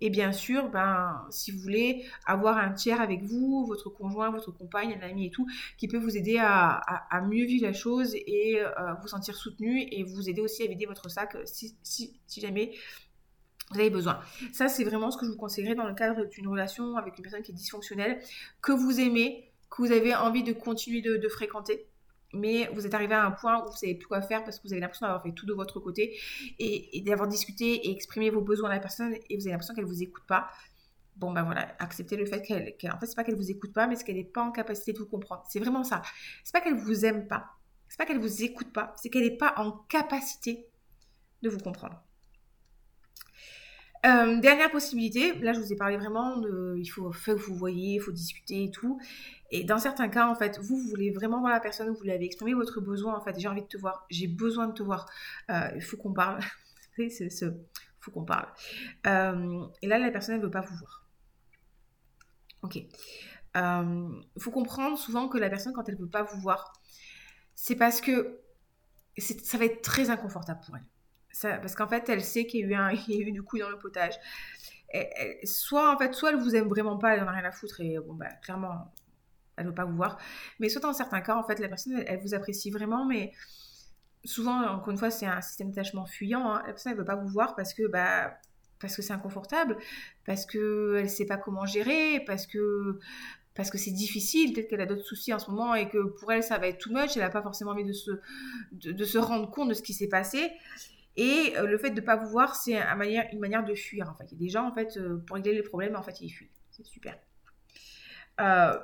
Et 0.00 0.10
bien 0.10 0.32
sûr, 0.32 0.68
ben, 0.70 1.24
si 1.30 1.52
vous 1.52 1.60
voulez 1.60 2.04
avoir 2.26 2.58
un 2.58 2.72
tiers 2.72 3.00
avec 3.00 3.22
vous, 3.22 3.64
votre 3.66 3.90
conjoint, 3.90 4.30
votre 4.30 4.50
compagne, 4.50 4.98
un 5.00 5.06
ami 5.06 5.26
et 5.26 5.30
tout, 5.30 5.46
qui 5.78 5.88
peut 5.88 5.98
vous 5.98 6.16
aider 6.16 6.38
à, 6.38 6.80
mieux 7.28 7.44
vivre 7.44 7.66
la 7.66 7.72
chose 7.72 8.14
et 8.14 8.60
euh, 8.60 8.94
vous 9.00 9.08
sentir 9.08 9.36
soutenu 9.36 9.86
et 9.90 10.02
vous 10.02 10.28
aider 10.28 10.40
aussi 10.40 10.62
à 10.62 10.66
vider 10.66 10.86
votre 10.86 11.08
sac 11.08 11.36
si, 11.44 11.76
si, 11.82 12.20
si 12.26 12.40
jamais 12.40 12.72
vous 13.72 13.80
avez 13.80 13.90
besoin. 13.90 14.20
Ça, 14.52 14.68
c'est 14.68 14.84
vraiment 14.84 15.10
ce 15.10 15.16
que 15.16 15.26
je 15.26 15.30
vous 15.30 15.36
conseillerais 15.36 15.74
dans 15.74 15.86
le 15.86 15.94
cadre 15.94 16.24
d'une 16.26 16.48
relation 16.48 16.96
avec 16.96 17.16
une 17.18 17.22
personne 17.22 17.42
qui 17.42 17.52
est 17.52 17.54
dysfonctionnelle, 17.54 18.20
que 18.60 18.72
vous 18.72 19.00
aimez, 19.00 19.50
que 19.70 19.82
vous 19.82 19.92
avez 19.92 20.14
envie 20.14 20.42
de 20.42 20.52
continuer 20.52 21.00
de, 21.00 21.28
fréquenter. 21.28 21.86
Mais 22.32 22.68
vous 22.72 22.86
êtes 22.86 22.94
arrivé 22.94 23.14
à 23.14 23.24
un 23.24 23.30
point 23.30 23.62
où 23.62 23.70
vous 23.70 23.76
savez 23.76 23.94
plus 23.94 24.06
quoi 24.06 24.22
faire 24.22 24.44
parce 24.44 24.58
que 24.58 24.66
vous 24.66 24.72
avez 24.72 24.80
l'impression 24.80 25.06
d'avoir 25.06 25.22
fait 25.22 25.32
tout 25.32 25.46
de 25.46 25.52
votre 25.52 25.80
côté 25.80 26.18
et, 26.58 27.02
d'avoir 27.04 27.28
discuté 27.28 27.74
et 27.86 27.90
exprimé 27.90 28.30
vos 28.30 28.40
besoins 28.40 28.70
à 28.70 28.74
la 28.74 28.80
personne 28.80 29.14
et 29.28 29.36
vous 29.36 29.42
avez 29.42 29.52
l'impression 29.52 29.74
qu'elle 29.74 29.84
vous 29.84 30.02
écoute 30.02 30.24
pas. 30.26 30.48
Bon 31.16 31.30
ben 31.30 31.42
voilà, 31.42 31.76
acceptez 31.78 32.16
le 32.16 32.24
fait 32.24 32.40
qu'elle, 32.42 32.74
qu 32.78 32.88
en 32.88 32.98
fait 32.98 33.06
c'est 33.06 33.14
pas 33.14 33.24
qu'elle 33.24 33.36
vous 33.36 33.50
écoute 33.50 33.74
pas, 33.74 33.86
mais 33.86 33.96
c'est 33.96 34.04
qu'elle 34.04 34.16
n'est 34.16 34.24
pas 34.24 34.42
en 34.42 34.50
capacité 34.50 34.94
de 34.94 34.98
vous 34.98 35.06
comprendre. 35.06 35.44
C'est 35.48 35.60
vraiment 35.60 35.84
ça. 35.84 36.00
C'est 36.42 36.52
pas 36.52 36.62
qu'elle 36.62 36.78
vous 36.78 37.04
aime 37.04 37.28
pas, 37.28 37.50
c'est 37.88 37.98
pas 37.98 38.06
qu'elle 38.06 38.20
vous 38.20 38.42
écoute 38.42 38.72
pas, 38.72 38.94
c'est 38.96 39.10
qu'elle 39.10 39.24
n'est 39.24 39.36
pas 39.36 39.52
en 39.58 39.72
capacité 39.88 40.66
de 41.42 41.50
vous 41.50 41.58
comprendre. 41.58 42.02
Euh, 44.04 44.40
dernière 44.40 44.70
possibilité, 44.72 45.34
là 45.40 45.52
je 45.52 45.60
vous 45.60 45.72
ai 45.72 45.76
parlé 45.76 45.96
vraiment 45.96 46.36
de, 46.38 46.74
il 46.76 46.86
faut, 46.86 47.10
que 47.10 47.30
vous 47.30 47.54
voyez, 47.54 47.94
il 47.96 48.00
faut 48.00 48.10
discuter 48.10 48.64
et 48.64 48.70
tout. 48.70 49.00
Et 49.54 49.64
dans 49.64 49.78
certains 49.78 50.08
cas, 50.08 50.26
en 50.26 50.34
fait, 50.34 50.58
vous, 50.58 50.78
vous 50.78 50.88
voulez 50.88 51.10
vraiment 51.10 51.40
voir 51.40 51.52
la 51.52 51.60
personne, 51.60 51.90
vous 51.90 52.04
l'avez 52.04 52.24
exprimé 52.24 52.54
votre 52.54 52.80
besoin, 52.80 53.14
en 53.14 53.20
fait, 53.20 53.38
j'ai 53.38 53.48
envie 53.48 53.60
de 53.60 53.66
te 53.66 53.76
voir, 53.76 54.06
j'ai 54.10 54.26
besoin 54.26 54.66
de 54.66 54.72
te 54.72 54.82
voir, 54.82 55.06
euh, 55.50 55.70
il 55.76 55.82
faut 55.82 55.98
qu'on 55.98 56.14
parle. 56.14 56.40
c'est 56.96 57.28
ce, 57.28 57.52
faut 58.00 58.10
qu'on 58.10 58.24
parle. 58.24 58.48
Euh, 59.06 59.66
et 59.82 59.86
là, 59.86 59.98
la 59.98 60.10
personne, 60.10 60.36
elle 60.36 60.40
veut 60.40 60.50
pas 60.50 60.62
vous 60.62 60.74
voir. 60.76 61.06
Ok. 62.62 62.76
Il 63.54 64.42
faut 64.42 64.50
comprendre 64.50 64.96
souvent 64.96 65.28
que 65.28 65.36
la 65.36 65.50
personne, 65.50 65.74
quand 65.74 65.86
elle 65.86 65.98
veut 65.98 66.08
pas 66.08 66.22
vous 66.22 66.40
voir, 66.40 66.72
c'est 67.54 67.76
parce 67.76 68.00
que 68.00 68.40
ça 69.18 69.58
va 69.58 69.66
être 69.66 69.82
très 69.82 70.08
inconfortable 70.08 70.60
pour 70.64 70.76
elle 70.76 70.84
parce 71.42 71.74
qu'en 71.74 71.88
fait, 71.88 72.08
elle 72.08 72.22
sait 72.22 72.46
qu'il 72.46 72.60
y 72.60 72.64
a 72.64 72.66
eu, 72.66 72.74
un, 72.74 72.92
du 73.30 73.42
coup 73.42 73.58
dans 73.58 73.70
le 73.70 73.78
potage. 73.78 74.14
soit 75.44 75.94
en 75.94 75.98
fait, 75.98 76.14
soit 76.14 76.30
elle 76.30 76.38
vous 76.38 76.54
aime 76.54 76.68
vraiment 76.68 76.98
pas, 76.98 77.14
elle 77.14 77.22
en 77.22 77.26
a 77.26 77.32
rien 77.32 77.44
à 77.44 77.52
foutre 77.52 77.80
et 77.80 77.98
bon 77.98 78.14
bah 78.14 78.30
clairement, 78.42 78.92
elle 79.56 79.66
veut 79.66 79.74
pas 79.74 79.84
vous 79.84 79.96
voir. 79.96 80.18
Mais 80.60 80.68
soit 80.68 80.80
dans 80.80 80.92
certains 80.92 81.20
cas, 81.20 81.36
en 81.36 81.44
fait, 81.44 81.58
la 81.58 81.68
personne, 81.68 82.02
elle, 82.06 82.20
vous 82.20 82.34
apprécie 82.34 82.70
vraiment, 82.70 83.04
mais 83.04 83.32
souvent, 84.24 84.62
encore 84.66 84.90
une 84.90 84.98
fois, 84.98 85.10
c'est 85.10 85.26
un 85.26 85.40
système 85.40 85.70
d'attachement 85.70 86.06
fuyant. 86.06 86.50
Hein. 86.50 86.62
La 86.66 86.72
personne, 86.72 86.92
elle 86.92 86.98
veut 86.98 87.04
pas 87.04 87.16
vous 87.16 87.28
voir 87.28 87.54
parce 87.54 87.74
que 87.74 87.86
bah 87.86 88.34
parce 88.80 88.96
que 88.96 89.02
c'est 89.02 89.12
inconfortable, 89.12 89.76
parce 90.26 90.44
que 90.44 90.96
elle 90.98 91.08
sait 91.08 91.26
pas 91.26 91.36
comment 91.36 91.66
gérer, 91.66 92.20
parce 92.26 92.48
que 92.48 92.98
parce 93.54 93.70
que 93.70 93.78
c'est 93.78 93.92
difficile, 93.92 94.52
peut-être 94.52 94.68
qu'elle 94.68 94.80
a 94.80 94.86
d'autres 94.86 95.04
soucis 95.04 95.32
en 95.32 95.38
ce 95.38 95.50
moment 95.50 95.74
et 95.74 95.88
que 95.88 95.98
pour 96.02 96.32
elle 96.32 96.42
ça 96.42 96.58
va 96.58 96.68
être 96.68 96.78
too 96.78 96.90
much, 96.92 97.16
elle 97.16 97.22
n'a 97.22 97.30
pas 97.30 97.42
forcément 97.42 97.72
envie 97.72 97.84
de 97.84 97.92
se, 97.92 98.10
de, 98.72 99.04
se 99.04 99.18
rendre 99.18 99.50
compte 99.50 99.68
de 99.68 99.74
ce 99.74 99.82
qui 99.82 99.92
s'est 99.92 100.08
passé. 100.08 100.50
Et 101.16 101.52
euh, 101.56 101.66
le 101.66 101.76
fait 101.76 101.90
de 101.90 102.00
ne 102.00 102.06
pas 102.06 102.16
vous 102.16 102.30
voir, 102.30 102.56
c'est 102.56 102.74
une 102.74 103.40
manière 103.40 103.64
de 103.64 103.74
fuir. 103.74 104.08
En 104.08 104.14
fait. 104.14 104.24
Il 104.32 104.32
y 104.32 104.36
a 104.36 104.38
des 104.38 104.48
gens, 104.48 104.66
en 104.66 104.74
fait, 104.74 104.96
euh, 104.96 105.18
pour 105.26 105.36
régler 105.36 105.52
les 105.54 105.62
problèmes, 105.62 105.96
en 105.96 106.02
fait, 106.02 106.20
ils 106.20 106.30
fuient. 106.30 106.50
C'est 106.70 106.86
super. 106.86 107.18
Euh, 108.40 108.78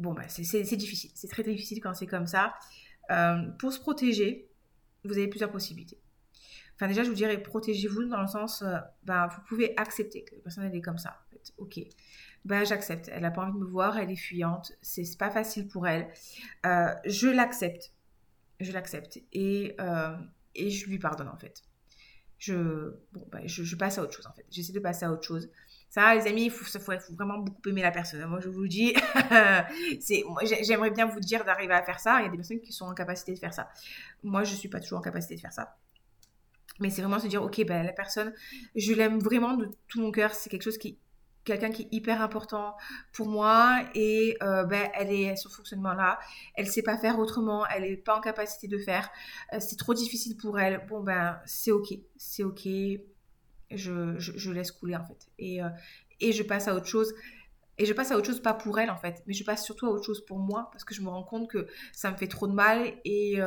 bon, 0.00 0.12
bah, 0.12 0.28
c'est 0.28 0.76
difficile. 0.76 1.10
C'est 1.14 1.28
très 1.28 1.42
difficile 1.42 1.80
quand 1.80 1.94
c'est 1.94 2.06
comme 2.06 2.26
ça. 2.26 2.54
pour 3.58 3.72
se 3.72 3.80
protéger, 3.80 4.50
vous 5.04 5.12
avez 5.12 5.28
plusieurs 5.28 5.50
possibilités. 5.50 5.98
Enfin, 6.74 6.88
déjà, 6.88 7.04
je 7.04 7.08
vous 7.08 7.14
dirais, 7.14 7.42
protégez-vous 7.42 8.04
dans 8.06 8.22
le 8.22 8.26
sens, 8.26 8.64
bah, 9.04 9.28
vous 9.34 9.42
pouvez 9.48 9.74
accepter 9.76 10.24
que 10.24 10.34
la 10.34 10.40
personne, 10.42 10.74
est 10.74 10.80
comme 10.80 10.98
ça. 10.98 11.20
Ok. 11.58 11.78
Bah, 12.44 12.64
j'accepte. 12.64 13.08
Elle 13.12 13.22
n'a 13.22 13.30
pas 13.30 13.42
envie 13.42 13.52
de 13.52 13.58
me 13.58 13.66
voir, 13.66 13.98
elle 13.98 14.10
est 14.10 14.16
fuyante. 14.16 14.72
C'est 14.80 15.04
pas 15.18 15.30
facile 15.30 15.68
pour 15.68 15.86
elle. 15.86 16.10
je 16.64 17.28
l'accepte. 17.28 17.92
Je 18.60 18.72
l'accepte. 18.72 19.18
Et 19.32 19.76
et 20.54 20.70
je 20.70 20.86
lui 20.86 20.98
pardonne 20.98 21.28
en 21.28 21.36
fait. 21.36 21.62
Je, 22.38 22.94
bon, 23.12 23.26
bah, 23.30 23.40
je, 23.44 23.76
passe 23.76 23.98
à 23.98 24.02
autre 24.02 24.12
chose 24.12 24.26
en 24.26 24.32
fait. 24.32 24.46
J'essaie 24.50 24.72
de 24.72 24.80
passer 24.80 25.04
à 25.04 25.12
autre 25.12 25.24
chose. 25.24 25.50
Ça, 25.90 26.14
les 26.14 26.28
amis, 26.28 26.44
il 26.44 26.50
faut, 26.50 26.64
vraiment 27.10 27.38
beaucoup 27.38 27.68
aimer 27.68 27.82
la 27.82 27.90
personne. 27.90 28.24
Moi, 28.26 28.38
je 28.40 28.48
vous 28.48 28.62
le 28.62 28.68
dis, 28.68 28.94
j'aimerais 30.62 30.90
bien 30.90 31.06
vous 31.06 31.18
dire 31.18 31.44
d'arriver 31.44 31.74
à 31.74 31.82
faire 31.82 31.98
ça. 31.98 32.20
Il 32.20 32.24
y 32.24 32.26
a 32.26 32.30
des 32.30 32.36
personnes 32.36 32.60
qui 32.60 32.72
sont 32.72 32.86
en 32.86 32.94
capacité 32.94 33.34
de 33.34 33.38
faire 33.40 33.52
ça. 33.52 33.68
Moi, 34.22 34.44
je 34.44 34.52
ne 34.52 34.56
suis 34.56 34.68
pas 34.68 34.78
toujours 34.78 35.00
en 35.00 35.02
capacité 35.02 35.34
de 35.34 35.40
faire 35.40 35.52
ça. 35.52 35.76
Mais 36.78 36.90
c'est 36.90 37.02
vraiment 37.02 37.18
se 37.18 37.26
dire, 37.26 37.42
ok, 37.42 37.64
ben, 37.66 37.84
la 37.84 37.92
personne, 37.92 38.32
je 38.76 38.92
l'aime 38.94 39.18
vraiment 39.18 39.56
de 39.56 39.68
tout 39.88 40.00
mon 40.00 40.12
cœur. 40.12 40.32
C'est 40.32 40.48
quelque 40.48 40.62
chose 40.62 40.78
qui 40.78 40.96
quelqu'un 41.44 41.70
qui 41.70 41.82
est 41.82 41.88
hyper 41.90 42.20
important 42.22 42.76
pour 43.12 43.26
moi 43.26 43.82
et 43.94 44.36
euh, 44.42 44.64
ben, 44.64 44.90
elle 44.94 45.10
est 45.10 45.36
sur 45.36 45.50
ce 45.50 45.56
fonctionnement-là. 45.56 46.18
Elle 46.54 46.68
sait 46.68 46.82
pas 46.82 46.96
faire 46.98 47.18
autrement, 47.18 47.66
elle 47.66 47.82
n'est 47.82 47.96
pas 47.96 48.16
en 48.16 48.20
capacité 48.20 48.68
de 48.68 48.78
faire. 48.78 49.10
Euh, 49.52 49.58
c'est 49.58 49.76
trop 49.76 49.94
difficile 49.94 50.36
pour 50.36 50.60
elle. 50.60 50.86
Bon, 50.88 51.00
ben, 51.00 51.40
c'est 51.46 51.72
ok, 51.72 51.94
c'est 52.16 52.44
ok. 52.44 52.68
Je, 53.70 54.50
laisse 54.50 54.72
couler 54.72 54.96
en 54.96 55.04
fait. 55.04 55.28
Et, 55.38 55.62
euh, 55.62 55.68
et 56.20 56.32
je 56.32 56.42
passe 56.42 56.68
à 56.68 56.74
autre 56.74 56.86
chose. 56.86 57.12
Et 57.78 57.86
je 57.86 57.94
passe 57.94 58.10
à 58.10 58.16
autre 58.16 58.26
chose, 58.26 58.42
pas 58.42 58.52
pour 58.52 58.78
elle 58.78 58.90
en 58.90 58.96
fait, 58.96 59.22
mais 59.26 59.32
je 59.32 59.42
passe 59.42 59.64
surtout 59.64 59.86
à 59.86 59.90
autre 59.90 60.04
chose 60.04 60.24
pour 60.26 60.38
moi 60.38 60.68
parce 60.70 60.84
que 60.84 60.94
je 60.94 61.00
me 61.00 61.08
rends 61.08 61.22
compte 61.22 61.48
que 61.48 61.66
ça 61.92 62.10
me 62.10 62.16
fait 62.16 62.26
trop 62.26 62.46
de 62.46 62.52
mal 62.52 62.92
et, 63.06 63.38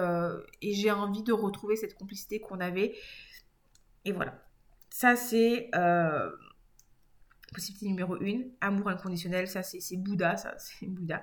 et 0.62 0.74
j'ai 0.74 0.90
envie 0.90 1.22
de 1.22 1.32
retrouver 1.32 1.76
cette 1.76 1.94
complicité 1.94 2.40
qu'on 2.40 2.60
avait. 2.60 2.96
Et 4.06 4.12
voilà. 4.12 4.44
Ça, 4.90 5.16
c'est 5.16 5.70
possibilité 7.54 7.88
numéro 7.88 8.18
une, 8.18 8.52
amour 8.60 8.90
inconditionnel, 8.90 9.48
ça 9.48 9.64
c'est 9.64 9.96
Bouddha, 9.96 10.36
ça 10.36 10.56
c'est 10.58 10.88
Bouddha. 10.88 11.22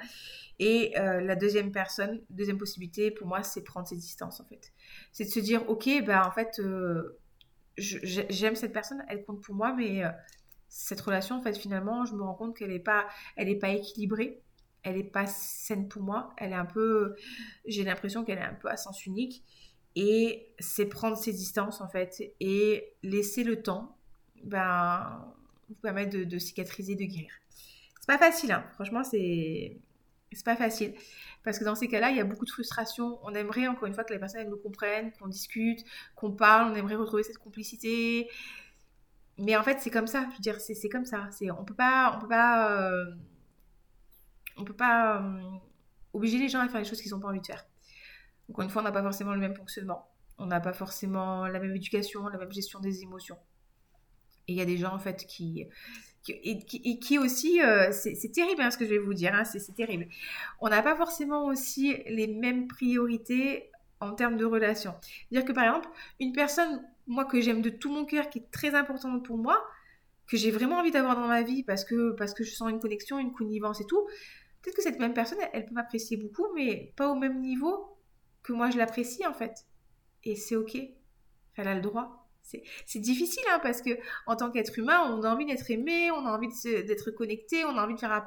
Et 0.58 0.98
euh, 0.98 1.20
la 1.20 1.36
deuxième 1.36 1.72
personne, 1.72 2.20
deuxième 2.30 2.56
possibilité 2.56 3.10
pour 3.10 3.26
moi, 3.26 3.42
c'est 3.42 3.62
prendre 3.62 3.86
ses 3.86 3.96
distances 3.96 4.40
en 4.40 4.44
fait. 4.44 4.72
C'est 5.12 5.24
de 5.24 5.30
se 5.30 5.40
dire, 5.40 5.68
ok, 5.68 5.88
ben 6.06 6.22
en 6.22 6.30
fait, 6.30 6.58
euh, 6.60 7.18
j'aime 7.80 8.54
cette 8.54 8.72
personne, 8.72 9.04
elle 9.08 9.24
compte 9.24 9.42
pour 9.42 9.54
moi, 9.54 9.72
mais 9.72 10.04
euh, 10.04 10.10
cette 10.68 11.00
relation 11.00 11.36
en 11.36 11.42
fait 11.42 11.56
finalement, 11.56 12.04
je 12.04 12.14
me 12.14 12.22
rends 12.22 12.34
compte 12.34 12.56
qu'elle 12.56 12.70
n'est 12.70 12.78
pas, 12.78 13.08
elle 13.36 13.48
est 13.48 13.58
pas 13.58 13.70
équilibrée, 13.70 14.42
elle 14.82 14.96
n'est 14.96 15.04
pas 15.04 15.26
saine 15.26 15.88
pour 15.88 16.02
moi, 16.02 16.34
elle 16.36 16.52
est 16.52 16.56
un 16.56 16.66
peu, 16.66 17.16
j'ai 17.66 17.84
l'impression 17.84 18.24
qu'elle 18.24 18.38
est 18.38 18.42
un 18.42 18.54
peu 18.54 18.68
à 18.68 18.76
sens 18.76 19.04
unique. 19.06 19.44
Et 19.96 20.54
c'est 20.60 20.86
prendre 20.86 21.16
ses 21.16 21.32
distances 21.32 21.80
en 21.80 21.88
fait 21.88 22.32
et 22.38 22.92
laisser 23.02 23.42
le 23.42 23.60
temps 23.60 23.96
ben, 24.44 25.34
vous 25.68 25.74
permettre 25.74 26.16
de, 26.16 26.38
cicatriser, 26.38 26.94
de 26.94 27.04
guérir. 27.04 27.32
C'est 28.00 28.06
pas 28.06 28.18
facile, 28.18 28.52
hein. 28.52 28.64
franchement, 28.74 29.02
c'est 29.02 29.76
c'est 30.32 30.44
pas 30.44 30.56
facile. 30.56 30.94
Parce 31.42 31.58
que 31.58 31.64
dans 31.64 31.74
ces 31.74 31.88
cas-là, 31.88 32.10
il 32.10 32.16
y 32.16 32.20
a 32.20 32.24
beaucoup 32.24 32.44
de 32.44 32.50
frustration. 32.50 33.18
On 33.22 33.34
aimerait, 33.34 33.66
encore 33.66 33.86
une 33.86 33.94
fois, 33.94 34.04
que 34.04 34.12
les 34.12 34.18
personnes 34.18 34.48
nous 34.48 34.58
comprennent, 34.58 35.12
qu'on 35.12 35.28
discute, 35.28 35.84
qu'on 36.14 36.32
parle. 36.32 36.72
On 36.72 36.74
aimerait 36.74 36.96
retrouver 36.96 37.22
cette 37.22 37.38
complicité. 37.38 38.28
Mais 39.38 39.56
en 39.56 39.62
fait, 39.62 39.78
c'est 39.80 39.90
comme 39.90 40.06
ça. 40.06 40.26
Je 40.30 40.36
veux 40.36 40.40
dire, 40.40 40.60
c'est 40.60 40.88
comme 40.88 41.06
ça. 41.06 41.28
On 41.58 41.64
peut 41.64 41.74
pas, 41.74 42.12
on 42.16 42.20
peut 42.20 42.28
pas, 42.28 42.72
euh, 42.72 43.06
on 44.56 44.64
peut 44.64 44.76
pas 44.76 45.22
euh, 45.22 45.40
obliger 46.12 46.38
les 46.38 46.48
gens 46.48 46.60
à 46.60 46.68
faire 46.68 46.80
les 46.80 46.86
choses 46.86 47.00
qu'ils 47.00 47.12
n'ont 47.12 47.20
pas 47.20 47.28
envie 47.28 47.40
de 47.40 47.46
faire. 47.46 47.64
Encore 48.50 48.64
une 48.64 48.70
fois, 48.70 48.82
on 48.82 48.84
n'a 48.84 48.92
pas 48.92 49.02
forcément 49.02 49.32
le 49.32 49.40
même 49.40 49.56
fonctionnement. 49.56 50.08
On 50.38 50.46
n'a 50.46 50.60
pas 50.60 50.72
forcément 50.72 51.46
la 51.46 51.58
même 51.58 51.74
éducation, 51.74 52.26
la 52.28 52.38
même 52.38 52.52
gestion 52.52 52.80
des 52.80 53.02
émotions. 53.02 53.38
Il 54.50 54.56
y 54.56 54.60
a 54.60 54.64
des 54.64 54.76
gens, 54.76 54.94
en 54.94 54.98
fait, 54.98 55.26
qui... 55.26 55.66
et, 56.28 56.98
qui, 56.98 57.18
aussi, 57.18 57.62
euh, 57.62 57.90
c'est 57.92 58.32
terrible 58.32 58.60
hein, 58.62 58.70
ce 58.70 58.78
que 58.78 58.84
je 58.84 58.90
vais 58.90 58.98
vous 58.98 59.14
dire, 59.14 59.34
hein, 59.34 59.44
c'est 59.44 59.74
terrible. 59.74 60.06
On 60.60 60.68
n'a 60.68 60.82
pas 60.82 60.96
forcément 60.96 61.46
aussi 61.46 61.96
les 62.06 62.26
mêmes 62.26 62.66
priorités 62.68 63.70
en 64.00 64.12
termes 64.12 64.36
de 64.36 64.44
relation. 64.44 64.94
C'est-à-dire 65.02 65.46
que 65.46 65.52
par 65.52 65.64
exemple, 65.64 65.88
une 66.18 66.32
personne, 66.32 66.82
moi 67.06 67.24
que 67.24 67.40
j'aime 67.40 67.62
de 67.62 67.70
tout 67.70 67.92
mon 67.92 68.04
cœur, 68.04 68.30
qui 68.30 68.38
est 68.38 68.50
très 68.50 68.74
importante 68.74 69.24
pour 69.24 69.36
moi, 69.36 69.62
que 70.26 70.36
j'ai 70.36 70.50
vraiment 70.50 70.76
envie 70.76 70.90
d'avoir 70.90 71.16
dans 71.16 71.26
ma 71.26 71.42
vie 71.42 71.62
parce 71.64 71.84
que, 71.84 72.12
parce 72.12 72.34
que 72.34 72.44
je 72.44 72.52
sens 72.52 72.70
une 72.70 72.80
connexion, 72.80 73.18
une 73.18 73.32
connivence 73.32 73.80
et 73.80 73.86
tout, 73.86 74.06
peut-être 74.62 74.76
que 74.76 74.82
cette 74.82 74.98
même 74.98 75.12
personne, 75.14 75.38
elle 75.52 75.66
peut 75.66 75.74
m'apprécier 75.74 76.16
beaucoup, 76.16 76.46
mais 76.54 76.92
pas 76.96 77.08
au 77.08 77.14
même 77.14 77.40
niveau 77.40 77.96
que 78.42 78.52
moi 78.52 78.70
je 78.70 78.78
l'apprécie 78.78 79.26
en 79.26 79.34
fait. 79.34 79.66
Et 80.24 80.36
c'est 80.36 80.56
ok. 80.56 80.78
Elle 81.56 81.68
a 81.68 81.74
le 81.74 81.80
droit. 81.80 82.19
C'est 82.86 82.98
difficile 82.98 83.42
hein, 83.52 83.60
parce 83.62 83.82
que 83.82 83.90
en 84.26 84.36
tant 84.36 84.50
qu'être 84.50 84.78
humain, 84.78 85.00
on 85.12 85.22
a 85.22 85.32
envie 85.32 85.46
d'être 85.46 85.70
aimé, 85.70 86.10
on 86.10 86.26
a 86.26 86.30
envie 86.30 86.48
d'être 86.64 87.10
connecté, 87.10 87.64
on 87.64 87.76
a 87.76 87.84
envie 87.84 87.94
de 87.94 88.00
faire 88.00 88.26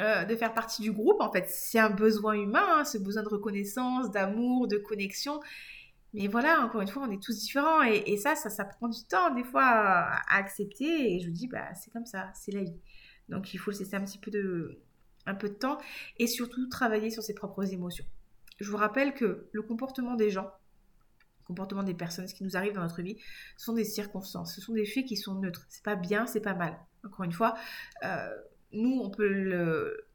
euh, 0.00 0.24
de 0.24 0.36
faire 0.36 0.52
partie 0.52 0.82
du 0.82 0.92
groupe. 0.92 1.20
En 1.20 1.32
fait, 1.32 1.46
c'est 1.48 1.78
un 1.78 1.90
besoin 1.90 2.34
humain, 2.34 2.66
hein, 2.68 2.84
ce 2.84 2.98
besoin 2.98 3.22
de 3.22 3.28
reconnaissance, 3.28 4.10
d'amour, 4.10 4.68
de 4.68 4.76
connexion. 4.76 5.40
Mais 6.12 6.28
voilà, 6.28 6.60
encore 6.60 6.80
une 6.80 6.88
fois, 6.88 7.02
on 7.06 7.10
est 7.10 7.22
tous 7.22 7.38
différents 7.38 7.82
et, 7.82 8.16
ça, 8.16 8.36
ça, 8.36 8.64
prend 8.64 8.88
du 8.88 9.04
temps 9.04 9.34
des 9.34 9.44
fois 9.44 9.64
à, 9.64 10.36
accepter. 10.36 11.14
Et 11.14 11.20
je 11.20 11.26
vous 11.28 11.32
dis, 11.32 11.48
bah, 11.48 11.74
c'est 11.74 11.90
comme 11.92 12.06
ça, 12.06 12.30
c'est 12.34 12.52
la 12.52 12.62
vie. 12.62 12.76
Donc 13.28 13.54
il 13.54 13.58
faut 13.58 13.70
laisser 13.70 13.94
un 13.94 14.04
petit 14.04 14.18
peu 14.18 14.30
de, 14.30 14.78
un 15.26 15.34
peu 15.34 15.48
de 15.48 15.54
temps 15.54 15.78
et 16.18 16.26
surtout 16.26 16.68
travailler 16.68 17.10
sur 17.10 17.22
ses 17.22 17.34
propres 17.34 17.72
émotions. 17.72 18.04
Je 18.60 18.70
vous 18.70 18.76
rappelle 18.76 19.14
que 19.14 19.48
le 19.52 19.62
comportement 19.62 20.14
des 20.14 20.30
gens, 20.30 20.50
comportement 21.46 21.82
des 21.82 21.94
personnes, 21.94 22.28
ce 22.28 22.34
qui 22.34 22.44
nous 22.44 22.56
arrive 22.56 22.72
dans 22.72 22.82
notre 22.82 23.02
vie, 23.02 23.16
ce 23.56 23.66
sont 23.66 23.72
des 23.72 23.84
circonstances, 23.84 24.54
ce 24.54 24.60
sont 24.60 24.72
des 24.72 24.86
faits 24.86 25.04
qui 25.04 25.16
sont 25.16 25.34
neutres. 25.34 25.66
C'est 25.68 25.84
pas 25.84 25.96
bien, 25.96 26.26
c'est 26.26 26.40
pas 26.40 26.54
mal. 26.54 26.78
Encore 27.04 27.24
une 27.24 27.32
fois, 27.32 27.54
euh, 28.04 28.28
nous, 28.72 29.00
on 29.02 29.10
peut 29.10 29.28
le, 29.28 30.06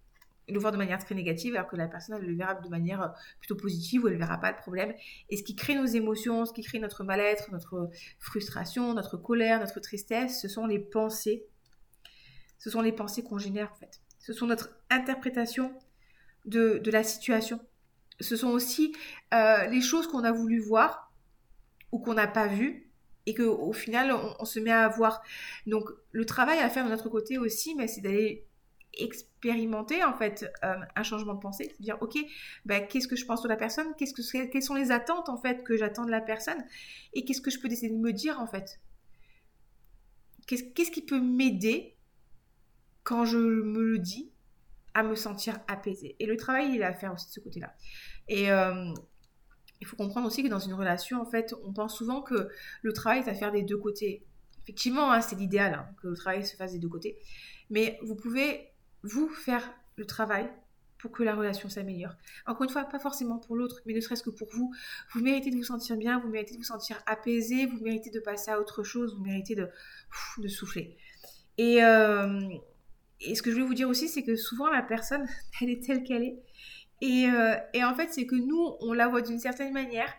voir 0.56 0.74
de 0.74 0.78
manière 0.78 1.00
très 1.00 1.16
négative, 1.16 1.56
alors 1.56 1.68
que 1.68 1.78
la 1.78 1.88
personne, 1.88 2.18
elle 2.20 2.28
le 2.28 2.36
verra 2.36 2.56
de 2.56 2.68
manière 2.68 3.02
euh, 3.02 3.08
plutôt 3.40 3.56
positive, 3.56 4.04
ou 4.04 4.08
elle 4.08 4.16
ne 4.16 4.20
verra 4.20 4.38
pas 4.38 4.52
le 4.52 4.58
problème. 4.58 4.94
Et 5.30 5.38
ce 5.38 5.44
qui 5.44 5.56
crée 5.56 5.76
nos 5.76 5.86
émotions, 5.86 6.46
ce 6.46 6.54
qui 6.54 6.64
crée 6.64 6.80
notre 6.80 7.04
mal-être, 7.04 7.52
notre 7.52 7.90
frustration, 8.20 8.94
notre 8.94 9.18
colère, 9.18 9.60
notre 9.60 9.80
tristesse, 9.80 10.42
ce 10.42 10.48
sont 10.48 10.66
les 10.66 10.80
pensées. 10.80 11.46
Ce 12.60 12.70
sont 12.70 12.82
les 12.82 12.92
pensées 12.92 13.24
qu'on 13.24 13.40
génère, 13.40 13.72
en 13.72 13.76
fait. 13.76 14.02
Ce 14.20 14.34
sont 14.34 14.46
notre 14.46 14.70
interprétation 14.90 15.74
de, 16.46 16.80
de 16.84 16.92
la 16.92 17.04
situation. 17.04 17.60
Ce 18.20 18.36
sont 18.36 18.50
aussi 18.50 18.94
euh, 19.34 19.66
les 19.68 19.82
choses 19.82 20.08
qu'on 20.08 20.24
a 20.24 20.32
voulu 20.32 20.60
voir 20.60 21.11
ou 21.92 22.00
qu'on 22.00 22.14
n'a 22.14 22.28
pas 22.28 22.48
vues 22.48 22.92
et 23.26 23.34
qu'au 23.34 23.74
final, 23.74 24.14
on, 24.40 24.46
se 24.46 24.60
met 24.60 24.72
à 24.72 24.88
voir. 24.90 25.22
Donc, 25.68 25.90
le 26.12 26.26
travail 26.26 26.60
à 26.60 26.70
faire 26.70 26.86
de 26.86 26.90
notre 26.90 27.10
côté 27.10 27.38
aussi, 27.38 27.76
mais 27.76 27.88
c'est 27.88 28.02
d'aller 28.02 28.48
expérimenter 28.94 30.04
en 30.04 30.14
fait 30.14 30.52
euh, 30.64 30.76
un 30.96 31.04
changement 31.04 31.34
de 31.34 31.40
pensée, 31.40 31.72
c'est 31.72 31.82
dire 31.82 31.98
ok, 32.02 32.18
ben, 32.66 32.86
qu'est-ce 32.88 33.08
que 33.08 33.16
je 33.16 33.26
pense 33.26 33.42
de 33.42 33.48
la 33.48 33.56
personne, 33.56 33.88
qu'est-ce 33.98 34.14
que 34.14 34.46
quelles 34.52 34.64
sont 34.64 34.76
les 34.76 34.92
attentes 34.92 35.30
en 35.30 35.38
fait 35.38 35.64
que 35.64 35.78
j'attends 35.78 36.06
de 36.06 36.12
la 36.12 36.20
personne? 36.20 36.62
Et 37.14 37.24
qu'est-ce 37.24 37.42
que 37.42 37.52
je 37.52 37.60
peux 37.60 37.72
essayer 37.72 37.90
de 37.90 37.98
me 37.98 38.12
dire 38.12 38.40
en 38.40 38.48
fait? 38.48 38.82
Qu'est-ce, 40.48 40.92
qui 40.92 41.02
peut 41.02 41.22
m'aider 41.22 41.96
quand 43.04 43.24
je 43.24 43.38
me 43.38 43.82
le 43.82 44.00
dis 44.00 44.34
à 44.94 45.04
me 45.04 45.16
sentir 45.16 45.60
apaisée? 45.68 46.18
Et 46.20 46.26
le 46.26 46.36
travail, 46.36 46.74
il 46.74 46.82
est 46.82 46.84
à 46.84 46.94
faire 46.94 47.14
aussi 47.14 47.28
de 47.28 47.32
ce 47.32 47.40
côté-là. 47.40 47.74
Et 48.28 48.52
euh, 48.52 48.92
il 49.82 49.88
faut 49.88 49.96
comprendre 49.96 50.28
aussi 50.28 50.44
que 50.44 50.48
dans 50.48 50.60
une 50.60 50.74
relation, 50.74 51.20
en 51.20 51.26
fait, 51.26 51.54
on 51.66 51.74
pense 51.74 51.98
souvent 51.98 52.22
que 52.22 52.50
le 52.84 52.94
travail 52.94 53.20
est 53.20 53.30
à 53.30 53.34
faire 53.34 53.52
des 53.52 53.64
deux 53.64 53.78
côtés. 53.78 54.24
Effectivement, 54.64 55.12
hein, 55.12 55.22
c'est 55.22 55.36
l'idéal 55.36 55.74
hein, 55.74 55.88
que 56.02 56.08
le 56.08 56.16
travail 56.16 56.46
se 56.46 56.56
fasse 56.56 56.74
des 56.74 56.80
deux 56.80 56.88
côtés. 56.88 57.18
Mais 57.72 57.98
vous 58.04 58.16
pouvez 58.16 58.70
vous 59.02 59.28
faire 59.28 59.74
le 59.96 60.06
travail 60.06 60.50
pour 61.00 61.12
que 61.12 61.24
la 61.24 61.34
relation 61.34 61.68
s'améliore. 61.68 62.14
Encore 62.46 62.64
une 62.64 62.70
fois, 62.70 62.84
pas 62.84 63.00
forcément 63.00 63.40
pour 63.40 63.56
l'autre, 63.56 63.82
mais 63.88 63.94
ne 63.94 64.00
serait-ce 64.00 64.22
que 64.22 64.30
pour 64.30 64.48
vous. 64.54 64.72
Vous 65.14 65.22
méritez 65.22 65.50
de 65.50 65.56
vous 65.56 65.64
sentir 65.64 65.98
bien, 65.98 66.20
vous 66.20 66.30
méritez 66.30 66.54
de 66.54 66.60
vous 66.60 66.64
sentir 66.64 67.02
apaisé, 67.08 67.66
vous 67.66 67.80
méritez 67.84 68.12
de 68.12 68.20
passer 68.20 68.52
à 68.52 68.60
autre 68.60 68.84
chose, 68.84 69.16
vous 69.16 69.24
méritez 69.24 69.56
de, 69.56 69.68
souffler. 70.48 70.96
Et, 71.58 71.84
euh, 71.84 72.40
et, 73.20 73.34
ce 73.34 73.42
que 73.42 73.50
je 73.50 73.56
voulais 73.56 73.68
vous 73.68 73.74
dire 73.74 73.90
aussi, 73.90 74.08
c'est 74.10 74.24
que 74.24 74.36
souvent 74.36 74.70
la 74.70 74.84
personne, 74.84 75.28
elle 75.62 75.72
est 75.72 75.84
telle 75.84 76.04
qu'elle 76.04 76.24
est. 76.24 76.40
Et, 77.02 77.28
euh, 77.28 77.56
et 77.74 77.84
en 77.84 77.96
fait, 77.96 78.10
c'est 78.12 78.26
que 78.26 78.36
nous, 78.36 78.76
on 78.80 78.94
la 78.94 79.08
voit 79.08 79.22
d'une 79.22 79.40
certaine 79.40 79.74
manière, 79.74 80.14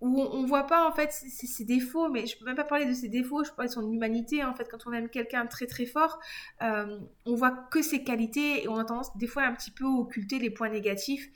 où 0.00 0.20
on, 0.20 0.42
ne 0.42 0.46
voit 0.46 0.66
pas 0.66 0.86
en 0.86 0.92
fait 0.92 1.10
ses, 1.10 1.64
défauts, 1.64 2.08
mais 2.08 2.26
je 2.26 2.38
peux 2.38 2.44
même 2.44 2.56
pas 2.56 2.64
parler 2.64 2.84
de 2.84 2.92
ses 2.92 3.08
défauts, 3.08 3.44
je 3.44 3.50
peux 3.50 3.56
parler 3.56 3.68
de 3.68 3.74
son 3.74 3.90
humanité. 3.90 4.44
En 4.44 4.54
fait, 4.54 4.68
quand 4.70 4.86
on 4.86 4.92
aime 4.92 5.08
quelqu'un 5.08 5.46
très 5.46 5.66
très 5.66 5.86
fort, 5.86 6.20
euh, 6.62 6.98
on 7.24 7.34
voit 7.34 7.50
que 7.70 7.82
ses 7.82 8.04
qualités 8.04 8.64
et 8.64 8.68
on 8.68 8.76
a 8.76 8.84
tendance 8.84 9.16
des 9.16 9.26
fois 9.26 9.44
un 9.44 9.54
petit 9.54 9.70
peu 9.70 9.84
à 9.84 9.88
occulter 9.88 10.38
les 10.38 10.50
points 10.50 10.68
négatifs. 10.68 11.28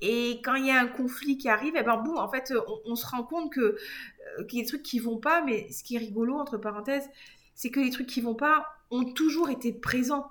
Et 0.00 0.40
quand 0.44 0.54
il 0.54 0.66
y 0.66 0.70
a 0.70 0.78
un 0.78 0.86
conflit 0.86 1.38
qui 1.38 1.48
arrive, 1.48 1.76
et 1.76 1.80
eh 1.80 1.82
ben 1.82 1.96
boum, 1.96 2.18
en 2.18 2.28
fait, 2.28 2.52
on, 2.84 2.94
se 2.94 3.06
rend 3.06 3.22
compte 3.22 3.50
que 3.50 3.60
euh, 3.60 4.44
qu'il 4.48 4.58
y 4.58 4.62
a 4.62 4.64
des 4.64 4.68
trucs 4.68 4.82
qui 4.82 4.98
vont 4.98 5.18
pas, 5.18 5.40
mais 5.42 5.70
ce 5.72 5.82
qui 5.82 5.96
est 5.96 5.98
rigolo 5.98 6.36
entre 6.36 6.58
parenthèses, 6.58 7.08
c'est 7.54 7.70
que 7.70 7.80
les 7.80 7.90
trucs 7.90 8.08
qui 8.08 8.20
vont 8.20 8.34
pas 8.34 8.66
ont 8.90 9.04
toujours 9.04 9.48
été 9.48 9.72
présents. 9.72 10.30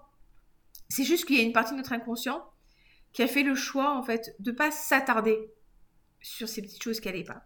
C'est 0.90 1.06
juste 1.06 1.26
qu'il 1.26 1.38
y 1.38 1.40
a 1.40 1.44
une 1.44 1.54
partie 1.54 1.72
de 1.72 1.78
notre 1.78 1.94
inconscient 1.94 2.46
qui 3.14 3.24
a 3.24 3.28
fait 3.28 3.44
le 3.44 3.56
choix 3.56 3.96
en 3.96 4.04
fait 4.04 4.36
de 4.40 4.52
pas 4.52 4.72
s'attarder 4.72 5.52
sur 6.22 6.50
ces 6.50 6.62
petites 6.62 6.84
choses 6.84 7.00
qui 7.00 7.08
n'allaient 7.08 7.24
pas. 7.24 7.46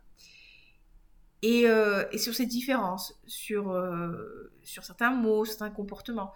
Euh, 1.46 2.06
et, 2.12 2.18
sur 2.18 2.34
ces 2.34 2.48
différences, 2.48 3.14
sur, 3.28 3.72
euh, 3.72 4.52
sur 4.64 4.84
certains 4.84 5.12
mots, 5.12 5.46
certains 5.46 5.70
comportements. 5.70 6.34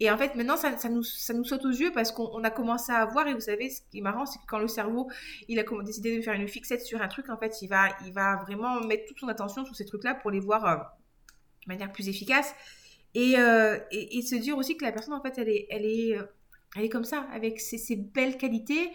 Et 0.00 0.10
en 0.10 0.16
fait, 0.16 0.34
maintenant, 0.36 0.56
ça, 0.56 0.70
nous, 0.88 1.02
ça 1.02 1.34
nous 1.34 1.44
saute 1.44 1.64
aux 1.64 1.70
yeux 1.70 1.90
parce 1.92 2.12
qu'on 2.12 2.42
a 2.44 2.50
commencé 2.50 2.92
à 2.92 3.04
voir, 3.04 3.26
et 3.26 3.34
vous 3.34 3.40
savez, 3.40 3.70
ce 3.70 3.80
qui 3.90 3.98
est 3.98 4.00
marrant, 4.00 4.26
c'est 4.26 4.38
que 4.38 4.44
quand 4.46 4.58
le 4.58 4.68
cerveau, 4.68 5.08
il 5.48 5.58
a 5.58 5.64
décidé 5.84 6.16
de 6.16 6.22
faire 6.22 6.34
une 6.34 6.48
fixette 6.48 6.82
sur 6.82 7.02
un 7.02 7.08
truc, 7.08 7.30
en 7.30 7.36
fait, 7.36 7.62
il 7.62 7.68
va, 7.68 7.88
il 8.06 8.12
va 8.12 8.36
vraiment 8.36 8.80
mettre 8.80 9.06
toute 9.06 9.18
son 9.18 9.28
attention 9.28 9.64
sur 9.64 9.74
ces 9.74 9.84
trucs-là 9.84 10.14
pour 10.14 10.30
les 10.30 10.40
voir 10.40 10.66
euh, 10.66 10.76
de 10.76 11.68
manière 11.68 11.92
plus 11.92 12.08
efficace. 12.08 12.54
Et, 13.16 13.34
et, 13.92 14.22
se 14.22 14.34
dire 14.34 14.58
aussi 14.58 14.76
que 14.76 14.84
la 14.84 14.90
personne, 14.90 15.14
en 15.14 15.22
fait, 15.22 15.38
elle 15.38 15.48
est, 15.48 16.18
elle 16.76 16.84
est 16.84 16.88
comme 16.88 17.04
ça, 17.04 17.26
avec 17.32 17.60
ses, 17.60 17.96
belles 17.96 18.36
qualités, 18.36 18.90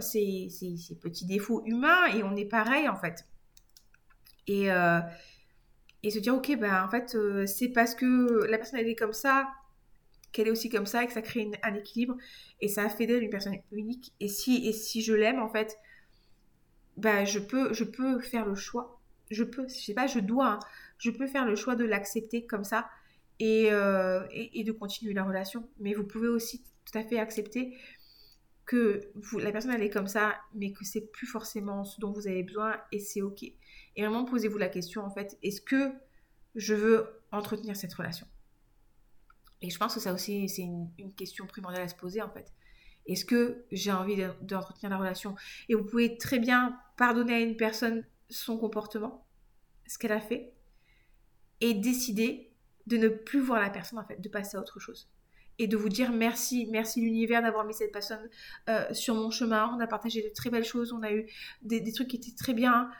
ses, 0.00 0.48
ses, 0.50 0.94
petits 1.00 1.26
défauts 1.26 1.62
humains, 1.64 2.06
et 2.14 2.22
on 2.22 2.36
est 2.36 2.44
pareil, 2.44 2.88
en 2.88 2.96
fait. 2.96 3.24
Et, 4.46 4.70
euh, 4.70 5.00
se 6.08 6.18
dire, 6.18 6.34
ok, 6.34 6.56
ben 6.58 6.84
en 6.84 6.88
fait, 6.88 7.14
euh, 7.14 7.46
c'est 7.46 7.68
parce 7.68 7.94
que 7.94 8.44
la 8.46 8.58
personne 8.58 8.80
elle 8.80 8.88
est 8.88 8.96
comme 8.96 9.12
ça 9.12 9.48
qu'elle 10.32 10.48
est 10.48 10.50
aussi 10.50 10.68
comme 10.68 10.86
ça 10.86 11.02
et 11.02 11.06
que 11.06 11.12
ça 11.12 11.22
crée 11.22 11.50
un 11.62 11.74
équilibre 11.74 12.16
et 12.60 12.68
ça 12.68 12.88
fait 12.88 13.06
d'elle 13.06 13.22
une 13.22 13.30
personne 13.30 13.56
unique. 13.72 14.12
Et 14.20 14.28
si, 14.28 14.66
et 14.66 14.72
si 14.72 15.02
je 15.02 15.12
l'aime, 15.12 15.40
en 15.40 15.48
fait, 15.48 15.78
ben 16.96 17.24
je 17.24 17.38
peux, 17.38 17.72
je 17.72 17.84
peux 17.84 18.20
faire 18.20 18.46
le 18.46 18.54
choix. 18.54 19.00
Je 19.30 19.44
peux, 19.44 19.68
je 19.68 19.74
sais 19.74 19.94
pas, 19.94 20.06
je 20.06 20.18
dois, 20.18 20.52
hein. 20.52 20.58
je 20.98 21.10
peux 21.10 21.26
faire 21.26 21.46
le 21.46 21.56
choix 21.56 21.76
de 21.76 21.84
l'accepter 21.84 22.46
comme 22.46 22.64
ça 22.64 22.88
euh, 23.42 24.26
et, 24.30 24.64
de 24.64 24.72
continuer 24.72 25.14
la 25.14 25.24
relation. 25.24 25.68
Mais 25.78 25.94
vous 25.94 26.04
pouvez 26.04 26.28
aussi 26.28 26.62
tout 26.90 26.98
à 26.98 27.02
fait 27.02 27.18
accepter 27.18 27.76
que 28.66 29.00
la 29.38 29.50
personne 29.50 29.72
elle 29.72 29.82
est 29.82 29.90
comme 29.90 30.06
ça, 30.06 30.36
mais 30.54 30.72
que 30.72 30.84
c'est 30.84 31.10
plus 31.10 31.26
forcément 31.26 31.84
ce 31.84 32.00
dont 32.00 32.12
vous 32.12 32.28
avez 32.28 32.42
besoin 32.42 32.80
et 32.92 33.00
c'est 33.00 33.20
ok. 33.20 33.42
Et 33.42 33.56
vraiment 33.96 34.24
posez-vous 34.24 34.58
la 34.58 34.68
question 34.68 35.04
en 35.04 35.10
fait, 35.10 35.36
est-ce 35.42 35.60
que 35.60 35.92
je 36.54 36.74
veux 36.74 37.06
entretenir 37.32 37.74
cette 37.76 37.92
relation? 37.92 38.26
Et 39.62 39.70
je 39.70 39.78
pense 39.78 39.94
que 39.94 40.00
ça 40.00 40.12
aussi 40.12 40.48
c'est 40.48 40.62
une, 40.62 40.88
question 41.16 41.46
primordiale 41.46 41.82
à 41.82 41.88
se 41.88 41.96
poser 41.96 42.22
en 42.22 42.30
fait. 42.30 42.52
Est-ce 43.06 43.24
que 43.24 43.64
j'ai 43.72 43.90
envie 43.90 44.16
d'entretenir 44.42 44.90
la 44.90 44.98
relation? 44.98 45.34
Et 45.68 45.74
vous 45.74 45.84
pouvez 45.84 46.16
très 46.16 46.38
bien 46.38 46.78
pardonner 46.96 47.34
à 47.34 47.40
une 47.40 47.56
personne 47.56 48.04
son 48.28 48.56
comportement, 48.56 49.26
ce 49.86 49.98
qu'elle 49.98 50.12
a 50.12 50.20
fait, 50.20 50.54
et 51.60 51.74
décider 51.74 52.52
de 52.86 52.96
ne 52.98 53.08
plus 53.08 53.40
voir 53.40 53.60
la 53.60 53.70
personne 53.70 53.98
en 53.98 54.04
fait, 54.04 54.20
de 54.20 54.28
passer 54.28 54.56
à 54.56 54.60
autre 54.60 54.78
chose 54.78 55.10
et 55.60 55.66
de 55.66 55.76
vous 55.76 55.90
dire 55.90 56.10
merci, 56.10 56.66
merci 56.70 57.02
l'univers 57.02 57.42
d'avoir 57.42 57.66
mis 57.66 57.74
cette 57.74 57.92
personne 57.92 58.30
euh, 58.70 58.94
sur 58.94 59.14
mon 59.14 59.30
chemin. 59.30 59.70
On 59.76 59.80
a 59.80 59.86
partagé 59.86 60.22
de 60.22 60.30
très 60.34 60.48
belles 60.48 60.64
choses, 60.64 60.90
on 60.94 61.02
a 61.02 61.12
eu 61.12 61.26
des, 61.60 61.92
trucs 61.92 62.08
qui 62.08 62.16
étaient 62.16 62.34
très 62.34 62.54
bien. 62.54 62.90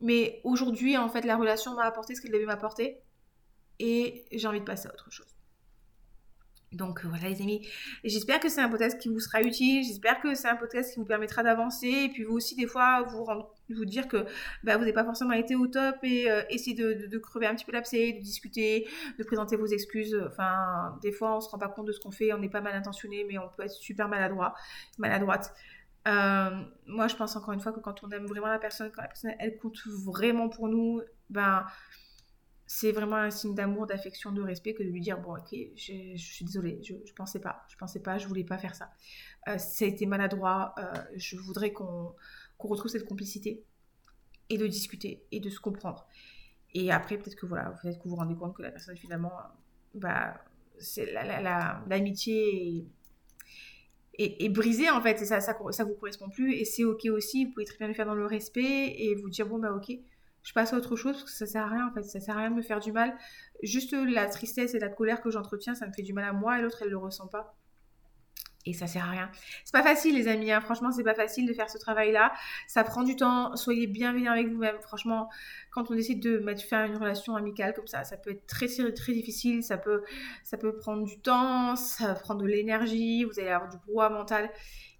Mais 0.00 0.40
aujourd'hui, 0.44 0.96
en 0.96 1.08
fait, 1.08 1.22
la 1.22 1.36
relation 1.36 1.74
m'a 1.74 1.82
apporté 1.82 2.14
ce 2.14 2.20
qu'elle 2.20 2.30
devait 2.30 2.46
m'apporter 2.46 3.00
et 3.80 4.26
j'ai 4.30 4.46
envie 4.46 4.60
de 4.60 4.64
passer 4.64 4.86
à 4.86 4.92
autre 4.92 5.10
chose. 5.10 5.26
Donc 6.70 7.04
voilà 7.04 7.30
les 7.30 7.42
amis, 7.42 7.66
j'espère 8.04 8.38
que 8.38 8.48
c'est 8.48 8.60
un 8.60 8.68
podcast 8.68 9.00
qui 9.00 9.08
vous 9.08 9.18
sera 9.18 9.42
utile, 9.42 9.82
j'espère 9.82 10.20
que 10.20 10.34
c'est 10.36 10.48
un 10.48 10.56
podcast 10.56 10.92
qui 10.92 11.00
vous 11.00 11.06
permettra 11.06 11.42
d'avancer 11.42 11.88
et 11.88 12.08
puis 12.10 12.22
vous 12.24 12.34
aussi 12.34 12.54
des 12.54 12.66
fois 12.66 13.02
vous, 13.02 13.26
vous 13.74 13.84
dire 13.84 14.08
que 14.08 14.24
bah, 14.64 14.74
vous 14.74 14.80
n'avez 14.80 14.92
pas 14.92 15.04
forcément 15.04 15.32
été 15.32 15.54
au 15.54 15.66
top 15.66 15.96
et 16.02 16.30
euh, 16.30 16.42
essayer 16.50 16.74
de, 16.74 17.18
crever 17.18 17.46
un 17.46 17.54
petit 17.54 17.64
peu 17.64 17.72
l'abcès, 17.72 18.12
de 18.12 18.20
discuter, 18.20 18.86
de 19.18 19.24
présenter 19.24 19.56
vos 19.56 19.66
excuses. 19.66 20.18
Enfin 20.26 20.98
des 21.02 21.12
fois 21.12 21.36
on 21.36 21.40
se 21.40 21.48
rend 21.48 21.58
pas 21.58 21.68
compte 21.68 21.86
de 21.86 21.92
ce 21.92 22.00
qu'on 22.00 22.10
fait, 22.10 22.32
on 22.32 22.38
n'est 22.38 22.48
pas 22.48 22.60
mal 22.60 22.74
intentionné 22.74 23.24
mais 23.28 23.38
on 23.38 23.48
peut 23.48 23.64
être 23.64 23.72
super 23.72 24.08
maladroit, 24.08 24.54
maladroite. 24.98 25.54
Euh, 26.06 26.50
moi 26.86 27.08
je 27.08 27.16
pense 27.16 27.36
encore 27.36 27.52
une 27.52 27.60
fois 27.60 27.72
que 27.72 27.80
quand 27.80 28.02
on 28.02 28.10
aime 28.10 28.26
vraiment 28.26 28.46
la 28.46 28.58
personne, 28.58 28.90
quand 28.94 29.02
la 29.02 29.08
personne 29.08 29.32
elle 29.38 29.56
compte 29.58 29.78
vraiment 30.04 30.48
pour 30.48 30.68
nous, 30.68 31.02
ben 31.30 31.66
c'est 32.70 32.92
vraiment 32.92 33.16
un 33.16 33.30
signe 33.30 33.54
d'amour, 33.54 33.86
d'affection, 33.86 34.30
de 34.30 34.42
respect 34.42 34.74
que 34.74 34.82
de 34.82 34.88
lui 34.90 35.00
dire 35.00 35.18
bon 35.18 35.36
ok, 35.36 35.56
je, 35.74 36.16
suis 36.16 36.44
désolée, 36.44 36.80
je, 36.82 36.94
je 37.04 37.12
pensais 37.14 37.40
pas, 37.40 37.64
je 37.68 37.76
pensais 37.76 38.00
pas, 38.00 38.18
je 38.18 38.28
voulais 38.28 38.44
pas 38.44 38.58
faire 38.58 38.74
ça. 38.74 38.90
Euh, 39.48 39.58
ça 39.58 39.84
a 39.84 39.88
été 39.88 40.06
maladroit. 40.06 40.74
Je 41.16 41.36
voudrais 41.36 41.72
qu'on 41.72 42.14
retrouve 42.66 42.90
cette 42.90 43.06
complicité 43.06 43.64
et 44.50 44.58
de 44.58 44.66
discuter 44.66 45.24
et 45.30 45.40
de 45.40 45.50
se 45.50 45.60
comprendre. 45.60 46.06
Et 46.74 46.90
après 46.90 47.16
peut-être 47.16 47.36
que 47.36 47.46
voilà, 47.46 47.70
peut-être 47.82 47.98
que 47.98 48.04
vous 48.04 48.10
vous 48.10 48.16
rendez 48.16 48.34
compte 48.34 48.56
que 48.56 48.62
la 48.62 48.70
personne 48.70 48.96
finalement, 48.96 49.32
bah 49.94 50.34
c'est 50.78 51.12
l'amitié 51.12 52.84
la, 54.18 54.24
est, 54.24 54.44
est, 54.44 54.48
brisée 54.48 54.90
en 54.90 55.00
fait 55.00 55.22
et 55.22 55.24
ça, 55.24 55.40
ça, 55.40 55.56
ça 55.70 55.84
vous 55.84 55.94
correspond 55.94 56.28
plus 56.28 56.54
et 56.54 56.64
c'est 56.64 56.84
ok 56.84 57.06
aussi. 57.06 57.46
Vous 57.46 57.52
pouvez 57.52 57.64
très 57.64 57.78
bien 57.78 57.88
le 57.88 57.94
faire 57.94 58.06
dans 58.06 58.14
le 58.14 58.26
respect 58.26 58.94
et 58.98 59.14
vous 59.14 59.30
dire 59.30 59.46
bon 59.46 59.58
bah 59.58 59.72
ok 59.72 59.96
je 60.42 60.54
passe 60.54 60.72
à 60.72 60.78
autre 60.78 60.96
chose 60.96 61.12
parce 61.12 61.24
que 61.24 61.30
ça 61.36 61.46
sert 61.46 61.62
à 61.62 61.68
rien 61.68 61.88
en 61.88 61.92
fait, 61.92 62.02
ça 62.02 62.20
sert 62.20 62.36
à 62.36 62.40
rien 62.40 62.50
de 62.50 62.56
me 62.56 62.62
faire 62.62 62.80
du 62.80 62.90
mal. 62.90 63.14
Juste 63.62 63.92
la 63.92 64.26
tristesse 64.26 64.74
et 64.74 64.78
la 64.78 64.88
colère 64.88 65.20
que 65.20 65.30
j'entretiens, 65.30 65.74
ça 65.74 65.86
me 65.86 65.92
fait 65.92 66.02
du 66.02 66.14
mal 66.14 66.24
à 66.24 66.32
moi 66.32 66.58
et 66.58 66.62
l'autre 66.62 66.78
elle 66.82 66.90
le 66.90 66.96
ressent 66.96 67.26
pas. 67.26 67.57
Et 68.66 68.72
ça 68.72 68.86
sert 68.86 69.04
à 69.04 69.10
rien. 69.10 69.30
C'est 69.64 69.72
pas 69.72 69.82
facile, 69.82 70.14
les 70.14 70.28
amis. 70.28 70.50
Hein. 70.52 70.60
Franchement, 70.60 70.90
c'est 70.92 71.04
pas 71.04 71.14
facile 71.14 71.46
de 71.46 71.52
faire 71.52 71.70
ce 71.70 71.78
travail-là. 71.78 72.32
Ça 72.66 72.84
prend 72.84 73.02
du 73.02 73.16
temps. 73.16 73.56
Soyez 73.56 73.86
bienveillants 73.86 74.32
avec 74.32 74.48
vous-même. 74.48 74.76
Franchement, 74.82 75.30
quand 75.70 75.90
on 75.90 75.94
décide 75.94 76.20
de 76.20 76.38
mettre, 76.38 76.62
faire 76.62 76.84
une 76.84 76.96
relation 76.96 77.36
amicale 77.36 77.72
comme 77.72 77.86
ça, 77.86 78.04
ça 78.04 78.16
peut 78.16 78.30
être 78.30 78.46
très, 78.46 78.66
très, 78.66 79.12
difficile. 79.12 79.62
Ça 79.62 79.78
peut, 79.78 80.02
ça 80.44 80.58
peut 80.58 80.76
prendre 80.76 81.04
du 81.04 81.18
temps, 81.18 81.76
ça 81.76 82.14
prend 82.14 82.34
de 82.34 82.44
l'énergie. 82.44 83.24
Vous 83.24 83.38
allez 83.38 83.48
avoir 83.48 83.70
du 83.70 83.78
brouhaha 83.78 84.10
mental. 84.10 84.50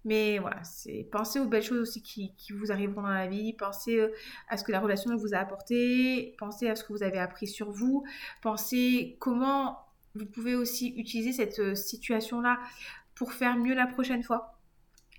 Mais 0.05 0.39
voilà, 0.39 0.63
c'est 0.63 1.07
pensez 1.11 1.39
aux 1.39 1.45
belles 1.45 1.61
choses 1.61 1.81
aussi 1.81 2.01
qui, 2.01 2.33
qui, 2.37 2.53
vous 2.53 2.71
arriveront 2.71 3.01
dans 3.01 3.09
la 3.09 3.27
vie. 3.27 3.53
Pensez 3.53 3.99
euh, 3.99 4.13
à 4.47 4.55
ce 4.55 4.63
que 4.63 4.71
la 4.71 4.79
relation 4.79 5.15
vous 5.17 5.33
a 5.33 5.37
apporté. 5.37 6.35
Pensez 6.39 6.69
à 6.69 6.75
ce 6.75 6.85
que 6.85 6.93
vous 6.93 7.03
avez 7.03 7.19
appris 7.19 7.47
sur 7.47 7.69
vous. 7.69 8.05
Pensez 8.41 9.17
comment 9.19 9.77
vous 10.15 10.25
pouvez 10.25 10.55
aussi 10.55 10.89
utiliser 10.97 11.33
cette 11.33 11.59
euh, 11.59 11.75
situation-là 11.75 12.59
pour 13.19 13.33
faire 13.33 13.57
mieux 13.57 13.75
la 13.75 13.85
prochaine 13.85 14.23
fois 14.23 14.57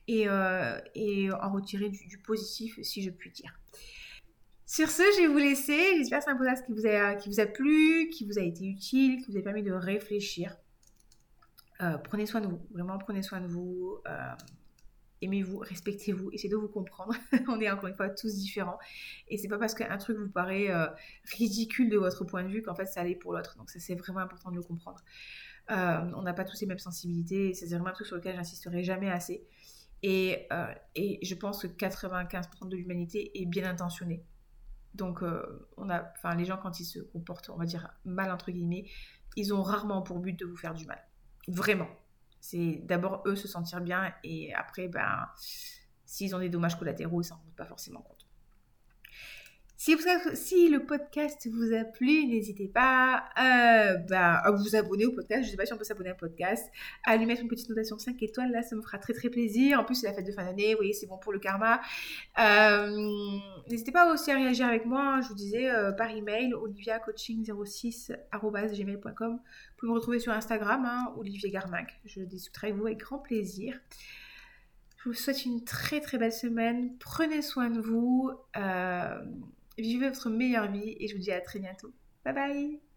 et, 0.08 0.26
euh, 0.26 0.80
en 1.42 1.52
retirer 1.52 1.90
du, 1.90 2.18
positif, 2.24 2.78
si 2.80 3.02
je 3.02 3.10
puis 3.10 3.30
dire. 3.30 3.60
Sur 4.64 4.88
ce, 4.88 5.02
je 5.16 5.22
vais 5.22 5.26
vous 5.28 5.36
laisser. 5.36 5.98
J'espère 5.98 6.20
que 6.20 6.24
c'est 6.24 6.30
un 6.30 6.36
podcast 6.36 6.64
qui 6.64 6.72
vous, 6.72 6.86
a, 6.86 7.14
qui 7.16 7.28
vous 7.28 7.40
a 7.40 7.46
plu, 7.46 8.08
qui 8.08 8.24
vous 8.24 8.38
a 8.38 8.42
été 8.42 8.64
utile, 8.64 9.22
qui 9.22 9.30
vous 9.30 9.36
a 9.36 9.42
permis 9.42 9.62
de 9.62 9.72
réfléchir. 9.72 10.56
Euh, 11.82 11.98
prenez 11.98 12.24
soin 12.24 12.40
de 12.40 12.46
vous, 12.46 12.66
vraiment 12.72 12.96
prenez 12.96 13.22
soin 13.22 13.42
de 13.42 13.46
vous. 13.46 13.98
Euh, 14.08 14.32
aimez-vous, 15.20 15.58
respectez-vous, 15.58 16.30
essayez 16.32 16.48
de 16.48 16.56
vous 16.56 16.68
comprendre. 16.68 17.14
On 17.48 17.60
est 17.60 17.70
encore 17.70 17.88
une 17.88 17.96
fois 17.96 18.08
tous 18.08 18.34
différents. 18.34 18.78
Et 19.28 19.36
c'est 19.36 19.48
pas 19.48 19.58
parce 19.58 19.74
qu'un 19.74 19.98
truc 19.98 20.16
vous 20.16 20.30
paraît 20.30 20.70
ridicule 21.36 21.90
de 21.90 21.98
votre 21.98 22.24
point 22.24 22.44
de 22.44 22.48
vue 22.48 22.62
qu'en 22.62 22.74
fait 22.74 22.86
ça 22.86 23.04
l'est 23.04 23.14
pour 23.14 23.34
l'autre. 23.34 23.58
Donc 23.58 23.68
ça 23.68 23.78
c'est 23.78 23.94
vraiment 23.94 24.20
important 24.20 24.50
de 24.50 24.56
le 24.56 24.62
comprendre. 24.62 25.02
Euh, 25.70 26.10
on 26.14 26.22
n'a 26.22 26.32
pas 26.32 26.44
tous 26.44 26.60
les 26.60 26.66
mêmes 26.66 26.78
sensibilités. 26.78 27.54
C'est 27.54 27.66
vraiment 27.66 27.88
un 27.88 27.92
truc 27.92 28.06
sur 28.06 28.16
lequel 28.16 28.34
j'insisterai 28.36 28.82
jamais 28.82 29.10
assez. 29.10 29.46
Et, 30.02 30.46
euh, 30.52 30.72
je 30.96 31.34
pense 31.34 31.62
que 31.62 31.66
95% 31.66 32.68
de 32.68 32.76
l'humanité 32.76 33.40
est 33.40 33.46
bien 33.46 33.68
intentionnée. 33.68 34.24
Donc, 34.94 35.22
euh, 35.22 35.68
on 35.76 35.88
a, 35.88 36.10
enfin, 36.16 36.34
les 36.34 36.44
gens, 36.44 36.56
quand 36.56 36.80
ils 36.80 36.84
se 36.84 36.98
comportent, 36.98 37.50
on 37.50 37.56
va 37.56 37.66
dire, 37.66 37.88
mal, 38.04 38.30
entre 38.32 38.50
guillemets, 38.50 38.86
ils 39.36 39.54
ont 39.54 39.62
rarement 39.62 40.02
pour 40.02 40.18
but 40.18 40.38
de 40.38 40.44
vous 40.44 40.56
faire 40.56 40.74
du 40.74 40.86
mal. 40.86 41.00
Vraiment. 41.46 41.88
C'est 42.40 42.80
d'abord 42.84 43.22
eux 43.26 43.36
se 43.36 43.46
sentir 43.46 43.80
bien 43.80 44.12
et 44.24 44.52
après, 44.54 44.88
ben, 44.88 45.28
s'ils 46.06 46.34
ont 46.34 46.40
des 46.40 46.48
dommages 46.48 46.78
collatéraux, 46.78 47.20
ils 47.20 47.24
s'en 47.24 47.36
rendent 47.36 47.56
pas 47.56 47.66
forcément 47.66 48.00
compte. 48.00 48.19
Si, 49.80 49.96
si, 50.34 50.68
le 50.68 50.84
podcast 50.84 51.48
vous 51.50 51.72
a 51.72 51.84
plu, 51.84 52.26
n'hésitez 52.26 52.68
pas 52.68 53.24
euh, 53.38 53.96
bah, 54.10 54.34
à 54.34 54.50
vous 54.50 54.76
abonner 54.76 55.06
au 55.06 55.12
podcast. 55.12 55.40
Je 55.40 55.46
ne 55.46 55.50
sais 55.52 55.56
pas 55.56 55.64
si 55.64 55.72
on 55.72 55.78
peut 55.78 55.84
s'abonner 55.84 56.12
au 56.12 56.16
podcast. 56.16 56.70
À 57.02 57.16
lui 57.16 57.24
mettre 57.24 57.40
une 57.40 57.48
petite 57.48 57.70
notation 57.70 57.98
5 57.98 58.22
étoiles, 58.22 58.50
là, 58.50 58.62
ça 58.62 58.76
me 58.76 58.82
fera 58.82 58.98
très 58.98 59.14
très 59.14 59.30
plaisir. 59.30 59.80
En 59.80 59.84
plus, 59.84 59.94
c'est 59.94 60.06
la 60.06 60.12
fête 60.12 60.26
de 60.26 60.32
fin 60.32 60.44
d'année, 60.44 60.72
vous 60.72 60.80
voyez, 60.80 60.92
c'est 60.92 61.06
bon 61.06 61.16
pour 61.16 61.32
le 61.32 61.38
karma. 61.38 61.80
Euh, 62.38 63.38
n'hésitez 63.70 63.90
pas 63.90 64.12
aussi 64.12 64.30
à 64.30 64.34
réagir 64.34 64.66
avec 64.66 64.84
moi, 64.84 65.22
je 65.22 65.28
vous 65.28 65.34
disais, 65.34 65.70
euh, 65.70 65.92
par 65.92 66.10
email, 66.10 66.52
oliviacoaching06.gmail.com. 66.52 69.32
Vous 69.32 69.40
pouvez 69.78 69.88
me 69.88 69.94
retrouver 69.94 70.18
sur 70.18 70.34
Instagram, 70.34 70.84
hein, 70.84 71.14
Olivier 71.16 71.48
Garmac. 71.48 71.98
Je 72.04 72.20
discuterai 72.20 72.66
avec 72.66 72.78
vous 72.78 72.84
avec 72.84 72.98
grand 72.98 73.18
plaisir. 73.18 73.80
Je 74.98 75.04
vous 75.08 75.14
souhaite 75.14 75.46
une 75.46 75.64
très 75.64 76.00
très 76.00 76.18
belle 76.18 76.34
semaine. 76.34 76.98
Prenez 76.98 77.40
soin 77.40 77.70
de 77.70 77.80
vous. 77.80 78.30
Vivez 79.80 80.08
votre 80.08 80.30
meilleure 80.30 80.70
vie 80.70 80.96
et 80.98 81.08
je 81.08 81.14
vous 81.14 81.20
dis 81.22 81.32
à 81.32 81.40
très 81.40 81.58
bientôt. 81.58 81.92
Bye 82.24 82.34
bye 82.34 82.89